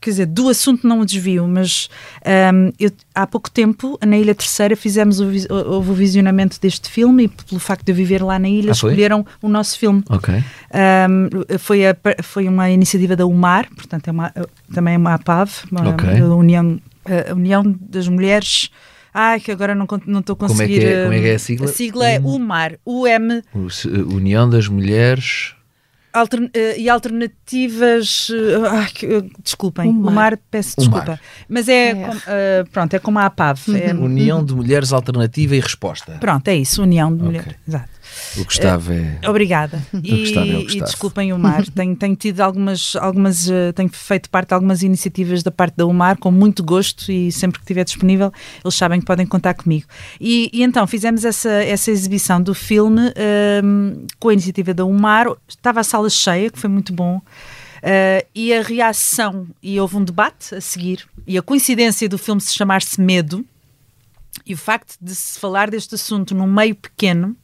quer 0.00 0.10
dizer, 0.10 0.26
do 0.26 0.48
assunto 0.48 0.86
não 0.86 1.00
o 1.00 1.06
desvio, 1.06 1.46
mas 1.46 1.88
um, 2.54 2.72
eu, 2.78 2.90
há 3.14 3.26
pouco 3.26 3.50
tempo, 3.50 3.98
na 4.04 4.16
Ilha 4.16 4.34
Terceira, 4.34 4.76
fizemos 4.76 5.20
o, 5.20 5.26
houve 5.50 5.90
o 5.90 5.94
visionamento 5.94 6.60
deste 6.60 6.88
filme 6.88 7.24
e 7.24 7.28
pelo 7.28 7.60
facto 7.60 7.84
de 7.84 7.92
eu 7.92 7.96
viver 7.96 8.22
lá 8.22 8.38
na 8.38 8.48
ilha, 8.48 8.70
ah, 8.70 8.72
escolheram 8.72 9.26
o 9.42 9.48
nosso 9.48 9.78
filme. 9.78 10.02
Ok. 10.08 10.34
Um, 10.34 11.58
foi, 11.58 11.86
a, 11.86 11.96
foi 12.22 12.48
uma 12.48 12.70
iniciativa 12.70 13.16
da 13.16 13.26
UMAR, 13.26 13.68
portanto 13.74 14.08
é 14.08 14.10
uma, 14.10 14.32
também 14.72 14.94
é 14.94 14.98
uma 14.98 15.14
APAV, 15.14 15.50
uma, 15.70 15.90
okay. 15.90 16.22
uma 16.22 16.36
União 16.36 16.78
a 17.30 17.34
União 17.34 17.62
das 17.80 18.08
Mulheres. 18.08 18.70
Ai, 19.12 19.40
que 19.40 19.50
agora 19.50 19.74
não 19.74 19.84
estou 20.20 20.34
a 20.34 20.36
conseguir. 20.36 20.80
Como 20.80 20.86
é, 20.86 20.90
que 20.90 20.94
é, 20.94 21.02
como 21.02 21.14
é, 21.14 21.20
que 21.20 21.28
é 21.28 21.34
a 21.34 21.38
sigla? 21.38 21.66
A 21.66 21.72
sigla 21.72 22.08
é 22.08 22.20
UMAR, 22.20 22.78
UM. 22.86 23.42
União 24.14 24.48
das 24.48 24.68
Mulheres. 24.68 25.54
Altern, 26.12 26.46
uh, 26.46 26.50
e 26.78 26.88
alternativas. 26.88 28.28
Uh, 28.30 28.64
ai, 28.70 28.90
uh, 29.04 29.30
desculpem, 29.42 29.90
o 29.90 29.92
mar, 29.92 30.10
o 30.10 30.14
mar 30.14 30.38
peço 30.50 30.74
desculpa. 30.78 31.12
Mar. 31.12 31.20
Mas 31.48 31.68
é, 31.68 31.90
é. 31.90 31.94
Com, 31.94 32.70
pronto, 32.70 32.94
é 32.94 32.98
como 32.98 33.18
a 33.18 33.26
APAV. 33.26 33.68
Uhum. 33.68 33.76
É, 33.76 33.92
União 33.92 34.44
de 34.44 34.54
Mulheres 34.54 34.92
Alternativa 34.92 35.54
e 35.54 35.60
Resposta. 35.60 36.12
Pronto, 36.18 36.48
é 36.48 36.56
isso, 36.56 36.82
União 36.82 37.10
de 37.14 37.22
okay. 37.22 37.26
Mulheres. 37.26 37.54
Exato. 37.66 37.97
O 38.36 38.44
Gustavo 38.44 38.92
é. 38.92 39.18
Obrigada. 39.26 39.82
O 39.92 40.00
Gustavo 40.00 40.50
é 40.50 40.56
o 40.56 40.70
E 40.70 40.80
desculpem 40.80 41.32
o 41.32 41.38
Mar. 41.38 41.64
tenho, 41.74 41.96
tenho 41.96 42.16
tido 42.16 42.40
algumas, 42.40 42.96
algumas 42.96 43.48
uh, 43.48 43.72
tenho 43.74 43.88
feito 43.88 44.30
parte 44.30 44.48
de 44.48 44.54
algumas 44.54 44.82
iniciativas 44.82 45.42
da 45.42 45.50
parte 45.50 45.76
da 45.76 45.86
UMAR 45.86 46.18
com 46.18 46.30
muito 46.30 46.62
gosto 46.62 47.10
e 47.10 47.30
sempre 47.32 47.58
que 47.58 47.64
estiver 47.64 47.84
disponível 47.84 48.32
eles 48.64 48.74
sabem 48.74 49.00
que 49.00 49.06
podem 49.06 49.26
contar 49.26 49.54
comigo. 49.54 49.86
E, 50.20 50.50
e 50.52 50.62
então 50.62 50.86
fizemos 50.86 51.24
essa, 51.24 51.50
essa 51.50 51.90
exibição 51.90 52.40
do 52.40 52.54
filme 52.54 53.08
uh, 53.08 54.06
com 54.18 54.28
a 54.28 54.32
iniciativa 54.32 54.74
da 54.74 54.84
UMAR. 54.84 55.26
Estava 55.48 55.80
a 55.80 55.84
sala 55.84 56.10
cheia, 56.10 56.50
que 56.50 56.58
foi 56.58 56.70
muito 56.70 56.92
bom. 56.92 57.20
Uh, 57.78 58.26
e 58.34 58.52
a 58.52 58.62
reação, 58.62 59.46
e 59.62 59.78
houve 59.78 59.96
um 59.96 60.04
debate 60.04 60.54
a 60.54 60.60
seguir, 60.60 61.06
e 61.26 61.38
a 61.38 61.42
coincidência 61.42 62.08
do 62.08 62.18
filme 62.18 62.40
se 62.40 62.52
chamar-se 62.54 63.00
Medo, 63.00 63.44
e 64.44 64.54
o 64.54 64.56
facto 64.56 64.96
de 65.00 65.14
se 65.14 65.38
falar 65.38 65.70
deste 65.70 65.94
assunto 65.94 66.34
num 66.34 66.46
meio 66.46 66.74
pequeno, 66.74 67.36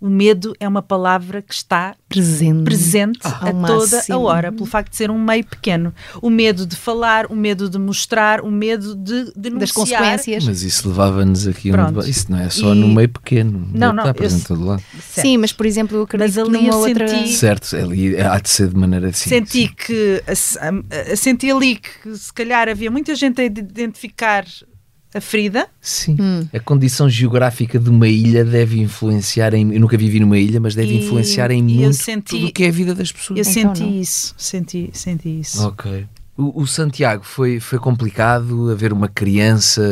o 0.00 0.08
medo 0.08 0.54
é 0.60 0.68
uma 0.68 0.82
palavra 0.82 1.40
que 1.40 1.54
está 1.54 1.94
presente, 2.08 2.64
presente 2.64 3.20
ah, 3.24 3.48
a 3.48 3.66
toda 3.66 4.02
a 4.08 4.18
hora, 4.18 4.52
pelo 4.52 4.66
facto 4.66 4.90
de 4.90 4.96
ser 4.96 5.10
um 5.10 5.18
meio 5.18 5.44
pequeno. 5.44 5.92
O 6.20 6.30
medo 6.30 6.66
de 6.66 6.76
falar, 6.76 7.26
o 7.26 7.34
medo 7.34 7.68
de 7.68 7.78
mostrar, 7.78 8.40
o 8.40 8.50
medo 8.50 8.94
de 8.94 9.32
denunciar. 9.34 9.58
Das 9.58 9.72
consequências. 9.72 10.44
Mas 10.44 10.62
isso 10.62 10.88
levava-nos 10.88 11.46
aqui 11.46 11.70
a 11.70 11.88
um 11.88 12.00
Isso 12.00 12.30
não 12.30 12.38
é 12.38 12.50
só 12.50 12.74
e... 12.74 12.78
no 12.78 12.88
meio 12.88 13.08
pequeno. 13.08 13.68
Não, 13.72 13.92
não. 13.92 14.04
Está 14.04 14.14
presente 14.14 14.50
eu... 14.50 14.56
todo 14.56 14.66
lado. 14.66 14.82
Certo. 15.00 15.26
Sim, 15.26 15.38
mas 15.38 15.52
por 15.52 15.66
exemplo, 15.66 15.96
eu 15.96 16.02
acredito 16.02 16.36
mas 16.36 16.38
ali 16.38 16.66
numa 16.66 16.76
outra... 16.76 17.08
Senti... 17.08 17.32
Certo, 17.32 17.76
ali 17.76 18.20
há 18.20 18.38
de 18.38 18.48
ser 18.48 18.68
de 18.68 18.76
maneira 18.76 19.08
assim. 19.08 19.28
Senti 19.28 19.68
que... 19.68 20.22
Senti 21.16 21.50
ali 21.50 21.76
que 21.76 22.16
se 22.16 22.32
calhar 22.32 22.68
havia 22.68 22.90
muita 22.90 23.14
gente 23.14 23.40
a 23.40 23.44
identificar 23.44 24.44
a 25.16 25.20
ferida. 25.20 25.68
Sim. 25.80 26.16
Hum. 26.20 26.46
A 26.52 26.60
condição 26.60 27.08
geográfica 27.08 27.78
de 27.78 27.90
uma 27.90 28.08
ilha 28.08 28.44
deve 28.44 28.80
influenciar 28.80 29.54
em. 29.54 29.72
Eu 29.72 29.80
nunca 29.80 29.96
vivi 29.96 30.20
numa 30.20 30.38
ilha, 30.38 30.60
mas 30.60 30.74
deve 30.74 30.92
e, 30.92 31.04
influenciar 31.04 31.50
em 31.50 31.62
muito 31.62 31.94
senti, 31.94 32.30
tudo 32.30 32.46
o 32.46 32.52
que 32.52 32.64
é 32.64 32.68
a 32.68 32.72
vida 32.72 32.94
das 32.94 33.12
pessoas. 33.12 33.38
Eu 33.38 33.50
então, 33.50 33.74
senti 33.74 33.90
não. 33.90 34.00
isso, 34.00 34.34
senti, 34.36 34.90
senti 34.92 35.40
isso. 35.40 35.66
Ok. 35.66 36.06
O, 36.38 36.62
o, 36.62 36.66
Santiago 36.66 37.24
foi, 37.24 37.58
foi 37.60 37.78
complicado 37.78 38.70
haver 38.70 38.92
uma 38.92 39.08
criança 39.08 39.82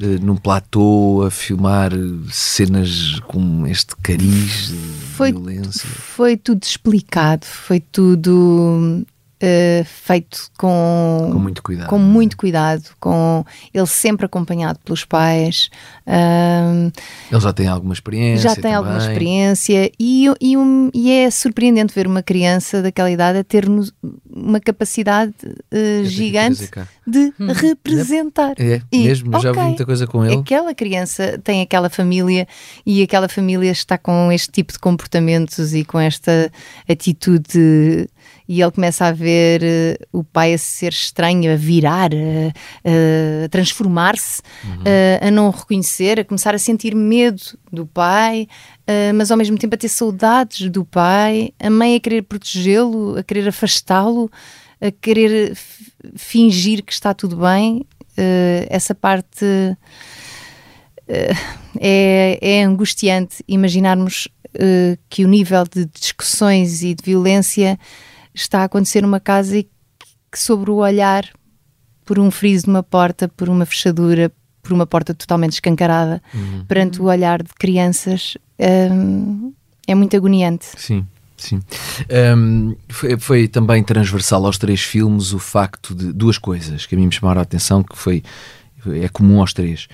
uh, 0.00 0.24
num 0.24 0.34
platô 0.34 1.22
a 1.26 1.30
filmar 1.30 1.92
cenas 2.30 3.20
com 3.26 3.66
este 3.66 3.94
cariz 3.96 4.68
de 4.68 4.76
foi, 5.14 5.30
violência. 5.30 5.86
Foi 5.86 6.38
tudo 6.38 6.62
explicado, 6.62 7.44
foi 7.44 7.80
tudo 7.80 9.04
Uh, 9.42 9.82
feito 9.86 10.50
com, 10.58 11.30
com 11.32 11.38
muito 11.38 11.62
cuidado. 11.62 11.88
Com 11.88 11.98
muito 11.98 12.36
cuidado, 12.36 12.82
com 13.00 13.42
ele 13.72 13.86
sempre 13.86 14.26
acompanhado 14.26 14.78
pelos 14.84 15.06
pais. 15.06 15.70
Uh, 16.06 16.92
ele 17.32 17.40
já 17.40 17.50
tem 17.50 17.66
alguma 17.66 17.94
experiência. 17.94 18.50
Já 18.50 18.54
tem 18.54 18.64
também. 18.64 18.76
alguma 18.76 18.98
experiência 18.98 19.90
e, 19.98 20.26
e, 20.38 20.58
um, 20.58 20.90
e, 20.92 21.10
é 21.10 21.30
surpreendente 21.30 21.94
ver 21.94 22.06
uma 22.06 22.22
criança 22.22 22.82
daquela 22.82 23.10
idade 23.10 23.38
a 23.38 23.44
ter 23.44 23.64
uma 24.30 24.60
capacidade 24.60 25.32
uh, 25.42 26.04
gigante 26.04 26.68
de 27.06 27.32
hum. 27.40 27.52
representar. 27.54 28.52
É, 28.58 28.82
e, 28.92 29.04
mesmo, 29.04 29.30
okay, 29.30 29.40
já 29.40 29.52
vi 29.52 29.60
muita 29.60 29.86
coisa 29.86 30.06
com 30.06 30.22
ele. 30.22 30.34
Aquela 30.34 30.74
criança 30.74 31.40
tem 31.42 31.62
aquela 31.62 31.88
família 31.88 32.46
e 32.84 33.02
aquela 33.02 33.28
família 33.28 33.70
está 33.70 33.96
com 33.96 34.30
este 34.30 34.52
tipo 34.52 34.72
de 34.72 34.78
comportamentos 34.78 35.72
e 35.72 35.82
com 35.82 35.98
esta 35.98 36.52
atitude 36.86 38.06
e 38.50 38.60
ele 38.60 38.70
começa 38.72 39.06
a 39.06 39.12
ver 39.12 39.62
uh, 39.62 40.18
o 40.18 40.24
pai 40.24 40.52
a 40.52 40.58
ser 40.58 40.90
estranho, 40.90 41.52
a 41.52 41.54
virar, 41.54 42.10
a, 42.12 43.44
a 43.44 43.48
transformar-se, 43.48 44.42
uhum. 44.64 44.80
uh, 44.80 45.28
a 45.28 45.30
não 45.30 45.50
reconhecer, 45.50 46.18
a 46.18 46.24
começar 46.24 46.52
a 46.52 46.58
sentir 46.58 46.92
medo 46.92 47.40
do 47.72 47.86
pai, 47.86 48.48
uh, 48.88 49.14
mas 49.14 49.30
ao 49.30 49.36
mesmo 49.36 49.56
tempo 49.56 49.76
a 49.76 49.78
ter 49.78 49.88
saudades 49.88 50.68
do 50.68 50.84
pai, 50.84 51.52
a 51.60 51.70
mãe 51.70 51.94
a 51.94 52.00
querer 52.00 52.22
protegê-lo, 52.22 53.16
a 53.16 53.22
querer 53.22 53.46
afastá-lo, 53.46 54.28
a 54.80 54.90
querer 54.90 55.56
fingir 56.16 56.82
que 56.82 56.92
está 56.92 57.14
tudo 57.14 57.36
bem. 57.36 57.86
essa 58.68 58.96
parte 58.96 59.46
é, 61.78 62.38
é 62.40 62.64
angustiante 62.64 63.44
imaginarmos 63.46 64.26
que 65.08 65.24
o 65.24 65.28
nível 65.28 65.64
de 65.64 65.84
discussões 65.84 66.82
e 66.82 66.94
de 66.94 67.04
violência 67.04 67.78
está 68.34 68.60
a 68.60 68.64
acontecer 68.64 69.02
numa 69.02 69.20
casa 69.20 69.58
e 69.58 69.64
que 70.30 70.38
sobre 70.38 70.70
o 70.70 70.76
olhar 70.76 71.28
por 72.04 72.18
um 72.18 72.30
friso 72.30 72.64
de 72.64 72.70
uma 72.70 72.82
porta, 72.82 73.28
por 73.28 73.48
uma 73.48 73.64
fechadura, 73.66 74.32
por 74.62 74.72
uma 74.72 74.86
porta 74.86 75.14
totalmente 75.14 75.52
escancarada, 75.52 76.22
uhum. 76.34 76.64
perante 76.66 77.00
o 77.00 77.04
olhar 77.04 77.42
de 77.42 77.50
crianças, 77.54 78.36
hum, 78.92 79.52
é 79.86 79.94
muito 79.94 80.16
agoniante. 80.16 80.66
Sim. 80.76 81.06
Sim. 81.36 81.62
Um, 82.36 82.76
foi, 82.90 83.18
foi, 83.18 83.48
também 83.48 83.82
transversal 83.82 84.44
aos 84.44 84.58
três 84.58 84.82
filmes 84.82 85.32
o 85.32 85.38
facto 85.38 85.94
de 85.94 86.12
duas 86.12 86.36
coisas 86.36 86.84
que 86.84 86.94
a 86.94 86.98
mim 86.98 87.06
me 87.06 87.12
chamaram 87.12 87.40
a 87.40 87.42
atenção, 87.42 87.82
que 87.82 87.96
foi 87.96 88.22
é 88.86 89.08
comum 89.08 89.40
aos 89.40 89.54
três, 89.54 89.88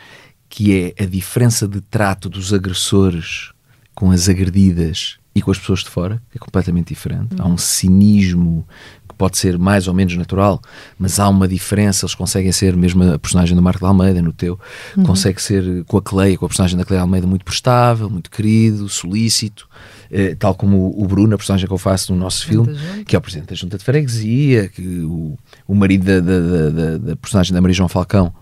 que 0.48 0.94
é 0.98 1.02
a 1.02 1.06
diferença 1.06 1.68
de 1.68 1.80
trato 1.80 2.28
dos 2.28 2.52
agressores 2.52 3.52
com 3.94 4.10
as 4.10 4.28
agredidas 4.28 5.18
e 5.36 5.42
com 5.42 5.50
as 5.50 5.58
pessoas 5.58 5.80
de 5.80 5.90
fora, 5.90 6.16
que 6.30 6.38
é 6.38 6.40
completamente 6.40 6.88
diferente. 6.88 7.36
Há 7.38 7.46
um 7.46 7.58
cinismo 7.58 8.66
que 9.06 9.14
pode 9.14 9.36
ser 9.36 9.58
mais 9.58 9.86
ou 9.86 9.92
menos 9.92 10.16
natural, 10.16 10.62
mas 10.98 11.20
há 11.20 11.28
uma 11.28 11.46
diferença. 11.46 12.06
Eles 12.06 12.14
conseguem 12.14 12.50
ser, 12.52 12.74
mesmo 12.74 13.04
a 13.12 13.18
personagem 13.18 13.54
do 13.54 13.60
Marco 13.60 13.80
de 13.80 13.84
Almeida, 13.84 14.22
no 14.22 14.32
teu, 14.32 14.58
uhum. 14.96 15.04
consegue 15.04 15.42
ser 15.42 15.84
com 15.84 15.98
a 15.98 16.02
Cleia, 16.02 16.38
com 16.38 16.46
a 16.46 16.48
personagem 16.48 16.78
da 16.78 16.86
Cleia 16.86 17.02
Almeida, 17.02 17.26
muito 17.26 17.44
prestável, 17.44 18.08
muito 18.08 18.30
querido, 18.30 18.88
solícito, 18.88 19.68
eh, 20.10 20.34
tal 20.34 20.54
como 20.54 20.94
o 20.98 21.06
Bruno, 21.06 21.34
a 21.34 21.36
personagem 21.36 21.66
que 21.66 21.72
eu 21.74 21.76
faço 21.76 22.14
no 22.14 22.18
nosso 22.18 22.46
filme, 22.46 22.74
que 23.04 23.14
é 23.14 23.18
o 23.18 23.20
presidente 23.20 23.50
da 23.50 23.54
Junta 23.54 23.76
de 23.76 23.84
Freguesia, 23.84 24.70
que 24.70 25.00
o, 25.00 25.36
o 25.68 25.74
marido 25.74 26.06
da, 26.06 26.18
da, 26.20 26.70
da, 26.70 26.96
da 26.96 27.16
personagem 27.16 27.52
da 27.52 27.60
Maria 27.60 27.74
João 27.74 27.90
Falcão 27.90 28.32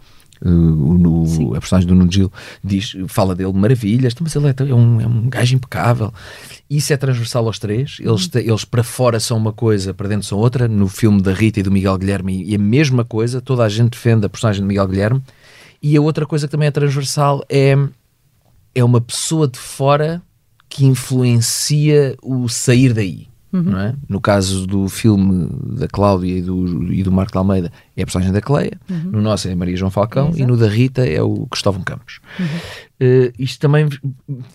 Uh, 0.45 1.55
a 1.55 1.61
personagem 1.61 1.89
do 1.89 1.95
Nuno 1.95 2.13
Gil 2.13 2.31
diz, 2.63 2.95
fala 3.09 3.35
dele 3.35 3.53
maravilhas, 3.53 4.15
mas 4.21 4.37
ele 4.37 4.49
é, 4.49 4.55
é, 4.59 4.75
um, 4.75 5.01
é 5.01 5.07
um 5.07 5.29
gajo 5.29 5.57
impecável. 5.57 6.13
Isso 6.69 6.93
é 6.93 6.97
transversal 6.97 7.47
aos 7.47 7.59
três. 7.59 7.97
Eles, 8.01 8.27
uhum. 8.27 8.41
eles 8.41 8.65
para 8.65 8.83
fora 8.83 9.19
são 9.19 9.39
uma 9.39 9.53
coisa, 9.53 9.95
para 9.95 10.09
dentro 10.09 10.27
são 10.27 10.39
outra. 10.39 10.69
No 10.69 10.87
filme 10.87 11.23
da 11.23 11.33
Rita 11.33 11.61
e 11.61 11.63
do 11.63 11.71
Miguel 11.71 11.97
Guilherme, 11.97 12.45
e 12.45 12.55
a 12.55 12.59
mesma 12.59 13.05
coisa, 13.05 13.41
toda 13.41 13.65
a 13.65 13.69
gente 13.69 13.93
defende 13.93 14.27
a 14.27 14.29
personagem 14.29 14.61
do 14.61 14.67
Miguel 14.67 14.87
Guilherme. 14.87 15.23
E 15.83 15.97
a 15.97 16.01
outra 16.01 16.27
coisa 16.27 16.47
que 16.47 16.51
também 16.51 16.69
é 16.69 16.71
transversal 16.71 17.45
é, 17.49 17.77
é 18.75 18.85
uma 18.85 19.01
pessoa 19.01 19.49
de 19.49 19.59
fora 19.59 20.23
que 20.69 20.85
influencia 20.85 22.17
o 22.23 22.49
sair 22.49 22.93
daí. 22.93 23.29
Não 23.63 23.79
é? 23.79 23.95
No 24.09 24.21
caso 24.21 24.67
do 24.67 24.89
filme 24.89 25.49
da 25.79 25.87
Cláudia 25.87 26.39
e 26.39 26.43
do, 26.43 26.93
e 26.93 27.03
do 27.03 27.13
Marco 27.13 27.33
de 27.33 27.39
Almeida 27.39 27.71
é 27.97 28.03
a 28.03 28.05
personagem 28.07 28.33
da 28.33 28.41
Cleia, 28.41 28.79
no 28.89 29.21
nosso 29.21 29.47
é 29.49 29.53
a 29.53 29.57
Maria 29.57 29.77
João 29.77 29.91
Falcão 29.91 30.33
e 30.37 30.45
no 30.45 30.57
da 30.57 30.69
Rita 30.69 31.07
é 31.07 31.23
o 31.23 31.47
Cristóvão 31.47 31.83
Campos. 31.83 32.21
Eh, 33.01 33.33
isto 33.39 33.61
também, 33.61 33.89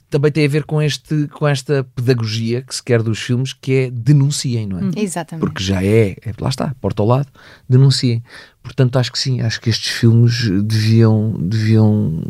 também 0.09 0.31
tem 0.31 0.45
a 0.45 0.49
ver 0.49 0.63
com, 0.63 0.81
este, 0.81 1.27
com 1.27 1.47
esta 1.47 1.83
pedagogia 1.95 2.61
que 2.61 2.73
se 2.73 2.81
quer 2.83 3.01
dos 3.03 3.19
filmes, 3.19 3.53
que 3.53 3.73
é 3.73 3.91
denunciem, 3.91 4.67
não 4.67 4.79
é? 4.79 4.91
Exatamente. 4.97 5.45
Porque 5.45 5.63
já 5.63 5.83
é, 5.83 6.11
é, 6.11 6.33
lá 6.39 6.49
está, 6.49 6.73
porta 6.81 7.01
ao 7.01 7.07
lado, 7.07 7.27
denunciem. 7.67 8.23
Portanto, 8.63 8.97
acho 8.99 9.11
que 9.11 9.19
sim, 9.19 9.41
acho 9.41 9.59
que 9.61 9.69
estes 9.69 9.91
filmes 9.91 10.49
deviam, 10.63 11.35
deviam 11.39 12.21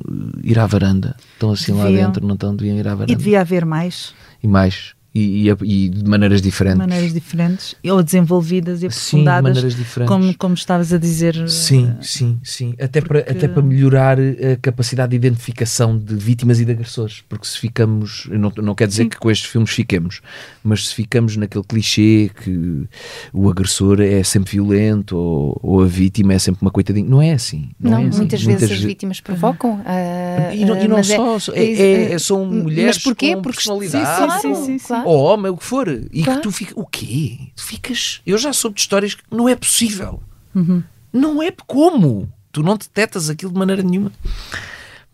ir 0.43 0.57
à 0.59 0.65
varanda. 0.65 1.15
Estão 1.33 1.51
assim 1.51 1.73
lá 1.73 1.85
Deviam. 1.85 2.05
dentro, 2.07 2.25
não 2.25 2.35
estão? 2.35 2.55
Deviam 2.55 2.77
ir 2.77 2.87
à 2.87 2.93
varanda. 2.95 3.11
E 3.11 3.15
devia 3.15 3.41
haver 3.41 3.65
mais 3.65 4.13
E 4.41 4.47
mais. 4.47 4.93
E, 5.13 5.49
e, 5.49 5.55
e 5.63 5.89
de 5.89 6.07
maneiras 6.07 6.39
diferentes. 6.39 6.77
maneiras 6.77 7.11
diferentes, 7.11 7.73
ou 7.83 8.03
desenvolvidas 8.03 8.83
e 8.83 8.89
Sim, 8.91 9.23
de 9.23 9.27
aprofundadas, 9.27 9.43
maneiras 9.43 9.75
diferentes. 9.75 10.07
como, 10.15 10.37
como 10.37 10.53
estavas 10.53 10.93
a 10.93 10.99
dizer. 10.99 11.49
Sim, 11.49 11.95
sim, 11.99 12.39
sim. 12.43 12.75
Até, 12.79 13.01
para, 13.01 13.23
porque- 13.23 13.31
até 13.31 13.47
para 13.47 13.63
melhorar 13.63 14.19
a 14.19 14.55
capacidade 14.61 15.09
de 15.09 15.15
identificação 15.15 15.97
de 15.97 16.13
vítimas 16.15 16.59
e 16.59 16.65
de 16.65 16.71
agressores. 16.73 17.23
Porque 17.27 17.47
se 17.47 17.57
ficamos, 17.57 18.27
não, 18.31 18.51
não 18.57 18.75
quer 18.75 18.87
dizer 18.87 19.07
que 19.07 19.17
com 19.17 19.31
estes 19.31 19.49
filmes 19.49 19.71
fiquemos, 19.71 20.21
mas 20.63 20.89
se 20.89 20.93
ficamos 20.93 21.35
naquele 21.37 21.63
clichê 21.63 22.29
que 22.43 22.87
o 23.33 23.49
agressor 23.49 24.01
é 24.01 24.21
sempre 24.23 24.51
violento 24.51 25.17
ou, 25.17 25.59
ou 25.63 25.81
a 25.81 25.87
vítima 25.87 26.33
é 26.35 26.39
sempre 26.39 26.61
uma 26.61 26.69
coitadinha, 26.69 27.09
não 27.09 27.19
é 27.19 27.31
assim. 27.33 27.69
Não, 27.79 27.91
Não, 27.91 27.97
é 27.97 28.07
assim. 28.09 28.17
muitas 28.19 28.43
vezes 28.43 28.71
as 28.71 28.77
vítimas 28.79 29.19
provocam. 29.19 29.81
ah, 29.87 30.53
E 30.53 30.63
não, 30.65 30.77
e 30.79 30.87
não 30.87 30.97
mas 30.97 31.09
é- 31.09 31.15
só, 31.15 31.37
é, 31.53 31.63
é- 31.63 32.11
é- 32.13 32.19
são 32.19 32.45
mas 32.45 32.63
mulheres 32.63 32.97
porquê? 32.99 33.33
com 33.35 33.41
Porque- 33.41 33.55
personalidade, 33.57 34.41
Sim, 34.41 34.53
sim, 34.55 34.65
sim, 34.65 34.77
sim. 34.79 34.99
Ou 35.09 35.23
homem, 35.23 35.51
o 35.51 35.57
que 35.57 35.63
for, 35.63 35.87
e 35.87 36.23
Claro. 36.23 36.39
que 36.39 36.43
tu 36.47 36.51
ficas, 36.51 36.73
o 36.77 36.85
quê? 36.85 37.37
Tu 37.55 37.63
ficas, 37.63 38.21
eu 38.25 38.37
já 38.37 38.53
soube 38.53 38.75
de 38.75 38.81
histórias 38.81 39.15
que 39.15 39.23
não 39.31 39.49
é 39.49 39.55
possível. 39.55 40.21
Uhum. 40.53 40.83
Não 41.11 41.41
é 41.41 41.51
como? 41.65 42.31
Tu 42.51 42.61
não 42.61 42.77
detetas 42.77 43.29
aquilo 43.29 43.51
de 43.51 43.57
maneira 43.57 43.81
nenhuma. 43.81 44.11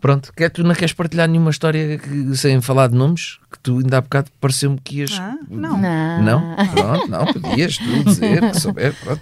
Pronto, 0.01 0.31
quer, 0.35 0.49
tu 0.49 0.63
não 0.63 0.75
queres 0.75 0.93
partilhar 0.93 1.27
nenhuma 1.27 1.49
história 1.49 1.97
que- 1.97 2.35
sem 2.37 2.61
falar 2.61 2.87
de 2.89 2.95
nomes? 2.95 3.39
Que 3.51 3.57
tu 3.59 3.77
ainda 3.79 3.97
há 3.97 4.01
bocado 4.01 4.29
pareceu-me 4.39 4.77
que 4.83 4.97
ias. 4.99 5.17
Ah, 5.19 5.35
não. 5.49 5.77
Não. 5.81 6.21
Não? 6.21 6.55
Pronto, 6.67 7.07
não, 7.09 7.25
podias 7.33 7.77
tu 7.77 8.03
dizer, 8.03 8.51
que 8.51 8.59
souber, 8.59 8.93
pronto. 9.03 9.21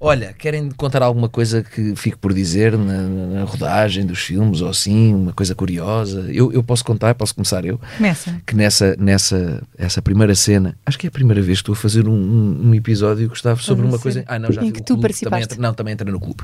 Olha, 0.00 0.32
querem 0.32 0.70
contar 0.70 1.02
alguma 1.02 1.28
coisa 1.28 1.62
que 1.62 1.94
fique 1.96 2.16
por 2.16 2.32
dizer 2.32 2.78
na, 2.78 3.02
na- 3.02 3.26
na 3.40 3.44
rodagem 3.44 4.06
dos 4.06 4.20
filmes 4.20 4.62
ou 4.62 4.70
assim, 4.70 5.12
uma 5.14 5.32
coisa 5.34 5.54
curiosa? 5.54 6.20
Eu, 6.32 6.50
eu 6.50 6.62
posso 6.62 6.82
contar, 6.84 7.14
posso 7.14 7.34
começar 7.34 7.64
eu? 7.66 7.78
Começa. 7.98 8.40
Que 8.46 8.54
nessa, 8.56 8.96
nessa 8.98 9.62
essa 9.76 10.00
primeira 10.00 10.34
cena, 10.34 10.78
acho 10.86 10.98
que 10.98 11.06
é 11.06 11.08
a 11.08 11.12
primeira 11.12 11.42
vez 11.42 11.58
que 11.58 11.62
estou 11.62 11.74
a 11.74 11.76
fazer 11.76 12.08
um, 12.08 12.12
um, 12.14 12.68
um 12.68 12.74
episódio, 12.74 13.28
Gustavo, 13.28 13.60
sobre 13.62 13.84
uma 13.84 13.98
coisa. 13.98 14.24
Ah, 14.26 14.38
não, 14.38 14.50
já 14.50 14.62
Em 14.62 14.70
que 14.70 14.80
tu 14.80 14.84
clube, 14.84 14.86
também 14.86 15.02
participaste. 15.02 15.44
entra, 15.44 15.60
Não, 15.60 15.74
também 15.74 15.92
entra 15.92 16.10
no 16.10 16.18
clube. 16.20 16.42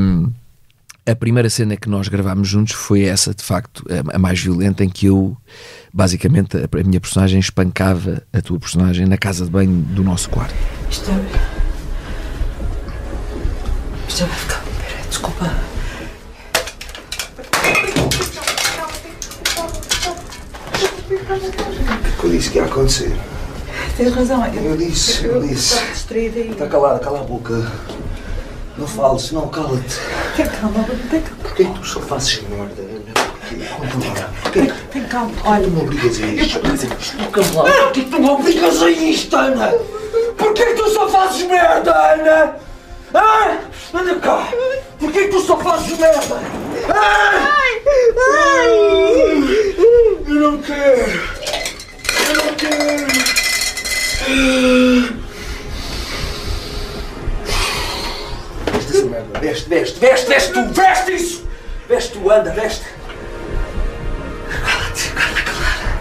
Hum, 0.00 0.32
a 1.06 1.14
primeira 1.14 1.48
cena 1.48 1.76
que 1.76 1.88
nós 1.88 2.08
gravámos 2.08 2.48
juntos 2.48 2.74
foi 2.74 3.04
essa, 3.04 3.32
de 3.32 3.42
facto, 3.42 3.84
a, 3.88 4.16
a 4.16 4.18
mais 4.18 4.40
violenta, 4.40 4.84
em 4.84 4.88
que 4.88 5.06
eu, 5.06 5.36
basicamente, 5.94 6.56
a, 6.56 6.64
a 6.64 6.84
minha 6.84 7.00
personagem 7.00 7.38
espancava 7.38 8.22
a 8.32 8.40
tua 8.42 8.58
personagem 8.58 9.06
na 9.06 9.16
casa 9.16 9.44
de 9.44 9.50
banho 9.50 9.70
do 9.70 10.02
nosso 10.02 10.28
quarto. 10.28 10.54
Isto 10.90 11.10
é. 11.10 11.14
Isto 14.08 14.26
vai 14.26 14.36
ficar. 14.36 14.64
Pera, 14.64 15.08
desculpa. 15.08 15.54
O 22.16 22.20
que 22.20 22.26
eu 22.26 22.30
disse 22.30 22.50
que 22.50 22.58
ia 22.58 22.64
acontecer? 22.64 23.16
Tens 23.96 24.12
razão. 24.12 24.44
Eu 24.46 24.76
disse, 24.76 25.24
eu 25.24 25.40
disse. 25.40 25.74
Estava 25.74 25.92
distraída 25.92 26.38
e. 26.40 26.50
Está 26.50 26.66
calada, 26.66 26.98
cala 26.98 27.20
a 27.20 27.24
boca. 27.24 27.72
Não 28.78 28.86
fales, 28.86 29.32
não, 29.32 29.48
cala-te. 29.48 29.96
Tem 30.36 30.46
calma, 30.46 30.84
tem 31.10 31.20
calma. 31.22 31.36
Porquê 31.42 31.64
que 31.64 31.72
tu 31.72 31.84
só 31.86 32.00
fazes 32.00 32.42
merda? 32.42 32.82
Lá. 32.82 34.28
Porquê 34.42 34.66
que 34.66 34.72
Tem 34.92 35.02
calma. 35.04 35.32
Olha, 35.44 35.64
tu 35.64 35.70
me 35.70 35.80
obrigas 35.82 36.22
a 36.22 36.26
isto? 36.26 36.60
Porquê 36.60 38.04
que 38.04 38.10
tu 38.10 38.20
me 38.20 38.28
obrigas 38.28 38.82
a 38.82 38.90
isto, 38.90 39.36
Ana? 39.36 39.72
Porquê 40.36 40.66
que 40.66 40.74
tu 40.74 40.90
só 40.90 41.08
fazes 41.08 41.46
merda, 41.46 41.90
Ana? 42.12 42.56
Ah! 43.14 43.58
Anda 43.94 44.14
cá! 44.16 44.48
Porquê 44.98 45.22
que 45.24 45.28
tu 45.28 45.40
só 45.40 45.56
fazes 45.56 45.96
merda? 45.98 46.38
Ah! 46.90 47.52
Eu 50.28 50.34
não 50.34 50.58
quero! 50.58 51.22
Eu 52.28 52.34
não 52.44 52.54
quero! 52.56 53.06
Merda. 59.16 59.40
Veste, 59.40 59.68
veste, 59.68 59.98
veste, 59.98 60.28
veste 60.28 60.52
tu! 60.52 60.68
Veste 60.72 61.12
isso! 61.14 61.46
Veste 61.88 62.12
tu, 62.12 62.30
anda, 62.30 62.50
veste! 62.50 62.84
Cala-te, 64.50 65.10
cala, 65.10 65.40
cala! 65.42 66.00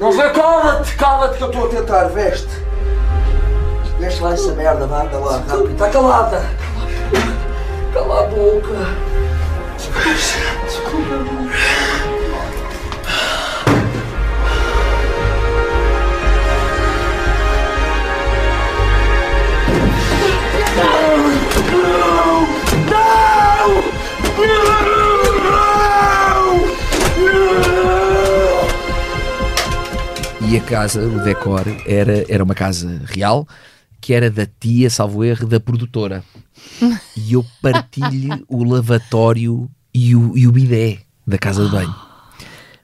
Não 0.00 0.12
sei, 0.12 0.30
cala-te, 0.30 0.96
cala-te 0.96 1.38
que 1.38 1.44
eu 1.44 1.48
estou 1.48 1.66
a 1.66 1.68
tentar, 1.68 2.04
veste! 2.08 2.48
Veste 3.98 4.22
lá 4.22 4.34
essa 4.34 4.52
merda, 4.52 4.86
vá, 4.86 5.02
anda 5.02 5.18
lá, 5.18 5.42
rápido, 5.48 5.72
está 5.72 5.88
calada! 5.88 6.44
Cala 7.94 8.24
a 8.24 8.26
boca! 8.26 9.06
Desculpa, 10.66 11.14
amor. 11.14 11.45
E 30.48 30.56
a 30.56 30.60
casa, 30.62 31.02
o 31.02 31.24
decor, 31.24 31.64
era, 31.86 32.24
era 32.28 32.44
uma 32.44 32.54
casa 32.54 33.02
real 33.06 33.46
que 34.00 34.14
era 34.14 34.30
da 34.30 34.46
tia, 34.46 34.88
salvo 34.88 35.24
erro, 35.24 35.48
da 35.48 35.58
produtora. 35.58 36.22
E 37.16 37.32
eu 37.32 37.44
partilho 37.60 38.44
o 38.48 38.62
lavatório 38.62 39.68
e 39.92 40.14
o, 40.14 40.38
e 40.38 40.46
o 40.46 40.52
bidé 40.52 40.98
da 41.26 41.36
casa 41.38 41.64
de 41.64 41.72
banho. 41.72 41.92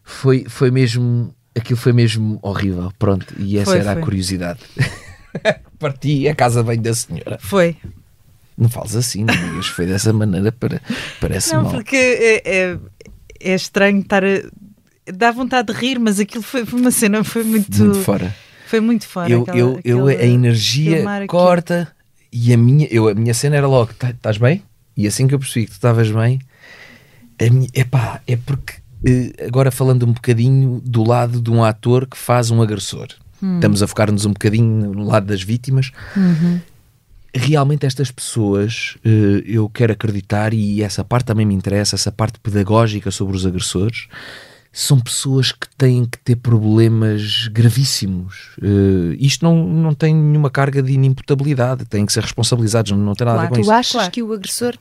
Foi, 0.03 0.45
foi 0.49 0.73
mesmo. 0.73 1.33
Aquilo 1.55 1.79
foi 1.79 1.93
mesmo 1.93 2.41
horrível. 2.43 2.93
Pronto, 2.99 3.33
e 3.39 3.57
essa 3.57 3.71
Foi, 3.71 3.79
era 3.79 3.93
foi. 3.93 4.03
a 4.03 4.05
curiosidade. 4.05 4.61
Parti 5.79 6.27
a 6.27 6.35
casa 6.35 6.61
de 6.61 6.67
banho 6.67 6.83
da 6.83 6.95
senhora. 6.95 7.39
Foi. 7.41 7.77
Não 8.57 8.69
fales 8.69 8.95
assim, 8.95 9.25
não 9.25 9.35
digas, 9.35 9.67
foi 9.67 9.87
dessa 9.87 10.13
maneira, 10.13 10.53
para, 10.53 10.81
parece 11.21 11.53
Não, 11.55 11.63
mal. 11.65 11.73
porque 11.73 11.97
é, 11.97 12.43
é, 12.45 12.79
é 13.41 13.55
estranho 13.55 14.01
estar 14.01 14.23
a. 14.25 14.29
Dá 15.13 15.33
vontade 15.33 15.73
de 15.73 15.79
rir, 15.79 15.99
mas 15.99 16.21
aquilo 16.21 16.43
foi, 16.45 16.65
foi 16.65 16.81
uma 16.81 16.91
cena, 16.91 17.25
foi 17.25 17.43
muito. 17.45 17.77
Muito 17.85 18.01
fora. 18.01 18.35
Foi 18.67 18.81
muito 18.81 19.07
fora. 19.07 19.29
eu, 19.31 19.43
aquela- 19.43 19.59
eu, 19.59 19.81
eu, 19.85 20.07
a 20.07 20.25
energia 20.25 21.05
corta 21.27 21.91
e 22.33 22.53
a 22.53 22.57
minha, 22.57 22.87
eu, 22.91 23.09
a 23.09 23.15
minha 23.15 23.35
cena 23.35 23.57
era 23.57 23.67
logo: 23.67 23.93
"Tá- 23.95 24.11
estás 24.11 24.39
bem? 24.39 24.63
E 24.97 25.07
assim 25.07 25.27
que 25.27 25.35
eu 25.35 25.39
percebi 25.39 25.65
que 25.65 25.73
tu 25.73 25.75
estavas 25.75 26.11
bem, 26.11 26.39
a 27.41 27.51
minha, 27.51 27.69
epá, 27.75 28.21
é 28.27 28.37
porque 28.37 28.75
eh, 29.05 29.33
agora 29.47 29.71
falando 29.71 30.05
um 30.07 30.13
bocadinho 30.13 30.81
do 30.85 31.03
lado 31.03 31.41
de 31.41 31.51
um 31.51 31.65
ator 31.65 32.07
que 32.07 32.17
faz 32.17 32.51
um 32.51 32.63
agressor, 32.63 33.09
Hum. 33.43 33.57
estamos 33.57 33.83
a 33.83 33.89
focar-nos 33.89 34.25
um 34.25 34.33
bocadinho 34.33 34.93
no 34.95 35.05
lado 35.05 35.27
das 35.27 35.43
vítimas. 35.43 35.91
Uhum. 36.17 36.61
Realmente, 37.35 37.87
estas 37.87 38.11
pessoas, 38.11 38.97
eh, 39.05 39.43
eu 39.47 39.69
quero 39.69 39.93
acreditar, 39.93 40.53
e 40.53 40.83
essa 40.83 41.03
parte 41.03 41.27
também 41.27 41.47
me 41.47 41.55
interessa, 41.55 41.97
essa 41.97 42.13
parte 42.13 42.39
pedagógica 42.39 43.11
sobre 43.11 43.35
os 43.35 43.47
agressores, 43.47 44.07
são 44.71 44.99
pessoas 44.99 45.53
que 45.53 45.67
têm 45.77 46.05
que 46.05 46.19
ter 46.19 46.37
problemas 46.37 47.49
gravíssimos. 47.49 48.51
Eh, 48.63 49.17
isto 49.19 49.45
não, 49.45 49.67
não 49.67 49.95
tem 49.95 50.15
nenhuma 50.15 50.51
carga 50.51 50.83
de 50.83 50.93
inimputabilidade, 50.93 51.85
têm 51.87 52.05
que 52.07 52.13
ser 52.13 52.23
responsabilizados, 52.23 52.93
não, 52.93 52.99
não 52.99 53.15
tem 53.15 53.27
nada 53.27 53.39
a 53.39 53.43
ver 53.43 53.49
com 53.49 53.55
Tu 53.57 53.61
isso. 53.61 53.73
achas 53.73 54.09
que 54.09 54.23
o 54.23 54.33
agressor 54.33 54.75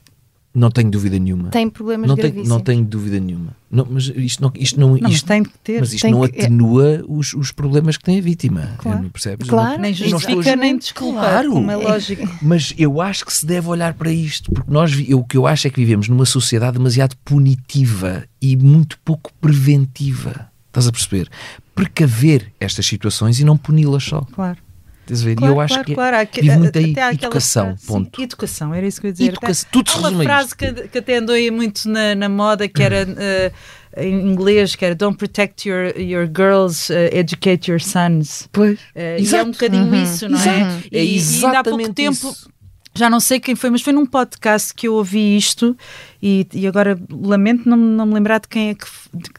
Não 0.54 0.70
tenho 0.70 0.90
dúvida 0.90 1.18
nenhuma. 1.18 1.48
tem 1.48 1.70
problemas 1.70 2.08
não, 2.08 2.14
tenho, 2.14 2.28
gravíssimos? 2.28 2.48
não 2.48 2.60
tenho 2.60 2.84
dúvida 2.84 3.18
nenhuma. 3.18 3.56
Não, 3.70 3.86
mas 3.90 4.12
isto 4.14 4.42
não, 4.42 4.52
isto 4.54 4.78
não, 4.78 4.88
Não, 4.94 4.98
mas 5.00 5.12
isto, 5.14 5.26
tem 5.26 5.42
que 5.42 5.58
ter. 5.64 5.80
mas 5.80 5.92
isto 5.94 6.08
não 6.10 6.28
que- 6.28 6.38
é- 6.38 6.42
atenua 6.44 7.02
os, 7.08 7.32
os 7.32 7.50
problemas 7.52 7.96
que 7.96 8.04
tem 8.04 8.18
a 8.18 8.20
vítima. 8.22 8.68
Claro. 8.76 9.02
Não 9.02 9.08
percebes? 9.08 9.48
Claro. 9.48 9.80
Nem 9.80 9.94
justifica 9.94 10.54
nem 10.54 10.76
desculpa, 10.76 11.20
Claro. 11.20 11.52
como 11.52 11.70
é 11.70 11.76
lógico. 11.76 12.28
Mas 12.42 12.74
eu 12.76 13.00
acho 13.00 13.24
que 13.24 13.32
se 13.32 13.46
deve 13.46 13.66
olhar 13.68 13.94
para 13.94 14.12
isto, 14.12 14.52
porque 14.52 14.70
nós, 14.70 14.92
eu, 15.08 15.20
o 15.20 15.24
que 15.24 15.38
eu 15.38 15.46
acho 15.46 15.66
é 15.66 15.70
que 15.70 15.80
vivemos 15.80 16.06
numa 16.08 16.26
sociedade 16.26 16.76
demasiado 16.76 17.16
punitiva 17.24 18.24
e 18.40 18.54
muito 18.54 18.98
pouco 19.02 19.32
preventiva. 19.40 20.50
Estás 20.68 20.86
a 20.86 20.92
perceber? 20.92 21.28
Precaver 21.74 22.52
estas 22.60 22.84
situações 22.86 23.40
e 23.40 23.44
não 23.44 23.56
puni-las 23.56 24.04
só. 24.04 24.20
Claro. 24.32 24.58
Estás 25.02 25.22
a 25.22 25.24
ver? 25.24 25.34
Claro, 25.36 25.52
e 25.52 25.56
eu 25.56 25.60
acho 25.60 25.74
claro, 25.74 25.86
que 25.86 25.94
claro. 25.94 26.28
Vive 26.34 26.56
muito 26.58 26.78
aí 26.78 26.94
educação, 27.12 27.64
frase- 27.66 27.80
sim, 27.80 27.86
ponto. 27.86 28.22
educação, 28.22 28.74
era 28.74 28.86
isso 28.86 29.00
que 29.00 29.06
eu 29.06 29.08
ia 29.08 29.12
dizer. 29.12 29.28
Educação, 29.30 29.66
Até- 29.68 29.78
tudo 29.78 29.90
se 29.90 29.96
há 29.96 30.08
uma 30.08 30.22
frase 30.22 30.56
que, 30.56 30.72
que 30.88 30.98
até 30.98 31.16
andou 31.16 31.34
aí 31.34 31.50
muito 31.50 31.88
na, 31.88 32.14
na 32.14 32.28
moda 32.28 32.68
que 32.68 32.82
era. 32.82 33.06
eh, 33.18 33.52
em 33.94 34.26
inglês 34.26 34.74
que 34.74 34.86
era 34.86 34.94
Don't 34.94 35.18
protect 35.18 35.68
your, 35.68 35.94
your 36.00 36.24
girls, 36.26 36.90
uh, 36.90 36.96
educate 37.14 37.70
your 37.70 37.78
sons. 37.78 38.48
Pois. 38.50 38.78
Uh, 38.96 39.20
e 39.20 39.34
é 39.36 39.42
um 39.42 39.50
bocadinho 39.50 39.84
Uhum. 39.84 40.02
isso, 40.02 40.26
não 40.30 40.38
Exato. 40.38 40.58
é? 40.90 40.98
É 40.98 41.04
e, 41.04 41.18
e 41.18 41.44
ainda 41.44 41.58
há 41.58 41.62
pouco 41.62 41.92
tempo. 41.92 42.12
isso. 42.12 42.50
Já 42.94 43.10
não 43.10 43.20
sei 43.20 43.38
quem 43.38 43.54
foi, 43.54 43.68
mas 43.68 43.82
foi 43.82 43.92
num 43.92 44.06
podcast 44.06 44.72
que 44.74 44.88
eu 44.88 44.94
ouvi 44.94 45.36
isto 45.36 45.76
e, 46.22 46.46
e 46.54 46.66
agora 46.66 46.98
lamento 47.10 47.68
não, 47.68 47.76
não 47.76 48.06
me 48.06 48.14
lembrar 48.14 48.38
de 48.40 48.48
quem 48.48 48.70
é 48.70 48.74
que, 48.74 48.86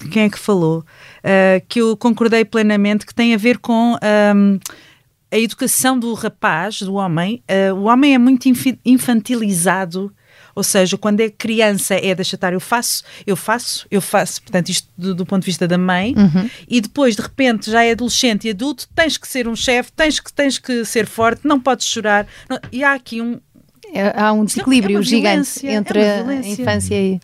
quem 0.10 0.24
é 0.26 0.30
que 0.30 0.38
falou, 0.38 0.80
uh, 0.80 1.66
que 1.68 1.80
eu 1.82 1.98
concordei 1.98 2.46
plenamente 2.46 3.08
que 3.08 3.14
tem 3.16 3.34
a 3.34 3.38
ver 3.38 3.58
com 3.58 3.94
um, 4.36 4.60
a 5.34 5.40
educação 5.40 5.98
do 5.98 6.14
rapaz, 6.14 6.82
do 6.82 6.94
homem. 6.96 7.44
Uh, 7.50 7.74
o 7.76 7.84
homem 7.86 8.14
é 8.14 8.18
muito 8.18 8.48
infantilizado. 8.86 10.14
Ou 10.56 10.62
seja, 10.64 10.96
quando 11.00 11.20
é 11.20 11.30
criança 11.32 11.96
é 11.96 12.14
deixa 12.14 12.36
estar, 12.36 12.54
eu 12.54 12.60
faço, 12.60 13.04
eu 13.26 13.36
faço, 13.36 13.88
eu 13.90 14.00
faço. 14.00 14.40
Portanto, 14.44 14.70
isto 14.70 14.88
do, 14.96 15.16
do 15.16 15.26
ponto 15.26 15.42
de 15.42 15.48
vista 15.48 15.68
da 15.68 15.80
mãe. 15.80 16.14
Uhum. 16.16 16.48
E 16.68 16.80
depois, 16.80 17.16
de 17.16 17.24
repente, 17.24 17.72
já 17.72 17.84
é 17.84 17.92
adolescente 17.92 18.48
e 18.48 18.52
adulto, 18.52 18.88
tens 18.94 19.18
que 19.18 19.28
ser 19.28 19.48
um 19.48 19.56
chefe, 19.56 19.92
tens 19.94 20.20
que, 20.20 20.32
tens 20.32 20.60
que 20.60 20.86
ser 20.86 21.08
forte, 21.08 21.42
não 21.44 21.60
podes 21.60 21.88
chorar. 21.88 22.28
Não- 22.48 22.60
E 22.72 22.84
há 22.84 22.94
aqui 22.94 23.20
um, 23.20 23.40
É- 23.92 24.14
há 24.16 24.32
um 24.32 24.46
desequilíbrio 24.46 25.00
é 25.00 25.02
gigante 25.02 25.60
violência, 25.62 25.68
é 25.70 25.74
entre 25.74 26.00
uma 26.22 26.32
a 26.34 26.48
infância 26.48 26.96
e. 26.96 27.20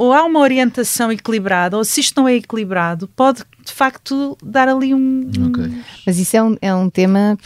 ou 0.00 0.12
há 0.14 0.24
uma 0.24 0.40
orientação 0.40 1.12
equilibrada, 1.12 1.76
ou 1.76 1.84
se 1.84 2.00
isto 2.00 2.18
não 2.20 2.26
é 2.26 2.34
equilibrado, 2.36 3.06
pode 3.08 3.42
de 3.64 3.72
facto 3.72 4.36
dar 4.42 4.66
ali 4.68 4.94
um. 4.94 5.28
Mas 6.06 6.18
isso 6.18 6.36
é 6.36 6.42
um, 6.42 6.56
é 6.62 6.74
um 6.74 6.88
tema 6.88 7.36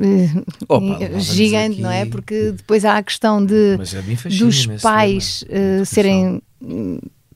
eh, 0.00 0.28
Opa, 0.68 0.98
gigante, 1.18 1.72
aqui- 1.74 1.82
não 1.82 1.90
é? 1.90 2.06
Porque 2.06 2.52
depois 2.52 2.84
há 2.84 2.96
a 2.98 3.02
questão 3.02 3.44
de 3.44 3.74
é 3.74 3.76
fascínio 4.16 4.46
dos 4.46 4.66
pais 4.82 5.44
eh, 5.48 5.84
serem 5.84 6.40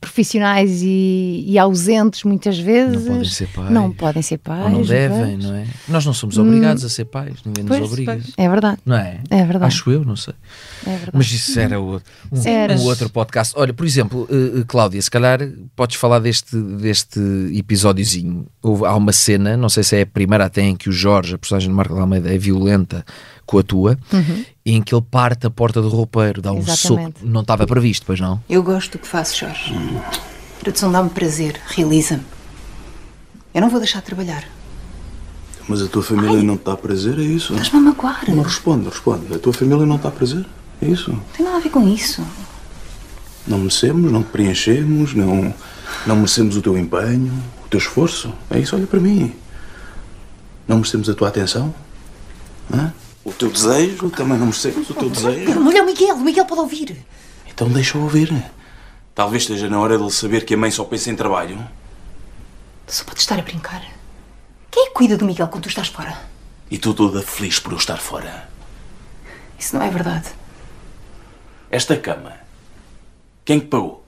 profissionais 0.00 0.80
e, 0.82 1.44
e 1.46 1.58
ausentes 1.58 2.22
muitas 2.24 2.58
vezes. 2.58 3.04
Não 3.06 3.14
podem 3.16 3.24
ser 3.30 3.46
pais. 3.48 3.70
Não 3.70 3.92
podem 3.92 4.22
ser 4.22 4.38
pais. 4.38 4.64
Ou 4.64 4.70
não 4.70 4.82
devem, 4.82 5.32
pois. 5.38 5.44
não 5.44 5.54
é? 5.54 5.66
Nós 5.88 6.06
não 6.06 6.12
somos 6.14 6.38
obrigados 6.38 6.84
a 6.84 6.88
ser 6.88 7.04
pais, 7.06 7.34
ninguém 7.44 7.64
nos 7.64 7.76
Pois, 7.78 7.90
obriga. 7.90 8.12
pois. 8.14 8.32
É 8.36 8.48
verdade. 8.48 8.78
Não 8.86 8.96
é? 8.96 9.20
É 9.30 9.44
verdade. 9.44 9.64
Acho 9.64 9.90
eu, 9.90 10.04
não 10.04 10.16
sei. 10.16 10.34
É 10.86 10.90
verdade. 10.90 11.10
Mas 11.14 11.30
isso 11.32 11.58
era 11.58 11.80
o- 11.80 11.96
um, 11.96 12.42
Era. 12.48 12.74
um 12.76 12.82
outro 12.82 13.10
podcast. 13.10 13.54
Olha, 13.56 13.72
por 13.72 13.84
exemplo, 13.86 14.28
eh, 14.30 14.64
Cláudia, 14.66 15.02
se 15.02 15.10
calhar 15.10 15.40
podes 15.74 15.96
falar 15.96 16.20
deste, 16.20 16.56
deste 16.56 17.18
episódiozinho. 17.54 18.46
Houve, 18.62 18.84
há 18.86 18.94
uma 18.94 19.12
cena, 19.12 19.56
não 19.56 19.68
sei 19.68 19.82
se 19.82 19.96
é 19.96 20.02
a 20.02 20.06
primeira 20.06 20.44
até 20.46 20.62
em 20.62 20.76
que 20.76 20.88
o 20.88 20.92
Jorge, 20.92 21.34
a 21.34 21.38
personagem 21.38 21.68
de 21.68 21.74
Marco 21.74 21.94
Almeida, 21.98 22.32
é 22.32 22.38
violenta 22.38 23.04
com 23.48 23.58
a 23.58 23.62
tua, 23.62 23.96
Uhum. 24.12 24.44
em 24.66 24.82
que 24.82 24.94
ele 24.94 25.04
parte 25.10 25.46
a 25.46 25.50
porta 25.50 25.80
do 25.80 25.88
roupeiro, 25.88 26.42
dá 26.42 26.52
um 26.52 26.58
Exatamente. 26.58 27.20
soco. 27.20 27.26
Não 27.30 27.40
estava 27.40 27.66
previsto, 27.66 28.04
pois 28.06 28.20
não? 28.20 28.40
Eu 28.48 28.62
gosto 28.62 28.92
do 28.92 28.98
que 28.98 29.08
faço, 29.08 29.38
Jorge. 29.38 29.74
A 29.74 30.60
produção 30.60 30.92
dá-me 30.92 31.08
prazer, 31.08 31.58
realiza-me. 31.68 32.24
Eu 33.54 33.62
não 33.62 33.70
vou 33.70 33.80
deixar 33.80 34.00
de 34.00 34.04
trabalhar. 34.04 34.44
Mas 35.66 35.80
a 35.82 35.86
tua 35.88 36.02
família 36.02 36.42
não 36.42 36.56
te 36.58 36.64
dá 36.64 36.76
prazer, 36.76 37.18
é 37.18 37.22
isso? 37.22 37.52
Estás-me 37.54 37.78
a 37.78 37.82
magoar. 37.82 38.20
Não 38.28 38.42
responde, 38.42 38.88
responde. 38.88 39.34
A 39.34 39.38
tua 39.38 39.52
família 39.54 39.86
não 39.86 39.96
te 39.98 40.02
dá 40.02 40.10
prazer? 40.10 40.44
É 40.82 40.86
isso? 40.86 41.10
Não 41.10 41.20
tem 41.36 41.44
nada 41.44 41.56
a 41.56 41.60
ver 41.60 41.70
com 41.70 41.88
isso. 41.88 42.22
Não 43.46 43.58
merecemos, 43.58 44.12
não 44.12 44.22
te 44.22 44.28
preenchemos, 44.28 45.14
não, 45.14 45.54
não 46.06 46.16
merecemos 46.16 46.56
o 46.56 46.60
teu 46.62 46.76
empenho, 46.76 47.32
o 47.64 47.68
teu 47.68 47.78
esforço. 47.78 48.30
É 48.50 48.58
isso, 48.58 48.76
olha 48.76 48.86
para 48.86 49.00
mim. 49.00 49.32
Não 50.66 50.76
merecemos 50.76 51.08
a 51.08 51.14
tua 51.14 51.28
atenção? 51.28 51.74
Hã? 52.72 52.92
O 53.28 53.32
teu 53.34 53.50
desejo, 53.50 54.08
também 54.08 54.38
não 54.38 54.46
merecemos 54.46 54.88
o 54.88 54.94
teu 54.94 55.10
desejo. 55.10 55.50
Olha 55.68 55.82
o 55.82 55.86
Miguel, 55.86 56.14
o 56.14 56.20
Miguel 56.20 56.46
pode 56.46 56.62
ouvir. 56.62 57.04
Então 57.46 57.68
deixa-o 57.68 58.02
ouvir. 58.02 58.32
Talvez 59.14 59.42
esteja 59.42 59.68
na 59.68 59.78
hora 59.78 59.98
dele 59.98 60.10
saber 60.10 60.46
que 60.46 60.54
a 60.54 60.56
mãe 60.56 60.70
só 60.70 60.82
pensa 60.84 61.10
em 61.10 61.14
trabalho. 61.14 61.58
Tu 62.86 62.94
só 62.94 63.04
podes 63.04 63.22
estar 63.22 63.38
a 63.38 63.42
brincar. 63.42 63.84
Quem 64.70 64.84
é 64.84 64.86
que 64.86 64.94
cuida 64.94 65.18
do 65.18 65.26
Miguel 65.26 65.46
quando 65.48 65.64
tu 65.64 65.68
estás 65.68 65.88
fora? 65.88 66.18
E 66.70 66.78
tu 66.78 66.94
toda 66.94 67.20
feliz 67.20 67.60
por 67.60 67.72
eu 67.72 67.78
estar 67.78 67.98
fora. 67.98 68.48
Isso 69.58 69.76
não 69.76 69.82
é 69.84 69.90
verdade. 69.90 70.30
Esta 71.70 71.98
cama, 71.98 72.32
quem 73.44 73.60
que 73.60 73.66
pagou? 73.66 74.06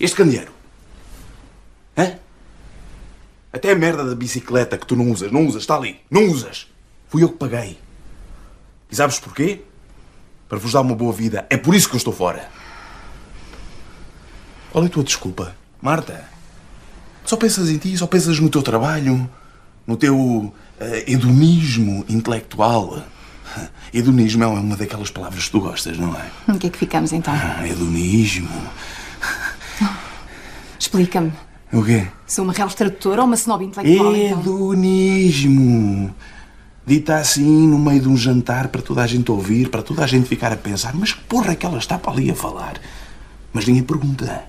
Este 0.00 0.16
candeeiro? 0.16 0.52
Hã? 1.98 2.16
Até 3.52 3.72
a 3.72 3.76
merda 3.76 4.06
da 4.06 4.14
bicicleta 4.14 4.78
que 4.78 4.86
tu 4.86 4.96
não 4.96 5.10
usas, 5.10 5.30
não 5.30 5.46
usas, 5.46 5.64
está 5.64 5.76
ali, 5.76 6.00
não 6.10 6.24
usas. 6.28 6.71
Fui 7.12 7.22
eu 7.22 7.28
que 7.28 7.36
paguei. 7.36 7.78
E 8.90 8.96
sabes 8.96 9.20
porquê? 9.20 9.60
Para 10.48 10.56
vos 10.56 10.72
dar 10.72 10.80
uma 10.80 10.94
boa 10.94 11.12
vida. 11.12 11.46
É 11.50 11.58
por 11.58 11.74
isso 11.74 11.86
que 11.86 11.94
eu 11.94 11.98
estou 11.98 12.12
fora. 12.14 12.48
Qual 14.70 14.82
é 14.82 14.86
a 14.86 14.90
tua 14.90 15.04
desculpa, 15.04 15.54
Marta? 15.82 16.24
Só 17.26 17.36
pensas 17.36 17.68
em 17.68 17.76
ti, 17.76 17.94
só 17.98 18.06
pensas 18.06 18.40
no 18.40 18.48
teu 18.48 18.62
trabalho, 18.62 19.28
no 19.86 19.94
teu 19.94 20.54
eh, 20.80 21.04
hedonismo 21.06 22.02
intelectual. 22.08 23.02
Hedonismo 23.92 24.44
é 24.44 24.46
uma 24.46 24.74
daquelas 24.74 25.10
palavras 25.10 25.44
que 25.44 25.50
tu 25.50 25.60
gostas, 25.60 25.98
não 25.98 26.16
é? 26.16 26.30
O 26.50 26.58
que 26.58 26.68
é 26.68 26.70
que 26.70 26.78
ficamos 26.78 27.12
então? 27.12 27.34
Ah, 27.34 27.68
hedonismo. 27.68 28.48
Explica-me. 30.80 31.30
O 31.70 31.84
quê? 31.84 32.06
Sou 32.26 32.42
uma 32.42 32.54
real 32.54 32.70
tradutora 32.70 33.20
ou 33.20 33.26
uma 33.26 33.36
snob 33.36 33.62
intelectual? 33.66 34.16
então? 34.16 34.38
Dita 36.84 37.16
assim 37.16 37.68
no 37.68 37.78
meio 37.78 38.02
de 38.02 38.08
um 38.08 38.16
jantar 38.16 38.68
para 38.68 38.82
toda 38.82 39.02
a 39.02 39.06
gente 39.06 39.30
ouvir, 39.30 39.68
para 39.68 39.82
toda 39.82 40.02
a 40.02 40.06
gente 40.06 40.28
ficar 40.28 40.52
a 40.52 40.56
pensar, 40.56 40.92
mas 40.94 41.12
que 41.12 41.20
porra 41.22 41.52
é 41.52 41.56
que 41.56 41.64
ela 41.64 41.78
está 41.78 41.96
para 41.96 42.12
ali 42.12 42.30
a 42.30 42.34
falar? 42.34 42.74
Mas 43.52 43.66
ninguém 43.66 43.82
pergunta. 43.82 44.44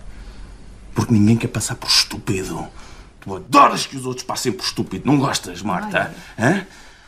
Porque 0.95 1.13
ninguém 1.13 1.37
quer 1.37 1.47
passar 1.47 1.75
por 1.75 1.89
estúpido. 1.89 2.67
Tu 3.21 3.35
adoras 3.35 3.85
que 3.85 3.95
os 3.95 4.05
outros 4.05 4.25
passem 4.25 4.51
por 4.51 4.63
estúpido, 4.65 5.05
não 5.05 5.17
gostas, 5.17 5.61
Marta? 5.61 6.13
Hã? 6.37 6.65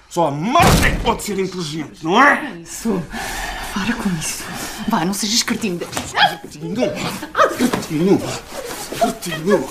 Só 0.09 0.27
a 0.27 0.31
Marta 0.31 0.87
é 0.87 0.91
que 0.91 1.01
pode 1.01 1.23
ser 1.23 1.39
inteligente, 1.39 2.03
não 2.03 2.21
é? 2.21 2.59
Isso. 2.61 3.01
Para 3.73 3.93
com 3.95 4.09
isso. 4.17 4.43
Vá, 4.87 5.03
não 5.03 5.13
sejas 5.13 5.43
cretino. 5.43 5.79
Cretino. 5.79 6.75
Cretino. 7.57 8.21
Cretino. 8.97 9.69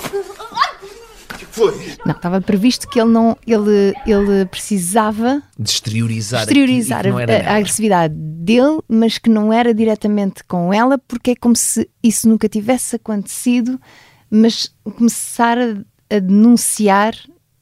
Foi? 1.55 1.97
Não, 2.05 2.13
estava 2.15 2.41
previsto 2.41 2.89
que 2.89 3.01
ele 3.01 3.11
não. 3.11 3.37
Ele, 3.47 3.95
ele 4.07 4.45
precisava 4.47 5.41
De 5.59 5.71
exteriorizar, 5.71 6.41
exteriorizar 6.43 7.07
não 7.07 7.17
a, 7.19 7.23
a 7.23 7.57
agressividade 7.57 8.13
dele, 8.15 8.81
mas 8.89 9.19
que 9.19 9.31
não 9.31 9.53
era 9.53 9.73
diretamente 9.73 10.43
com 10.45 10.73
ela, 10.75 10.99
porque 10.99 11.31
é 11.31 11.37
como 11.37 11.55
se 11.55 11.89
isso 12.03 12.29
nunca 12.29 12.49
tivesse 12.49 12.97
acontecido, 12.97 13.81
mas 14.29 14.75
começar 14.97 15.57
a, 15.57 15.77
a 16.17 16.19
denunciar 16.19 17.15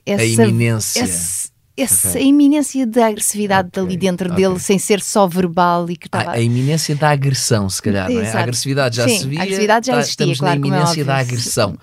essa 0.07 0.25
iminência. 0.25 1.03
esse- 1.05 1.53
essa 1.75 2.11
Ok. 2.11 2.23
iminência 2.23 2.87
da 2.87 3.07
agressividade 3.07 3.71
ali 3.77 3.97
dentro 3.97 4.31
ok. 4.31 4.37
dele, 4.47 4.59
sem 4.61 4.79
ser 4.79 5.01
só 5.01 5.27
verbal 5.27 5.91
e 5.91 5.97
que 5.97 6.07
Ah, 6.13 6.19
estava. 6.21 6.37
a 6.37 6.41
iminência 6.41 6.95
da 6.95 7.09
agressão, 7.11 7.69
se 7.71 7.81
calhar, 7.81 8.11
não 8.11 8.19
é? 8.21 8.23
Exato. 8.23 8.37
A 8.37 8.41
agressividade 8.43 8.97
já 8.97 9.09
Sim, 9.09 9.19
se 9.19 9.27
via. 9.27 9.39
a 9.41 9.43
agressividade 9.43 9.87
já 9.87 9.93
tá- 9.95 9.99
existia, 10.01 10.25
Estamos 10.25 10.39
claro, 10.39 10.61
na 10.61 10.67
é 10.67 10.69
iminência 10.69 11.05
da 11.05 11.13
óbvio. 11.19 11.27
agressão. 11.29 11.79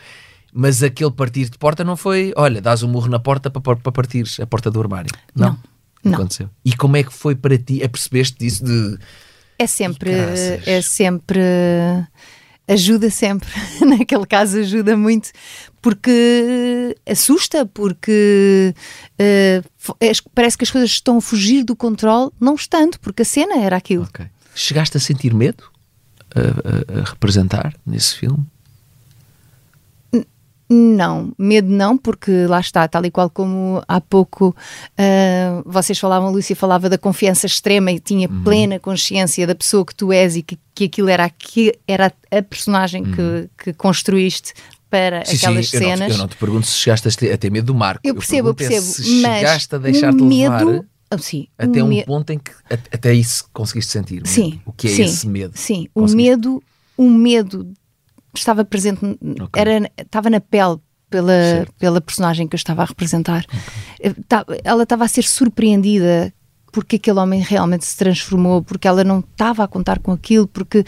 Mas 0.53 0.81
aquele 0.83 1.11
partir 1.11 1.49
de 1.49 1.57
porta 1.57 1.83
não 1.83 1.95
foi, 1.95 2.33
olha, 2.35 2.61
dás 2.61 2.81
um 2.83 2.87
murro 2.87 3.07
na 3.07 3.19
porta 3.19 3.49
para, 3.49 3.61
para 3.75 3.91
partir 3.91 4.25
a 4.41 4.45
porta 4.47 4.71
do 4.71 4.79
armário. 4.81 5.11
Não. 5.35 5.57
Não. 6.03 6.13
Aconteceu. 6.13 6.49
E 6.63 6.73
como 6.75 6.95
é 6.97 7.03
que 7.03 7.11
foi 7.13 7.35
para 7.35 7.57
ti? 7.57 7.83
Apercebeste 7.83 8.37
disso 8.39 8.63
de. 8.63 8.97
É 9.59 9.67
sempre, 9.67 10.11
é 10.65 10.81
sempre, 10.81 11.41
ajuda 12.67 13.09
sempre, 13.09 13.49
naquele 13.85 14.25
caso 14.25 14.59
ajuda 14.59 14.95
muito, 14.95 15.29
porque 15.81 16.95
assusta, 17.05 17.65
porque 17.65 18.73
é- 19.17 19.61
parece 20.33 20.57
que 20.57 20.63
as 20.63 20.71
coisas 20.71 20.89
estão 20.89 21.17
a 21.17 21.21
fugir 21.21 21.63
do 21.65 21.75
controle, 21.75 22.31
não 22.39 22.55
estando, 22.55 22.97
porque 22.99 23.23
a 23.23 23.25
cena 23.25 23.57
era 23.59 23.75
aquilo. 23.75 24.07
Chegaste 24.55 24.95
a 24.95 24.99
sentir 24.99 25.33
medo 25.33 25.63
a, 26.33 26.95
a- 26.97 27.01
a 27.01 27.03
representar 27.09 27.73
nesse 27.85 28.15
filme? 28.15 28.45
Não, 30.71 31.33
medo 31.37 31.67
não, 31.67 31.97
porque 31.97 32.45
lá 32.45 32.59
está, 32.59 32.87
tal 32.87 33.03
e 33.03 33.09
qual 33.09 33.27
como 33.29 33.81
há 33.87 33.99
pouco 33.99 34.55
ah, 34.97 35.63
vocês 35.65 35.97
falavam, 35.97 36.29
a 36.29 36.31
Lúcia 36.31 36.55
falava 36.55 36.87
da 36.87 36.97
confiança 36.97 37.47
extrema 37.47 37.91
e 37.91 37.99
tinha 37.99 38.29
Uhum. 38.29 38.43
plena 38.43 38.79
consciência 38.79 39.47
da 39.47 39.55
pessoa 39.55 39.83
que 39.83 39.95
tu 39.95 40.11
és 40.13 40.35
e 40.35 40.43
que, 40.43 40.59
que 40.75 40.83
aquilo 40.85 41.09
era, 41.09 41.25
aqui, 41.25 41.73
era 41.87 42.13
a 42.31 42.41
personagem 42.43 43.03
Uhum. 43.03 43.11
que, 43.13 43.49
que 43.63 43.73
construíste 43.73 44.53
para 44.91 45.25
Sim, 45.25 45.37
aquelas 45.37 45.69
sim, 45.69 45.77
eu 45.77 45.81
não, 45.81 45.89
cenas. 45.97 46.11
eu 46.11 46.17
não 46.19 46.27
te 46.27 46.35
pergunto 46.35 46.67
se 46.67 46.73
chegaste 46.77 47.07
a 47.07 47.11
ter, 47.11 47.33
a 47.33 47.37
ter 47.37 47.51
medo 47.51 47.65
do 47.65 47.75
Marco. 47.75 48.01
Eu 48.03 48.13
percebo, 48.15 48.49
eu 48.49 48.53
pergunto 48.53 48.77
é 48.77 48.81
percebo, 48.81 49.03
Se 49.07 49.21
mas 49.21 49.37
chegaste 49.39 49.75
a 49.75 49.77
deixar-te 49.79 50.21
medo, 50.23 50.65
levar 50.71 50.85
ah, 51.11 51.17
sim, 51.17 51.47
até 51.57 51.83
um 51.83 51.87
me- 51.87 52.05
ponto 52.05 52.29
em 52.31 52.37
que 52.37 52.51
até 52.69 53.11
isso 53.13 53.45
conseguiste 53.51 53.91
sentir. 53.91 54.21
Sim. 54.25 54.61
O 54.65 54.71
que 54.71 54.87
é 54.87 54.91
sim, 54.91 55.03
esse 55.03 55.27
medo? 55.27 55.53
Sim, 55.55 55.87
o 55.95 56.05
medo, 56.07 56.61
o 56.95 57.09
medo 57.09 57.71
estava 58.33 58.63
presente, 58.65 58.99
era, 59.55 59.89
estava 59.97 60.29
na 60.29 60.39
pele 60.39 60.77
pela, 61.09 61.65
pela 61.79 61.99
personagem 62.01 62.47
que 62.47 62.55
eu 62.55 62.57
estava 62.57 62.83
a 62.83 62.85
representar. 62.85 63.45
Eh, 63.99 64.13
tá- 64.27 64.45
Ela 64.63 64.83
estava 64.83 65.05
a 65.05 65.07
ser 65.07 65.23
surpreendida 65.23 66.33
porque 66.71 66.97
aquele 66.97 67.17
homem 67.19 67.41
realmente 67.41 67.83
se 67.83 67.97
transformou, 67.97 68.61
porque 68.61 68.87
ela 68.87 69.03
não 69.03 69.19
estava 69.19 69.63
a 69.63 69.67
contar 69.67 69.97
com 69.99 70.11
aquilo, 70.11 70.47
porque 70.47 70.85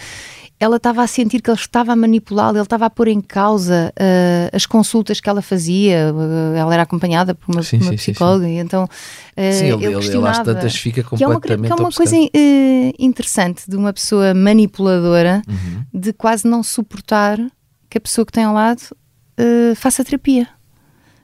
ela 0.63 0.77
estava 0.77 1.01
a 1.01 1.07
sentir 1.07 1.41
que 1.41 1.49
ele 1.49 1.57
estava 1.59 1.91
a 1.91 1.95
manipulá-la, 1.95 2.51
ele 2.59 2.61
estava 2.61 2.85
a 2.85 2.89
pôr 2.89 3.07
em 3.07 3.19
causa 3.19 3.91
uh, 3.99 4.55
as 4.55 4.67
consultas 4.67 5.19
que 5.19 5.27
ela 5.27 5.41
fazia. 5.41 6.13
Uh, 6.13 6.55
ela 6.55 6.71
era 6.73 6.83
acompanhada 6.83 7.33
por 7.33 7.51
uma, 7.55 7.63
Sim, 7.63 7.77
uma 7.77 7.85
sim, 7.85 7.97
sim, 7.97 8.11
psicóloga, 8.11 8.47
e 8.47 8.57
então 8.57 8.83
uh, 8.83 8.87
Sim, 9.53 9.65
ele- 9.73 9.85
ele, 9.87 9.95
ele- 10.07 10.27
às 10.27 10.39
tantas 10.39 10.75
fica 10.75 11.01
que 11.03 11.23
é 11.23 11.27
uma, 11.27 11.41
que 11.41 11.51
é 11.51 11.55
completamente 11.57 11.79
uma 11.81 11.91
coisa 11.91 12.15
interessante 12.99 13.63
de 13.67 13.75
uma 13.75 13.91
pessoa 13.91 14.33
manipuladora 14.33 15.41
Uhum. 15.47 15.83
de 15.93 16.13
quase 16.13 16.47
não 16.47 16.61
suportar 16.63 17.37
que 17.89 17.97
a 17.97 18.01
pessoa 18.01 18.25
que 18.25 18.31
tem 18.31 18.43
ao 18.43 18.53
lado 18.53 18.81
faça 19.75 20.03
terapia. 20.05 20.47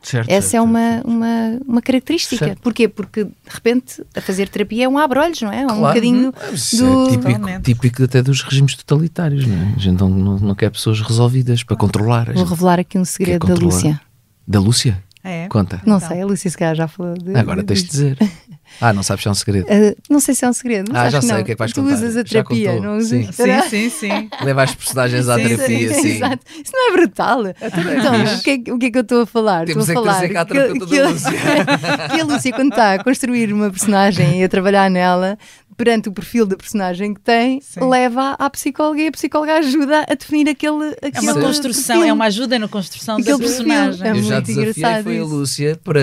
Certo, 0.01 0.29
Essa 0.29 0.49
certo, 0.49 0.55
é 0.55 0.61
uma, 0.61 1.01
uma, 1.03 1.59
uma 1.67 1.81
característica. 1.81 2.45
Certo. 2.45 2.61
Porquê? 2.61 2.87
Porque 2.87 3.25
de 3.25 3.31
repente 3.49 4.03
a 4.15 4.21
fazer 4.21 4.47
terapia 4.47 4.85
é 4.85 4.87
um 4.89 4.97
abre-olhos, 4.97 5.41
não 5.41 5.51
é? 5.51 5.63
Um 5.63 5.67
Claro. 5.67 5.81
bocadinho 5.81 6.33
Isso 6.53 6.77
do. 6.77 7.07
é 7.07 7.09
típico, 7.11 7.61
típico 7.63 8.03
até 8.03 8.21
dos 8.21 8.41
regimes 8.41 8.75
totalitários, 8.75 9.45
não 9.45 9.55
é? 9.55 9.73
A 9.75 9.79
gente 9.79 9.99
não, 9.99 10.09
não, 10.09 10.39
não 10.39 10.55
quer 10.55 10.69
pessoas 10.71 11.01
resolvidas 11.01 11.63
para 11.63 11.75
controlar. 11.75 12.31
Vou 12.33 12.45
revelar 12.45 12.79
aqui 12.79 12.97
um 12.97 13.05
segredo 13.05 13.47
da. 13.47 13.53
Lúcia. 13.55 13.99
Da 14.47 14.59
Lúcia? 14.59 15.03
É? 15.23 15.47
Conta. 15.49 15.81
Não 15.85 15.99
sei, 15.99 16.21
a 16.21 16.25
Lúcia 16.25 16.49
se 16.49 16.57
calhar 16.57 16.75
já 16.75 16.87
falou. 16.87 17.13
De, 17.15 17.35
Agora 17.35 17.61
tens 17.63 17.83
de 17.83 17.89
dizer. 17.89 18.17
Ah, 18.81 18.93
não 18.93 19.03
sabes 19.03 19.23
se 19.23 19.27
é 19.27 19.31
um 19.31 19.33
segredo. 19.33 19.65
Uh, 19.65 19.95
não 20.09 20.19
sei 20.19 20.35
se 20.35 20.45
é 20.45 20.49
um 20.49 20.53
segredo. 20.53 20.91
Mas 20.91 21.01
Ah, 21.01 21.09
já 21.09 21.19
que 21.19 21.25
sei 21.25 21.35
não. 21.35 21.41
o 21.41 21.45
que 21.45 21.51
é 21.51 21.55
que 21.55 21.59
vais 21.59 21.71
tu 21.73 21.81
contar. 21.81 21.95
usas 21.95 22.15
a 22.15 22.19
Já 22.19 22.23
terapia, 22.25 22.69
contou, 22.71 22.83
não 22.83 22.97
usas? 22.97 23.09
sim. 23.09 23.31
Sim, 23.31 23.69
sim, 23.69 23.89
sim. 23.89 24.29
Leva 24.43 24.63
as 24.63 24.75
personagens 24.75 25.27
à 25.29 25.35
Sim, 25.37 25.43
terapia, 25.47 25.93
sim, 25.93 26.01
sim. 26.01 26.09
Exato. 26.17 26.39
Isso 26.63 26.71
não 26.73 26.89
é 26.89 26.91
brutal. 26.97 27.43
Então, 27.47 28.35
o 28.35 28.41
que, 28.43 28.49
é, 28.49 28.73
o 28.73 28.77
que 28.79 28.85
é 28.87 28.91
que 28.91 28.97
eu 28.97 29.01
estou 29.01 29.21
a 29.21 29.25
falar? 29.25 29.65
Temos 29.65 29.87
estou 29.89 30.03
é 30.03 30.03
que 30.03 30.09
a 30.09 30.13
falar 30.13 30.19
trazer 30.19 30.33
cá 30.33 30.41
a 30.41 30.45
que- 30.45 30.53
terapeuta 30.53 30.85
que, 30.85 31.01
da 31.01 31.09
Lúcia. 31.09 31.31
que 32.15 32.21
a 32.21 32.23
Lúcia, 32.25 32.53
quando 32.53 32.69
está 32.71 32.93
a 32.95 33.03
construir 33.03 33.51
uma 33.53 33.69
personagem 33.69 34.41
e 34.41 34.43
a 34.43 34.49
trabalhar 34.49 34.89
nela, 34.89 35.37
perante 35.75 36.09
o 36.09 36.11
perfil 36.11 36.45
da 36.47 36.55
personagem 36.57 37.13
que 37.13 37.21
tem, 37.21 37.61
leva 37.79 38.31
à 38.39 38.49
psicóloga 38.49 38.99
e 38.99 39.07
a 39.07 39.11
psicóloga 39.11 39.57
ajuda 39.59 40.05
a 40.09 40.13
definir 40.15 40.49
aquele. 40.49 40.95
É 41.01 41.07
aquele 41.07 41.31
uma 41.31 41.39
construção, 41.39 41.95
perfil. 41.97 42.09
é 42.09 42.13
uma 42.13 42.25
ajuda 42.25 42.57
na 42.59 42.67
construção 42.67 43.17
da 43.17 43.21
Aquele 43.21 43.37
perfil. 43.37 43.57
personagem. 43.65 44.07
É 44.07 44.09
Eu 44.11 44.15
já 44.23 44.35
muito 44.35 44.45
desafiei 44.47 45.03
foi 45.03 45.19
a. 45.19 45.23
Lúcia 45.23 45.79
para 45.83 46.01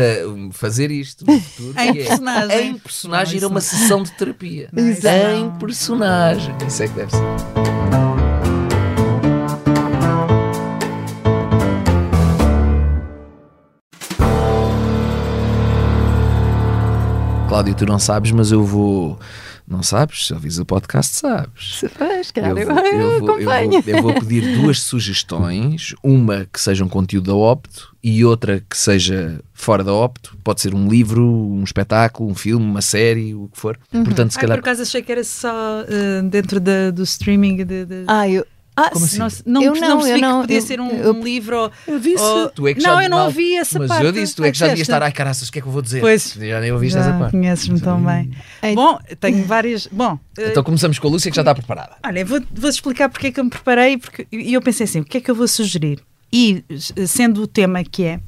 fazer 0.53 0.91
isto 0.93 1.25
no 1.27 1.41
futuro. 1.41 1.75
Em 1.81 1.93
que 1.93 1.99
é, 2.01 2.05
personagem. 2.05 2.53
Em 2.62 2.78
personagem 2.78 3.38
ir 3.38 3.44
a 3.44 3.48
uma 3.48 3.61
sessão 3.61 4.02
de 4.02 4.12
terapia. 4.12 4.68
Em 4.76 5.50
personagem. 5.59 6.55
Isso 6.66 6.82
é 6.82 6.88
que 6.88 6.94
deve 6.94 7.11
ser. 7.11 7.22
Cláudio, 17.48 17.74
tu 17.74 17.86
não 17.86 17.98
sabes, 18.00 18.32
mas 18.32 18.50
eu 18.50 18.64
vou. 18.64 19.18
Não 19.66 19.82
sabes? 19.82 20.26
Se 20.26 20.34
ouvis 20.34 20.59
o 20.59 20.66
podcast, 20.66 21.14
sabes. 21.14 21.78
Se 21.78 21.88
faz, 21.88 22.30
cara, 22.30 22.48
eu, 22.48 22.66
vou, 22.66 22.78
eu, 22.78 22.84
eu 22.84 23.20
vou, 23.20 23.40
eu, 23.40 23.50
acompanho. 23.50 23.82
vou, 23.82 23.94
eu 23.94 24.02
vou 24.02 24.14
pedir 24.14 24.59
duas 24.61 24.80
sugestões, 24.80 25.94
uma 26.02 26.46
que 26.52 26.61
seja 26.61 26.84
um 26.84 26.88
conteúdo 26.88 27.30
da 27.30 27.34
Opto 27.34 27.93
e 28.07 28.22
outra 28.22 28.62
que 28.68 28.76
seja 28.76 29.40
fora 29.55 29.82
da 29.82 29.94
Opto. 29.94 30.36
Pode 30.44 30.61
ser 30.61 30.74
um 30.74 30.88
livro, 30.88 31.24
um 31.26 31.64
espetáculo, 31.64 32.30
um 32.30 32.34
filme, 32.34 32.64
uma 32.64 32.82
série, 32.82 33.34
o 33.34 33.48
que 33.48 33.59
for. 33.59 33.78
Portanto, 33.90 34.32
se 34.32 34.38
Ai, 34.38 34.42
calhar. 34.42 34.59
por 34.59 34.62
acaso 34.68 34.82
achei 34.82 35.00
que 35.00 35.11
era 35.11 35.24
só 35.24 35.48
uh, 35.82 36.22
dentro 36.28 36.61
da- 36.61 36.90
do 36.90 37.02
streaming 37.02 37.57
de, 37.64 37.86
de- 37.86 38.05
Ah, 38.07 38.28
eu. 38.28 38.46
Ah, 38.76 38.90
Como 38.90 39.05
assim? 39.05 39.18
Não, 39.18 39.28
não, 39.46 39.62
Eu 39.62 39.72
não, 39.74 39.80
não, 39.80 39.96
percebi 39.98 40.11
eu 40.11 40.20
não, 40.20 40.34
que 40.40 40.46
podia 40.48 40.57
eu- 40.59 40.62
ser 40.62 40.80
um, 40.80 40.90
eu- 40.90 41.12
um 41.14 41.22
livro. 41.22 41.57
ou- 41.57 41.72
Eu 41.86 42.00
disse, 42.00 42.20
ou- 42.22 42.50
tu 42.50 42.66
é 42.66 42.74
que 42.74 42.82
não, 42.82 42.96
já 42.96 43.05
eu 43.05 43.09
não 43.09 43.18
mal- 43.18 43.26
ouvi 43.26 43.55
essa 43.57 43.78
Mas 43.78 43.86
parte. 43.86 44.05
eu 44.05 44.11
disse, 44.11 44.34
tu 44.34 44.44
é 44.44 44.50
que 44.50 44.59
já 44.59 44.66
devias 44.66 44.88
estar, 44.88 45.00
ai 45.00 45.12
caraças, 45.12 45.48
o 45.48 45.52
que 45.52 45.61
é 45.61 45.62
que 45.62 45.68
eu 45.68 45.72
vou 45.72 45.80
dizer? 45.80 46.00
Pois. 46.00 46.36
Já 46.38 46.61
nem 46.61 46.72
ouviste 46.72 46.98
essa 46.98 47.12
parte. 47.12 47.30
conheces-me 47.30 47.80
tão 47.80 48.05
bem. 48.05 48.32
Bom, 48.74 48.98
tenho 49.20 49.44
várias. 49.44 49.86
Bom, 49.86 50.18
eh, 50.36 50.48
Então 50.50 50.64
começamos 50.64 50.98
com 50.98 51.07
a 51.07 51.11
Lúcia 51.11 51.30
que 51.30 51.36
já 51.36 51.42
está 51.42 51.55
preparada. 51.55 51.92
Olha, 52.05 52.24
vou- 52.24 52.42
vou-te 52.52 52.74
explicar 52.74 53.09
porque 53.09 53.28
é 53.28 53.32
que 53.32 53.38
eu 53.38 53.44
me 53.44 53.50
preparei 53.50 53.96
porque, 53.96 54.26
e 54.32 54.52
eu 54.52 54.61
pensei 54.61 54.84
assim, 54.84 55.00
o 55.00 55.05
que 55.05 55.18
é 55.18 55.20
que 55.20 55.30
eu 55.30 55.36
vou 55.36 55.46
sugerir? 55.46 56.00
E, 56.35 56.64
eh, 56.97 57.07
sendo 57.07 57.43
o 57.43 57.47
tema 57.47 57.85
que 57.85 58.03
é, 58.05 58.20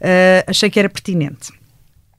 eh, 0.00 0.44
achei 0.48 0.68
que 0.68 0.78
era 0.80 0.88
pertinente. 0.88 1.52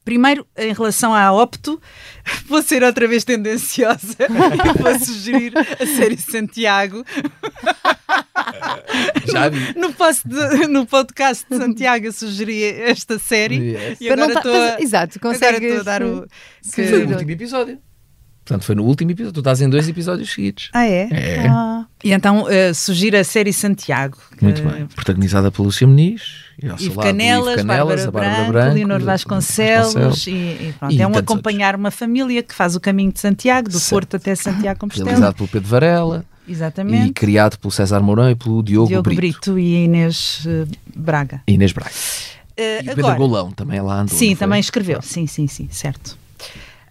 Primeiro, 0.05 0.45
em 0.57 0.73
relação 0.73 1.13
à 1.13 1.31
Opto, 1.31 1.81
vou 2.47 2.61
ser 2.61 2.83
outra 2.83 3.07
vez 3.07 3.23
tendenciosa 3.23 4.17
e 4.19 4.73
vou 4.81 4.99
sugerir 4.99 5.53
a 5.57 5.85
série 5.85 6.17
Santiago. 6.17 7.05
Já 9.31 9.49
vi. 9.49 9.77
No, 9.79 9.93
post 9.93 10.23
no 10.69 10.85
podcast 10.85 11.45
de 11.49 11.57
Santiago 11.57 12.05
eu 12.05 12.11
sugeri 12.13 12.63
esta 12.63 13.17
série 13.19 13.55
Yes. 13.73 14.01
e 14.01 14.09
agora 14.09 14.33
tá- 14.33 14.39
estou 14.39 14.53
a, 14.55 14.57
mas, 14.73 14.81
exato, 14.81 15.19
consegues- 15.19 15.79
a 15.79 15.83
dar 15.83 16.03
o... 16.03 16.27
Que 16.73 16.87
foi 16.87 17.03
o 17.05 17.09
último 17.09 17.31
episódio. 17.31 17.79
Portanto, 18.45 18.65
foi 18.65 18.75
no 18.75 18.83
último 18.83 19.11
episódio. 19.11 19.33
Tu 19.33 19.39
estás 19.39 19.61
em 19.61 19.69
dois 19.69 19.87
episódios 19.87 20.31
seguidos. 20.33 20.69
Ah, 20.73 20.85
é? 20.85 21.07
É. 21.11 21.47
Ah. 21.47 21.85
E 22.03 22.11
então 22.11 22.43
uh, 22.43 22.73
sugiro 22.75 23.17
a 23.17 23.23
série 23.23 23.53
Santiago. 23.53 24.17
que- 24.37 24.43
Muito 24.43 24.61
bem. 24.61 24.85
Protagonizada 24.87 25.49
pelo 25.51 25.65
Lúcia 25.67 25.87
Muniz. 25.87 26.43
E 26.61 26.67
ao 26.69 26.79
Ivo 26.79 27.01
Canelas, 27.01 27.57
Ivo 27.59 27.67
Bárbara, 27.67 28.03
a 28.07 28.11
Bárbara 28.11 28.29
Branco, 28.35 28.51
Branco, 28.51 28.75
Leonor 28.75 28.99
Vasconcelos, 29.01 29.93
Vasconcelos. 29.93 30.27
e, 30.27 30.31
e 30.31 30.75
pronto, 30.77 30.93
E 30.93 31.01
é 31.01 31.07
um 31.07 31.17
acompanhar 31.17 31.75
uma 31.75 31.89
família 31.91 32.43
que 32.43 32.53
faz 32.53 32.75
o 32.75 32.79
caminho 32.79 33.11
de 33.11 33.19
Santiago, 33.19 33.69
do 33.69 33.79
Certo. 33.79 33.89
Porto 33.89 34.15
até 34.17 34.35
Santiago 34.35 34.77
Compostela. 34.81 35.09
Realizado 35.09 35.35
pelo 35.35 35.47
Pedro 35.49 35.67
Varela. 35.69 36.25
Exatamente. 36.47 37.07
E 37.09 37.13
criado 37.13 37.57
pelo 37.57 37.71
César 37.71 38.01
Mourão 38.01 38.29
e 38.29 38.35
pelo 38.35 38.61
Diogo, 38.61 38.87
Diogo 38.89 39.03
Brito. 39.03 39.21
Brito. 39.53 39.59
e 39.59 39.85
Inês 39.85 40.43
eh, 40.45 40.65
Braga. 40.95 41.41
Inês 41.47 41.71
Braga. 41.71 41.91
Eh, 42.57 42.83
E 42.83 42.89
o 42.89 42.95
Pedro 42.95 43.15
Golão 43.15 43.51
também 43.51 43.81
lá 43.81 44.01
andou. 44.01 44.15
Sim, 44.17 44.35
também 44.35 44.59
escreveu. 44.59 45.01
Sim, 45.01 45.25
sim, 45.25 45.47
sim, 45.47 45.67
certo. 45.71 46.17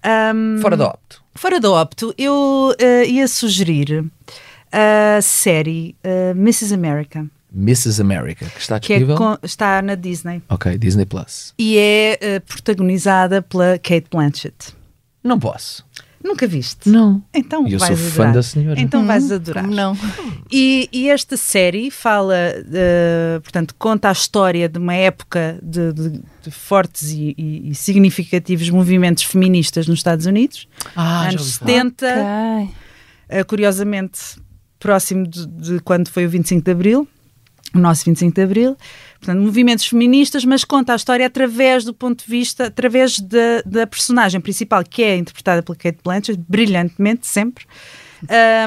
Ahm, 0.02 0.58
Fora 0.60 0.76
da 0.76 0.86
Opto. 0.88 1.22
Fora 1.34 1.60
da 1.60 1.70
Opto, 1.70 2.14
eu 2.18 2.74
eh, 2.78 3.06
ia 3.06 3.28
sugerir 3.28 4.04
a 4.72 5.20
série 5.22 5.94
eh, 6.02 6.30
Mrs. 6.30 6.72
America, 6.74 7.26
Mrs. 7.54 8.00
America, 8.00 8.46
que 8.46 8.60
está 8.60 8.80
que 8.80 8.92
é 8.94 8.98
disponível. 8.98 9.36
com- 9.38 9.46
está 9.46 9.82
na 9.82 9.94
Disney 9.94 10.42
Ok, 10.48 10.78
Disney 10.78 11.04
Plus. 11.04 11.52
e 11.58 11.76
é 11.76 12.18
eh, 12.20 12.40
protagonizada 12.40 13.42
pela 13.42 13.78
Kate 13.78 14.06
Blanchett. 14.10 14.74
Não 15.22 15.38
posso. 15.38 15.84
Nunca 16.24 16.46
viste? 16.46 16.88
Não. 16.88 17.20
Então 17.34 17.66
E 17.66 17.72
eu 17.72 17.78
vais 17.80 17.98
sou 17.98 18.06
adorar. 18.08 18.26
fã 18.28 18.32
da 18.32 18.42
senhora. 18.44 18.80
Então 18.80 19.02
Hum, 19.02 19.06
vais 19.06 19.30
adorar. 19.32 19.64
como 19.64 19.74
não? 19.74 19.96
E, 20.52 20.88
e 20.92 21.08
esta 21.10 21.36
série 21.36 21.90
fala, 21.90 22.36
eh, 22.36 23.40
portanto, 23.42 23.74
conta 23.76 24.08
a 24.08 24.12
história 24.12 24.68
de 24.68 24.78
uma 24.78 24.94
época 24.94 25.58
de, 25.60 25.92
de- 25.92 26.20
de 26.44 26.50
fortes 26.50 27.10
e, 27.10 27.34
e- 27.36 27.70
e 27.70 27.74
significativos 27.74 28.70
movimentos 28.70 29.24
feministas 29.24 29.88
nos 29.88 29.98
Estados 29.98 30.24
Unidos, 30.26 30.68
Ah, 30.94 31.22
anos 31.28 31.40
ouvi 31.42 31.52
falar. 31.54 31.70
70, 31.72 32.06
Ok. 32.06 32.74
eh, 33.28 33.44
curiosamente 33.44 34.20
próximo 34.82 35.26
de, 35.26 35.46
de 35.46 35.80
quando 35.80 36.08
foi 36.08 36.26
o 36.26 36.28
25 36.28 36.62
de 36.64 36.70
Abril, 36.70 37.08
o 37.74 37.78
nosso 37.78 38.04
25 38.04 38.34
de 38.34 38.42
Abril. 38.42 38.76
Portanto, 39.20 39.40
movimentos 39.40 39.86
feministas, 39.86 40.44
mas 40.44 40.64
conta 40.64 40.92
a 40.92 40.96
história 40.96 41.24
através 41.26 41.84
do 41.84 41.94
ponto 41.94 42.24
de 42.24 42.30
vista, 42.30 42.66
através 42.66 43.18
da, 43.20 43.62
da 43.64 43.86
personagem 43.86 44.40
principal, 44.40 44.82
que 44.84 45.02
é 45.02 45.16
interpretada 45.16 45.62
pela 45.62 45.76
Kate 45.76 45.98
Blanchett, 46.04 46.40
brilhantemente, 46.48 47.26
sempre, 47.26 47.64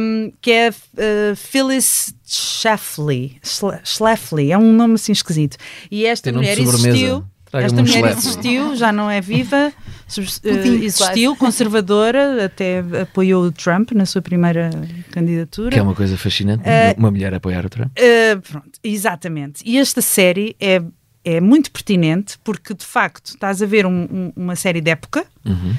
um, 0.01 0.31
que 0.41 0.51
é 0.51 0.69
uh, 0.69 1.35
Phyllis 1.35 2.13
Schlafly. 2.25 3.37
Schla- 3.43 3.81
Schlafly, 3.83 4.51
é 4.51 4.57
um 4.57 4.71
nome 4.73 4.95
assim 4.95 5.11
esquisito. 5.11 5.57
E 5.91 6.05
esta 6.05 6.29
mulher 6.39 6.57
existiu. 6.93 7.25
Esta 7.53 7.81
mulher 7.81 8.01
existiu, 8.17 8.75
já 8.75 8.91
não 8.91 9.09
é 9.09 9.21
viva, 9.21 9.71
existiu, 10.07 11.35
conservadora, 11.35 12.45
até 12.45 12.79
apoiou 13.01 13.43
o 13.45 13.51
Trump 13.51 13.91
na 13.91 14.05
sua 14.05 14.21
primeira 14.21 14.69
candidatura. 15.11 15.71
Que 15.71 15.79
é 15.79 15.81
uma 15.81 15.95
coisa 15.95 16.17
fascinante. 16.17 16.63
Eh, 16.65 16.95
uma 16.97 17.11
mulher 17.11 17.33
apoiar 17.33 17.65
o 17.65 17.69
Trump. 17.69 17.91
Uh, 17.97 18.41
pronto, 18.41 18.71
exatamente. 18.83 19.61
E 19.65 19.77
esta 19.77 20.01
série 20.01 20.55
é, 20.59 20.81
é 21.23 21.41
muito 21.41 21.71
pertinente 21.71 22.37
porque, 22.43 22.73
de 22.73 22.85
facto, 22.85 23.27
estás 23.29 23.61
a 23.61 23.65
ver 23.65 23.85
um- 23.85 24.03
um- 24.11 24.33
uma 24.35 24.55
série 24.55 24.81
de 24.81 24.91
época 24.91 25.25
Uhum. 25.45 25.73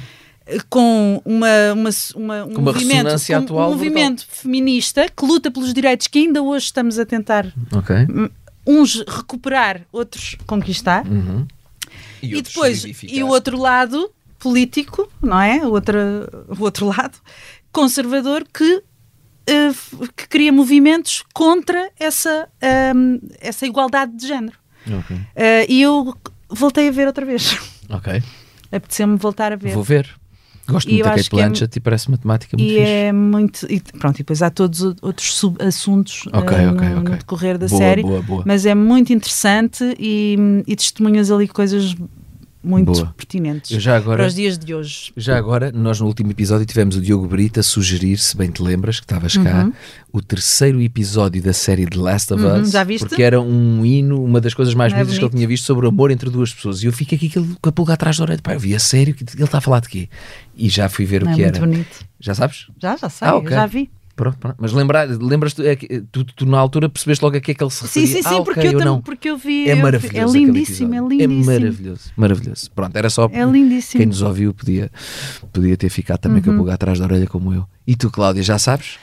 eh, 0.45 0.57
com 0.69 1.21
uma, 1.25 1.47
uma, 1.73 1.89
uma- 2.15 2.45
um 2.45 2.53
Com 2.53 2.61
uma 2.61 2.73
movimento, 2.73 2.93
ressonância 2.95 3.37
com 3.37 3.43
atual 3.45 3.69
um 3.69 3.73
movimento 3.73 4.25
feminista 4.29 5.05
que 5.09 5.25
luta 5.25 5.49
pelos 5.49 5.73
direitos 5.73 6.07
que 6.07 6.19
ainda 6.19 6.41
hoje 6.43 6.65
estamos 6.65 6.99
a 6.99 7.05
tentar 7.05 7.47
Ok. 7.73 7.95
hum, 8.09 8.29
uns 8.65 9.03
recuperar, 9.07 9.81
outros 9.91 10.35
conquistar. 10.45 11.05
Uhum. 11.07 11.47
E, 12.21 12.35
outros 12.35 12.53
depois, 12.53 13.03
e 13.03 13.23
o 13.23 13.27
outro 13.27 13.57
lado 13.57 14.09
político, 14.39 15.09
não 15.21 15.39
é? 15.41 15.65
O 15.65 15.71
outro, 15.71 15.97
o 16.59 16.63
outro 16.63 16.85
lado 16.87 17.17
conservador 17.71 18.43
que, 18.53 18.83
f- 19.47 19.95
que 20.15 20.27
cria 20.27 20.51
movimentos 20.51 21.23
contra 21.33 21.89
essa, 21.99 22.47
ahm, 22.61 23.17
essa 23.39 23.65
igualdade 23.65 24.15
de 24.15 24.27
género. 24.27 24.57
Ok. 24.89 25.17
Eh, 25.35 25.65
e 25.69 25.81
eu 25.81 26.13
voltei 26.49 26.87
a 26.87 26.91
ver 26.91 27.07
outra 27.07 27.25
vez. 27.25 27.57
Ok. 27.89 28.21
Apeteceu-me 28.69 29.15
voltar 29.15 29.53
a 29.53 29.55
ver. 29.55 29.73
Vou 29.73 29.81
ver. 29.81 30.09
Gosto 30.67 30.89
E 30.89 30.95
muito 30.95 31.05
da 31.05 31.11
Kate 31.11 31.27
é- 31.27 31.29
Blanchett 31.29 31.77
e 31.77 31.79
parece 31.79 32.11
matemática 32.11 32.57
muito 32.57 32.69
E 32.69 32.75
fixe. 32.75 32.81
é 32.91 33.11
muito. 33.13 33.65
E 33.71 33.79
pronto, 33.97 34.15
e 34.15 34.17
depois 34.17 34.41
há 34.41 34.49
todos 34.49 34.81
outros 35.01 35.33
sub-assuntos 35.35 36.23
eh, 36.33 36.37
ok, 36.37 36.57
no, 36.57 36.73
ok. 36.73 36.89
no 36.89 37.03
decorrer 37.17 37.57
da 37.57 37.67
Boa, 37.67 37.79
série. 37.79 38.01
boa, 38.01 38.21
boa. 38.21 38.43
Mas 38.45 38.65
é 38.65 38.75
muito 38.75 39.13
interessante 39.13 39.95
e, 39.97 40.35
e 40.67 40.75
testemunhas 40.75 41.31
ali 41.31 41.47
coisas 41.47 41.95
muito 42.67 42.91
Boa. 42.91 43.13
pertinentes 43.17 43.87
agora- 43.87 44.17
para 44.17 44.27
os 44.27 44.35
dias 44.35 44.57
de 44.57 44.73
hoje. 44.75 45.11
Já 45.15 45.37
agora, 45.37 45.71
nós 45.71 45.99
no 45.99 46.05
último 46.07 46.31
episódio 46.31 46.65
tivemos 46.65 46.95
o 46.95 47.01
Diogo 47.01 47.25
Brita 47.27 47.61
a 47.61 47.63
sugerir, 47.63 48.17
se 48.17 48.35
bem 48.35 48.51
te 48.51 48.61
lembras, 48.61 48.99
que 48.99 49.05
estavas 49.05 49.35
cá, 49.37 49.63
Uhum. 49.65 49.73
o 50.13 50.21
terceiro 50.21 50.81
episódio 50.81 51.41
da 51.41 51.53
série 51.53 51.85
The 51.85 51.97
Last 51.97 52.33
of 52.33 52.43
Uhum, 52.43 52.61
Us. 52.61 52.71
já 52.71 52.83
viste? 52.83 53.07
Porque 53.07 53.23
era 53.23 53.39
um 53.41 53.85
hino, 53.85 54.23
uma 54.23 54.41
das 54.41 54.53
coisas 54.53 54.73
mais 54.73 54.91
Não 54.91 54.99
é 54.99 55.03
bonitas 55.03 55.17
que 55.19 55.25
eu 55.25 55.29
tinha 55.29 55.47
visto 55.47 55.65
sobre 55.65 55.85
o 55.85 55.89
amor 55.89 56.11
entre 56.11 56.29
duas 56.29 56.53
pessoas. 56.53 56.83
E 56.83 56.85
eu 56.85 56.91
fiquei 56.93 57.17
aqui 57.17 57.29
com 57.29 57.69
a 57.69 57.71
pulga 57.71 57.93
atrás 57.93 58.17
da 58.17 58.23
orelha. 58.23 58.41
Pá, 58.41 58.53
eu 58.53 58.59
vi 58.59 58.75
a 58.75 58.79
sério, 58.79 59.13
que 59.13 59.23
ele 59.23 59.43
está 59.43 59.59
a 59.59 59.61
falar 59.61 59.79
de 59.81 59.89
quê? 59.89 60.09
E 60.55 60.69
já 60.69 60.89
fui 60.89 61.05
ver 61.05 61.23
Não 61.23 61.29
o 61.31 61.33
é 61.33 61.35
que 61.35 61.41
muito 61.43 61.55
era. 61.57 61.65
bonito. 61.65 62.05
Já 62.19 62.33
sabes? 62.35 62.67
Já, 62.81 62.97
já 62.97 63.09
sei, 63.09 63.27
Ah, 63.27 63.31
eu 63.31 63.37
ok. 63.37 63.49
já 63.51 63.65
vi. 63.65 63.89
Pronto, 64.17 64.37
pronto. 64.39 64.55
Mas 64.59 64.73
lembrar, 64.73 65.07
lembras-te, 65.07 65.65
é 65.65 65.75
que 65.75 66.01
tu, 66.11 66.25
tu 66.25 66.45
na 66.45 66.57
altura 66.57 66.89
percebeste 66.89 67.23
logo 67.23 67.37
a 67.37 67.39
que 67.39 67.51
é 67.51 67.53
que 67.53 67.63
ele 67.63 67.69
se 67.69 67.87
Sim, 67.87 68.01
referia? 68.01 68.07
sim, 68.23 68.29
sim, 68.29 68.35
Ah, 68.39 68.43
porque, 68.43 68.59
ok, 68.59 68.73
eu 68.73 68.79
tam- 68.79 69.01
porque 69.01 69.29
eu 69.29 69.37
vi. 69.37 69.69
É 69.69 69.73
eu 69.73 69.75
vi- 69.77 69.81
maravilhoso. 69.83 70.17
É 70.17 70.21
aquele 70.23 70.45
lindíssimo, 70.45 70.93
é 70.95 70.97
lindíssimo. 70.99 71.51
É 71.51 71.59
maravilhoso, 71.59 72.11
maravilhoso. 72.17 72.71
Pronto, 72.71 72.95
era 72.97 73.09
só. 73.11 73.29
É 73.31 73.45
lindíssimo. 73.45 73.99
Quem 73.99 74.07
nos 74.07 74.21
ouviu 74.23 74.53
podia, 74.53 74.91
podia 75.53 75.77
ter 75.77 75.89
ficado 75.89 76.17
também 76.19 76.41
com 76.41 76.49
a 76.49 76.53
Uhum. 76.53 76.57
pulga 76.57 76.73
atrás 76.73 76.97
da 76.99 77.05
orelha, 77.05 77.27
como 77.27 77.53
eu. 77.53 77.63
E 77.85 77.95
tu, 77.95 78.09
Cláudia, 78.09 78.41
já 78.43 78.57
sabes? 78.59 78.97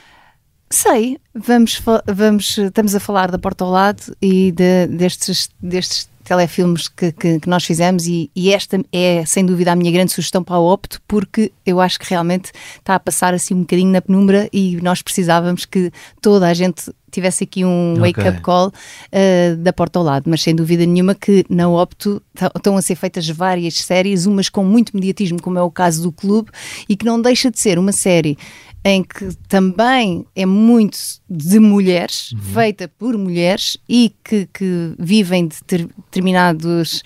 Sei, 0.75 1.19
vamos, 1.33 1.81
vamos, 2.05 2.59
estamos 2.59 2.97
a 2.97 3.01
falar 3.01 3.31
da 3.31 3.39
Porta 3.39 3.63
ao 3.63 3.71
Lado 3.71 4.03
e 4.21 4.51
de- 4.51 4.89
destes, 4.89 5.49
destes 5.63 6.09
telefilmes 6.25 6.89
que, 6.89 7.13
que, 7.13 7.39
que 7.39 7.49
nós 7.49 7.65
fizemos 7.65 8.09
e, 8.09 8.29
e 8.35 8.53
esta 8.53 8.85
é 8.93 9.25
sem 9.25 9.47
dúvida 9.47 9.71
a 9.71 9.77
minha 9.77 9.93
grande 9.93 10.11
sugestão 10.11 10.43
para 10.43 10.59
o 10.59 10.67
Opto 10.67 11.01
porque 11.07 11.53
eu 11.65 11.81
acho 11.81 11.97
que 12.01 12.11
realmente 12.11 12.51
está 12.77 12.97
a 12.97 12.99
passar 12.99 13.33
assim 13.35 13.55
um 13.55 13.61
bocadinho 13.61 13.93
na 13.93 14.03
penumbra 14.03 14.49
e 14.53 14.77
nós 14.83 15.01
precisávamos 15.01 15.65
que 15.65 15.93
toda 16.21 16.49
a 16.49 16.55
gente 16.55 16.93
tivesse 17.09 17.45
aqui 17.45 17.65
um 17.65 17.95
wake-up 18.01 18.41
call 18.43 18.69
uh, 18.69 19.57
da 19.59 19.73
porta 19.73 20.01
ao 20.01 20.05
lado, 20.05 20.29
mas 20.29 20.43
sem 20.43 20.57
dúvida 20.57 20.85
nenhuma 20.85 21.15
que 21.15 21.45
na 21.49 21.69
Opto 21.69 22.21
estão 22.57 22.77
a 22.77 22.83
ser 22.83 22.97
feitas 22.97 23.29
várias 23.29 23.75
séries, 23.75 24.27
umas 24.27 24.49
com 24.49 24.65
muito 24.65 24.93
mediatismo, 24.93 25.41
como 25.41 25.57
é 25.57 25.63
o 25.63 25.71
caso 25.71 26.03
do 26.03 26.11
Clube, 26.11 26.51
e 26.89 26.97
que 26.97 27.05
não 27.05 27.23
deixa 27.23 27.49
de 27.49 27.61
ser 27.61 27.79
uma 27.79 27.93
série 27.93 28.37
em 28.85 29.03
que 29.03 29.35
também 29.49 30.27
é 30.37 30.45
muito 30.45 30.99
de 31.29 31.59
mulheres, 31.59 32.35
feita 32.53 32.87
por 32.99 33.17
mulheres 33.17 33.79
e 33.89 34.15
que, 34.23 34.47
que 34.53 34.95
vivem 34.99 35.49
de 35.49 35.57
ter- 35.65 35.87
determinados 35.87 37.03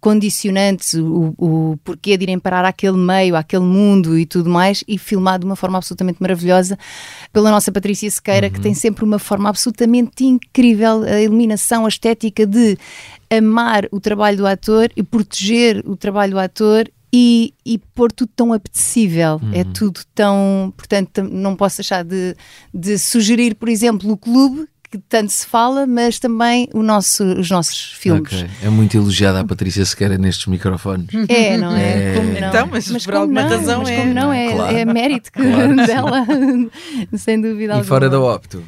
condicionantes, 0.00 0.94
o, 0.94 1.32
o 1.38 1.78
porquê 1.84 2.16
de 2.16 2.24
irem 2.24 2.36
parar 2.36 2.64
àquele 2.64 2.96
meio, 2.96 3.36
àquele 3.36 3.62
mundo 3.62 4.18
e 4.18 4.26
tudo 4.26 4.50
mais, 4.50 4.82
e 4.88 4.98
filmado 4.98 5.42
de 5.42 5.46
uma 5.46 5.54
forma 5.54 5.78
absolutamente 5.78 6.20
maravilhosa 6.20 6.76
pela 7.32 7.52
nossa 7.52 7.70
Patrícia 7.70 8.10
Sequeira, 8.10 8.50
que 8.50 8.60
tem 8.60 8.74
sempre 8.74 9.04
uma 9.04 9.20
forma 9.20 9.48
absolutamente 9.48 10.24
incrível, 10.24 11.04
a 11.04 11.22
iluminação, 11.22 11.84
a 11.84 11.88
estética 11.88 12.44
de 12.44 12.76
amar 13.30 13.86
o 13.92 14.00
trabalho 14.00 14.38
do 14.38 14.46
ator 14.46 14.90
e 14.96 15.04
proteger 15.04 15.84
o 15.86 15.94
trabalho 15.94 16.32
do 16.32 16.40
ator 16.40 16.90
e, 17.12 17.52
e 17.66 17.78
pôr 17.94 18.10
tudo 18.10 18.30
tão 18.34 18.52
apetecível, 18.52 19.40
é 19.52 19.64
tudo 19.64 20.00
tão. 20.14 20.72
Portanto, 20.76 21.22
não 21.22 21.54
posso 21.54 21.78
deixar 21.78 22.02
de, 22.04 22.34
de 22.72 22.98
sugerir, 22.98 23.54
por 23.54 23.68
exemplo, 23.68 24.10
o 24.10 24.16
clube, 24.16 24.66
que 24.90 24.98
tanto 24.98 25.30
se 25.32 25.46
fala, 25.46 25.86
mas 25.86 26.18
também 26.18 26.68
o 26.74 26.82
nosso, 26.82 27.24
os 27.24 27.50
nossos 27.50 27.92
filmes. 27.92 28.32
Ok. 28.32 28.50
É 28.62 28.68
muito 28.68 28.94
elogiada 28.96 29.40
a 29.40 29.44
Patrícia 29.44 29.84
Sequeira 29.86 30.18
nestes 30.18 30.46
microfones. 30.46 31.06
É, 31.28 31.56
não 31.56 31.74
é? 31.74 32.12
É. 32.12 32.14
Como 32.14 32.32
não? 32.40 32.48
Então, 32.48 32.68
mas 32.70 32.88
por 32.88 33.02
como 33.04 33.16
alguma 33.18 33.42
não? 33.42 33.48
razão 33.48 33.78
mas 33.80 33.88
é. 33.90 33.96
como 33.96 34.14
não? 34.14 34.32
É, 34.32 34.52
Claro. 34.52 34.76
é 34.76 34.84
mérito 34.84 35.32
que- 35.32 35.42
Claro 35.42 35.76
dela, 35.76 36.26
sem 37.16 37.40
dúvida 37.40 37.72
E 37.72 37.76
alguma. 37.76 37.84
fora 37.84 38.10
da 38.10 38.20
Opto? 38.20 38.62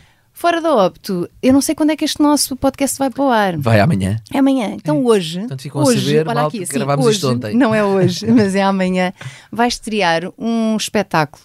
Fora 0.44 0.60
da 0.60 0.74
Opto, 0.74 1.26
eu 1.42 1.54
não 1.54 1.62
sei 1.62 1.74
quando 1.74 1.88
é 1.88 1.96
que 1.96 2.04
este 2.04 2.20
nosso 2.20 2.54
podcast 2.54 2.98
vai 2.98 3.08
para 3.08 3.24
o 3.24 3.30
ar. 3.30 3.56
Vai 3.56 3.80
amanhã. 3.80 4.20
É 4.30 4.36
amanhã. 4.36 4.74
Então 4.74 5.02
hoje. 5.02 5.38
Portanto, 5.38 5.62
ficam 5.62 5.80
a 5.80 5.84
hoje, 5.86 6.04
saber, 6.04 6.28
olha 6.28 6.34
malta, 6.34 6.48
aqui, 6.48 6.58
que 6.58 6.64
assim, 6.64 6.72
gravámos 6.74 7.06
hoje, 7.06 7.16
isto 7.16 7.30
ontem. 7.30 7.56
Não 7.56 7.74
é 7.74 7.82
hoje, 7.82 8.26
mas 8.30 8.54
é 8.54 8.62
amanhã. 8.62 9.14
Vai 9.50 9.68
estrear 9.68 10.30
um 10.38 10.76
espetáculo 10.76 11.42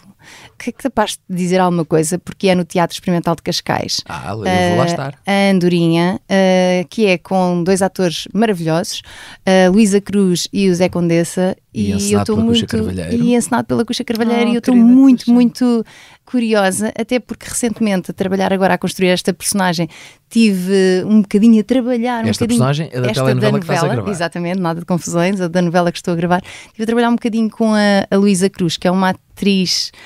que 0.57 0.69
é 0.69 0.73
capaz 0.73 1.17
de 1.29 1.35
dizer 1.35 1.59
alguma 1.59 1.85
coisa, 1.85 2.17
porque 2.19 2.47
é 2.49 2.55
no 2.55 2.63
Teatro 2.65 2.93
Experimental 2.93 3.35
de 3.35 3.41
Cascais. 3.41 4.01
Ah, 4.07 4.29
eu 4.31 4.37
vou 4.37 4.45
lá 4.45 4.83
Ah, 4.83 4.85
estar. 4.85 5.19
A 5.25 5.51
Andorinha, 5.51 6.19
ah, 6.29 6.85
que 6.89 7.05
é 7.05 7.17
com 7.17 7.63
dois 7.63 7.81
atores 7.81 8.27
maravilhosos, 8.33 9.01
a 9.45 9.69
Luísa 9.69 10.01
Cruz 10.01 10.47
e 10.51 10.69
o 10.69 10.75
Zé 10.75 10.89
Condessa. 10.89 11.55
E 11.73 11.91
eu 11.91 11.97
encenado 11.97 12.21
estou 12.23 12.35
pela 12.35 12.47
Cuxa 12.47 12.59
muito 12.59 12.67
Carvalheiro. 12.77 13.23
E 13.23 13.35
encenado 13.35 13.65
pela 13.67 13.85
Cuxa 13.85 14.03
Carvalheiro. 14.03 14.45
Oh, 14.49 14.51
e 14.51 14.55
eu 14.55 14.59
estou 14.59 14.75
muito, 14.75 15.19
Cuxa. 15.25 15.31
muito 15.31 15.85
curiosa, 16.25 16.91
até 16.97 17.19
porque 17.19 17.47
recentemente, 17.47 18.11
a 18.11 18.13
trabalhar 18.13 18.53
agora 18.53 18.73
a 18.75 18.77
construir 18.77 19.09
esta 19.09 19.33
personagem, 19.33 19.87
tive 20.29 21.03
um 21.05 21.21
bocadinho 21.21 21.59
a 21.59 21.63
trabalhar. 21.63 22.23
um 22.23 22.27
Esta 22.27 22.45
bocadinho, 22.45 22.59
personagem 22.59 22.89
é 22.93 23.01
da 23.01 23.09
esta 23.09 23.23
telenovela 23.23 23.59
que 23.59 23.63
estás 23.65 23.79
a 23.79 23.81
novela, 23.81 23.95
gravar. 23.95 24.11
Exatamente, 24.11 24.59
nada 24.59 24.79
de 24.79 24.85
confusões, 24.85 25.41
a 25.41 25.47
da 25.47 25.61
novela 25.61 25.91
que 25.91 25.97
estou 25.97 26.13
a 26.13 26.17
gravar. 26.17 26.41
Estive 26.67 26.83
a 26.83 26.85
trabalhar 26.85 27.09
um 27.09 27.15
bocadinho 27.15 27.49
com 27.49 27.73
a, 27.73 28.05
a 28.09 28.17
Luísa 28.17 28.49
Cruz, 28.49 28.77
que 28.77 28.87
é 28.87 28.91
uma 28.91 29.09
atriz 29.09 29.91
que 29.91 29.97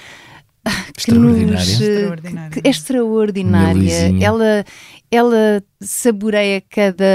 Extraordinária. 0.98 1.58
eh, 1.60 1.62
Extraordinária. 1.62 2.50
que- 2.52 2.62
que 2.62 2.68
é 2.68 2.72
extraordinária. 2.72 4.14
Ela, 4.22 4.66
ela 5.12 5.64
saboreia 5.82 6.62
cada, 6.70 7.06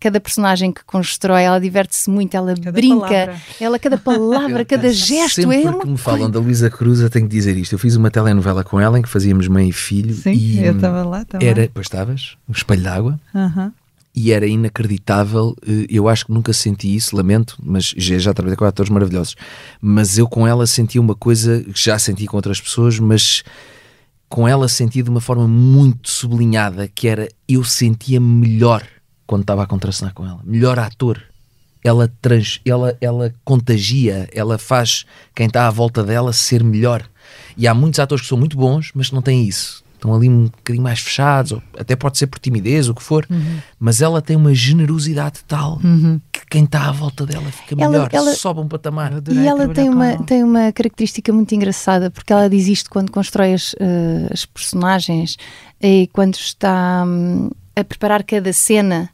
cada 0.00 0.20
personagem 0.20 0.72
que 0.72 0.84
constrói, 0.84 1.42
ela 1.42 1.60
diverte-se 1.60 2.10
muito, 2.10 2.36
ela 2.36 2.54
Cada 2.56 2.72
brinca, 2.72 2.98
palavra. 3.06 3.36
ela, 3.60 3.78
cada 3.78 3.96
palavra, 3.98 4.64
cada 4.64 4.92
gesto 4.92 5.42
Sempre 5.42 5.56
é 5.58 5.62
que 5.62 5.68
uma 5.68 5.84
me 5.84 5.96
falam 5.96 6.30
da 6.30 6.38
Luísa 6.40 6.68
Cruz, 6.70 7.00
eu 7.00 7.08
tenho 7.10 7.26
que 7.28 7.34
dizer 7.34 7.56
isto. 7.56 7.72
Eu 7.74 7.78
fiz 7.78 7.94
uma 7.96 8.10
telenovela 8.10 8.64
com 8.64 8.80
ela 8.80 8.98
em 8.98 9.02
que 9.02 9.08
fazíamos 9.08 9.46
mãe 9.48 9.68
e 9.68 9.72
filho. 9.72 10.14
Sim, 10.14 10.32
e 10.32 10.64
eu 10.64 10.74
estava 10.74 11.04
lá 11.04 11.24
também. 11.24 11.48
Era, 11.48 11.70
pois 11.72 11.86
estavas, 11.86 12.36
o 12.48 12.52
espelho 12.52 12.82
d'água. 12.82 13.20
Aham. 13.34 13.72
E 14.18 14.32
era 14.32 14.46
inacreditável. 14.46 15.54
eh, 15.66 15.86
Eu 15.88 16.08
acho 16.08 16.26
que 16.26 16.32
nunca 16.32 16.52
senti 16.52 16.94
isso, 16.94 17.14
lamento, 17.16 17.56
mas 17.62 17.94
já, 17.96 18.18
já 18.18 18.34
trabalhei 18.34 18.56
com 18.56 18.64
atores 18.64 18.90
maravilhosos. 18.90 19.36
Mas 19.80 20.18
eu 20.18 20.26
com 20.26 20.46
ela 20.46 20.66
senti 20.66 20.98
uma 20.98 21.14
coisa 21.14 21.62
que 21.62 21.80
já 21.80 21.98
senti 21.98 22.26
com 22.26 22.36
outras 22.36 22.60
pessoas, 22.60 22.98
mas 22.98 23.44
com 24.28 24.46
ela 24.48 24.68
senti 24.68 25.02
de 25.02 25.08
uma 25.08 25.20
forma 25.20 25.46
muito 25.46 26.10
sublinhada, 26.10 26.88
que 26.88 27.06
era 27.06 27.28
eu 27.48 27.62
sentia 27.62 28.20
melhor 28.20 28.84
quando 29.26 29.42
estava 29.42 29.62
a 29.62 29.66
contracenar 29.66 30.12
com 30.12 30.26
ela, 30.26 30.40
melhor 30.44 30.78
ator. 30.78 31.22
Ela, 31.84 32.12
trans, 32.20 32.60
ela, 32.64 32.98
ela 33.00 33.32
contagia, 33.44 34.28
ela 34.32 34.58
faz 34.58 35.06
quem 35.34 35.46
está 35.46 35.68
à 35.68 35.70
volta 35.70 36.02
dela 36.02 36.32
ser 36.32 36.64
melhor. 36.64 37.08
E 37.56 37.68
há 37.68 37.72
muitos 37.72 38.00
atores 38.00 38.22
que 38.22 38.28
são 38.28 38.36
muito 38.36 38.56
bons, 38.56 38.90
mas 38.94 39.08
que 39.08 39.14
não 39.14 39.22
têm 39.22 39.46
isso. 39.46 39.84
Estão 39.98 40.14
ali 40.14 40.28
um 40.28 40.44
bocadinho 40.44 40.82
mais 40.84 41.00
fechados, 41.00 41.50
ou 41.50 41.62
até 41.76 41.96
pode 41.96 42.16
ser 42.18 42.28
por 42.28 42.38
timidez, 42.38 42.88
o 42.88 42.94
que 42.94 43.02
for, 43.02 43.26
Uhum. 43.28 43.58
mas 43.80 44.00
ela 44.00 44.22
tem 44.22 44.36
uma 44.36 44.54
generosidade 44.54 45.40
tal 45.46 45.80
que 46.32 46.40
quem 46.48 46.62
está 46.64 46.88
à 46.88 46.92
volta 46.92 47.26
dela 47.26 47.50
fica 47.50 47.74
Ela- 47.76 47.90
melhor, 47.90 48.08
ela- 48.12 48.32
sobe 48.34 48.60
um 48.60 48.68
patamar. 48.68 49.12
E 49.28 49.46
ela 49.46 49.66
tem 49.68 49.88
uma, 49.90 50.16
tem 50.24 50.44
uma 50.44 50.70
característica 50.72 51.32
muito 51.32 51.52
engraçada, 51.52 52.10
porque 52.12 52.32
ela 52.32 52.48
diz 52.48 52.68
isto 52.68 52.88
quando 52.90 53.10
constrói 53.10 53.54
as, 53.54 53.74
eh, 53.80 54.28
as 54.32 54.46
personagens 54.46 55.36
e 55.82 56.08
quando 56.12 56.36
está 56.36 57.04
hum, 57.04 57.50
a 57.74 57.82
preparar 57.82 58.22
cada 58.22 58.52
cena. 58.52 59.10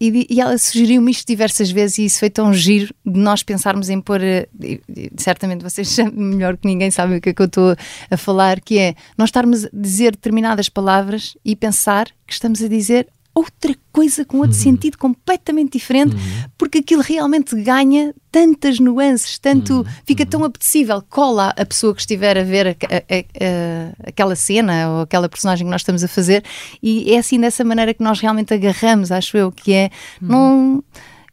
E, 0.00 0.26
e 0.30 0.40
ela 0.40 0.56
sugeriu-me 0.56 1.10
isto 1.10 1.26
diversas 1.26 1.70
vezes 1.70 1.98
e 1.98 2.04
isso 2.06 2.20
foi 2.20 2.30
tão 2.30 2.54
giro 2.54 2.94
de 3.04 3.20
nós 3.20 3.42
pensarmos 3.42 3.90
em 3.90 4.00
pôr. 4.00 4.22
eh, 4.22 4.48
e- 4.62 4.80
e 4.88 5.10
certamente 5.18 5.62
vocês 5.62 5.94
melhor 6.14 6.56
que 6.56 6.66
ninguém 6.66 6.90
sabem 6.90 7.18
o 7.18 7.20
que 7.20 7.28
é 7.28 7.34
que 7.34 7.42
eu 7.42 7.46
estou 7.46 7.76
a 8.10 8.16
falar, 8.16 8.60
que 8.60 8.78
é 8.78 8.94
nós 9.18 9.28
estarmos 9.28 9.66
a 9.66 9.68
dizer 9.72 10.12
determinadas 10.12 10.68
palavras 10.70 11.36
e 11.44 11.54
pensar 11.54 12.06
que 12.26 12.32
estamos 12.32 12.62
a 12.62 12.68
dizer 12.68 13.08
outra 13.34 13.74
coisa 13.92 14.24
com 14.24 14.38
outro 14.38 14.54
sentido 14.56 14.98
completamente 14.98 15.72
diferente, 15.72 16.14
porque 16.58 16.78
aquilo 16.78 17.02
realmente 17.02 17.54
ganha 17.62 18.12
tantas 18.30 18.78
nuances, 18.78 19.38
tanto 19.38 19.84
fica 20.04 20.24
tão 20.26 20.44
apetecível, 20.44 21.02
cola 21.08 21.52
a 21.56 21.64
pessoa 21.66 21.94
que 21.94 22.00
estiver 22.00 22.36
a 22.38 22.42
ver 22.44 22.68
a- 22.68 22.70
a- 22.70 22.96
a- 23.18 24.08
aquela 24.08 24.36
cena 24.36 24.88
ou 24.90 25.00
aquela 25.02 25.28
personagem 25.28 25.66
que 25.66 25.70
nós 25.70 25.80
estamos 25.80 26.02
a 26.04 26.08
fazer, 26.08 26.44
e 26.82 27.12
é 27.12 27.18
assim 27.18 27.40
dessa 27.40 27.64
maneira 27.64 27.94
que 27.94 28.02
nós 28.02 28.20
realmente 28.20 28.52
agarramos, 28.54 29.10
acho 29.12 29.36
eu, 29.36 29.50
que 29.50 29.72
é 29.72 29.90
não 30.20 30.82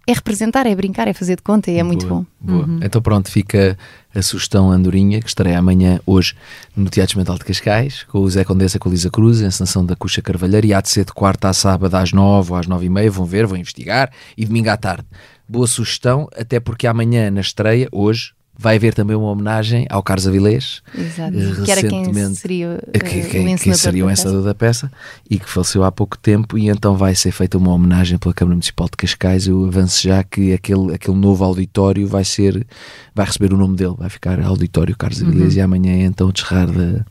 é 0.08 0.14
representar, 0.14 0.66
é 0.66 0.74
brincar, 0.74 1.08
é 1.10 1.14
fazer 1.14 1.36
de 1.36 1.44
conta 1.44 1.70
e 1.70 1.78
é 1.78 1.84
muito 1.84 2.08
Boa, 2.08 2.26
bom. 2.40 2.66
boa. 2.66 2.80
Então 2.82 3.02
pronto, 3.02 3.30
fica 3.30 3.78
a 4.16 4.22
sugestão 4.22 4.72
Andorinha, 4.72 5.20
que 5.20 5.28
estreia 5.28 5.60
amanhã, 5.60 6.00
hoje, 6.06 6.34
no 6.74 6.90
Teatro 6.90 7.18
Mental 7.18 7.38
de 7.38 7.44
Cascais, 7.44 8.04
com 8.04 8.20
o 8.20 8.30
Zé 8.30 8.46
Condessa 8.46 8.80
com 8.80 8.88
a 8.88 8.92
Lisa 8.94 9.12
Cruz, 9.12 9.44
a 9.44 9.48
encenação 9.48 9.86
da 9.86 9.98
Cuxa 9.98 10.22
Carvalheiro, 10.22 10.66
e 10.66 10.74
há 10.74 10.80
de 10.80 10.90
ser 10.90 11.04
de 11.04 11.12
quarta 11.12 11.50
a 11.50 11.54
sábado 11.54 11.94
às 11.94 12.14
nove 12.14 12.54
ou 12.54 12.58
às 12.58 12.68
nove 12.68 12.86
e 12.86 12.90
meia, 12.90 13.12
vão 13.12 13.26
ver, 13.26 13.46
vão 13.46 13.58
investigar, 13.58 14.10
e 14.38 14.46
domingo 14.46 14.70
à 14.70 14.78
tarde. 14.78 15.06
Boa 15.48 15.68
sugestão, 15.68 16.30
até 16.36 16.60
porque 16.60 16.88
amanhã, 16.88 17.30
na 17.30 17.42
estreia, 17.42 17.90
hoje, 17.92 18.32
vai 18.60 18.76
haver 18.78 18.94
também 18.94 19.16
uma 19.16 19.28
homenagem 19.30 19.86
ao 19.90 20.02
Carlos 20.02 20.28
Avilés, 20.28 20.82
Exato. 20.98 21.38
eh, 21.38 21.64
Que 21.66 21.72
era 21.72 21.82
quem 21.82 22.00
recentemente- 22.00 22.36
seria, 22.40 22.84
eh, 22.94 23.00
que- 23.00 23.20
o 23.20 23.30
quem, 23.30 23.56
quem 23.56 23.74
seria 23.74 24.04
o 24.04 24.08
da 24.08 24.14
encenador 24.14 24.44
da 24.44 24.56
peça 24.56 24.92
e 25.30 25.38
que 25.38 25.50
faleceu 25.50 25.84
há 25.84 25.92
pouco 25.92 26.18
tempo 26.18 26.58
e 26.58 26.68
então 26.70 26.96
vai 26.98 27.14
ser 27.16 27.32
feita 27.32 27.58
uma 27.58 27.72
homenagem 27.72 28.18
pela 28.18 28.34
Câmara 28.34 28.56
Municipal 28.56 28.88
de 28.90 28.98
Cascais 28.98 29.48
eu 29.48 29.66
avanço 29.66 30.02
já 30.02 30.24
que 30.24 30.54
aquele, 30.54 30.94
aquele 30.96 31.18
novo 31.18 31.44
auditório 31.44 32.08
vai 32.08 32.24
ser 32.24 32.66
vai 33.14 33.26
receber 33.26 33.54
o 33.54 33.58
nome 33.58 33.76
dele, 33.76 33.96
vai 33.98 34.10
ficar 34.10 34.40
auditório 34.42 34.96
Carlos 34.98 35.22
Avilés 35.22 35.54
Uhum. 35.54 35.60
e 35.60 35.62
amanhã 35.62 35.92
é 35.94 36.02
então 36.06 36.28
o 36.30 36.34
desrar 36.34 36.68
da, 36.68 37.06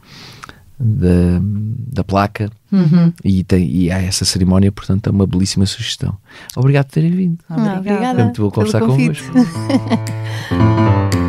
da, 0.79 1.41
da 1.93 2.05
placa 2.05 2.51
Uhum. 2.73 3.13
e, 3.25 3.43
tem, 3.45 3.65
e 3.71 3.91
há 3.91 4.03
essa 4.03 4.25
cerimónia, 4.25 4.71
portanto 4.73 5.07
é 5.07 5.11
uma 5.11 5.27
belíssima 5.27 5.65
sugestão. 5.65 6.17
Obrigado 6.57 6.87
por 6.87 6.93
terem 6.95 7.11
vindo. 7.13 7.39
Ah, 7.49 7.77
obrigada. 7.79 8.15
Foi 8.17 8.25
muito 8.25 8.43
bom 8.43 8.51
conversar 8.51 8.81
convosco. 8.81 9.25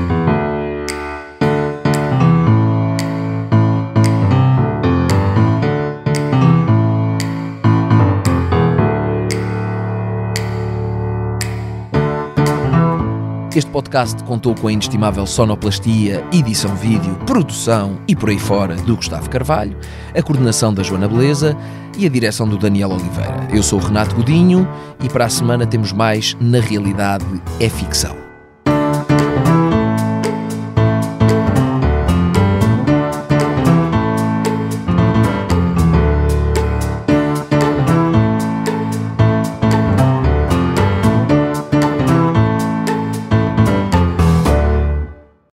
Este 13.57 13.71
podcast 13.71 14.23
contou 14.25 14.53
com 14.53 14.67
a 14.67 14.71
inestimável 14.71 15.25
sonoplastia, 15.25 16.23
edição 16.31 16.75
vídeo, 16.75 17.15
produção 17.25 17.97
e 18.07 18.15
por 18.15 18.29
aí 18.29 18.37
fora 18.37 18.75
do 18.75 18.95
Gustavo 18.95 19.27
Carvalho, 19.31 19.75
a 20.15 20.21
coordenação 20.21 20.71
da 20.71 20.83
Joana 20.83 21.07
Beleza 21.07 21.57
e 21.97 22.05
a 22.05 22.09
direção 22.09 22.47
do 22.47 22.55
Daniel 22.55 22.91
Oliveira. 22.91 23.47
Eu 23.51 23.63
sou 23.63 23.79
o 23.79 23.83
Renato 23.83 24.13
Godinho 24.13 24.69
e 25.03 25.09
para 25.09 25.25
a 25.25 25.29
semana 25.29 25.65
temos 25.65 25.91
mais 25.91 26.37
Na 26.39 26.59
Realidade 26.59 27.25
é 27.59 27.67
Ficção. 27.67 28.26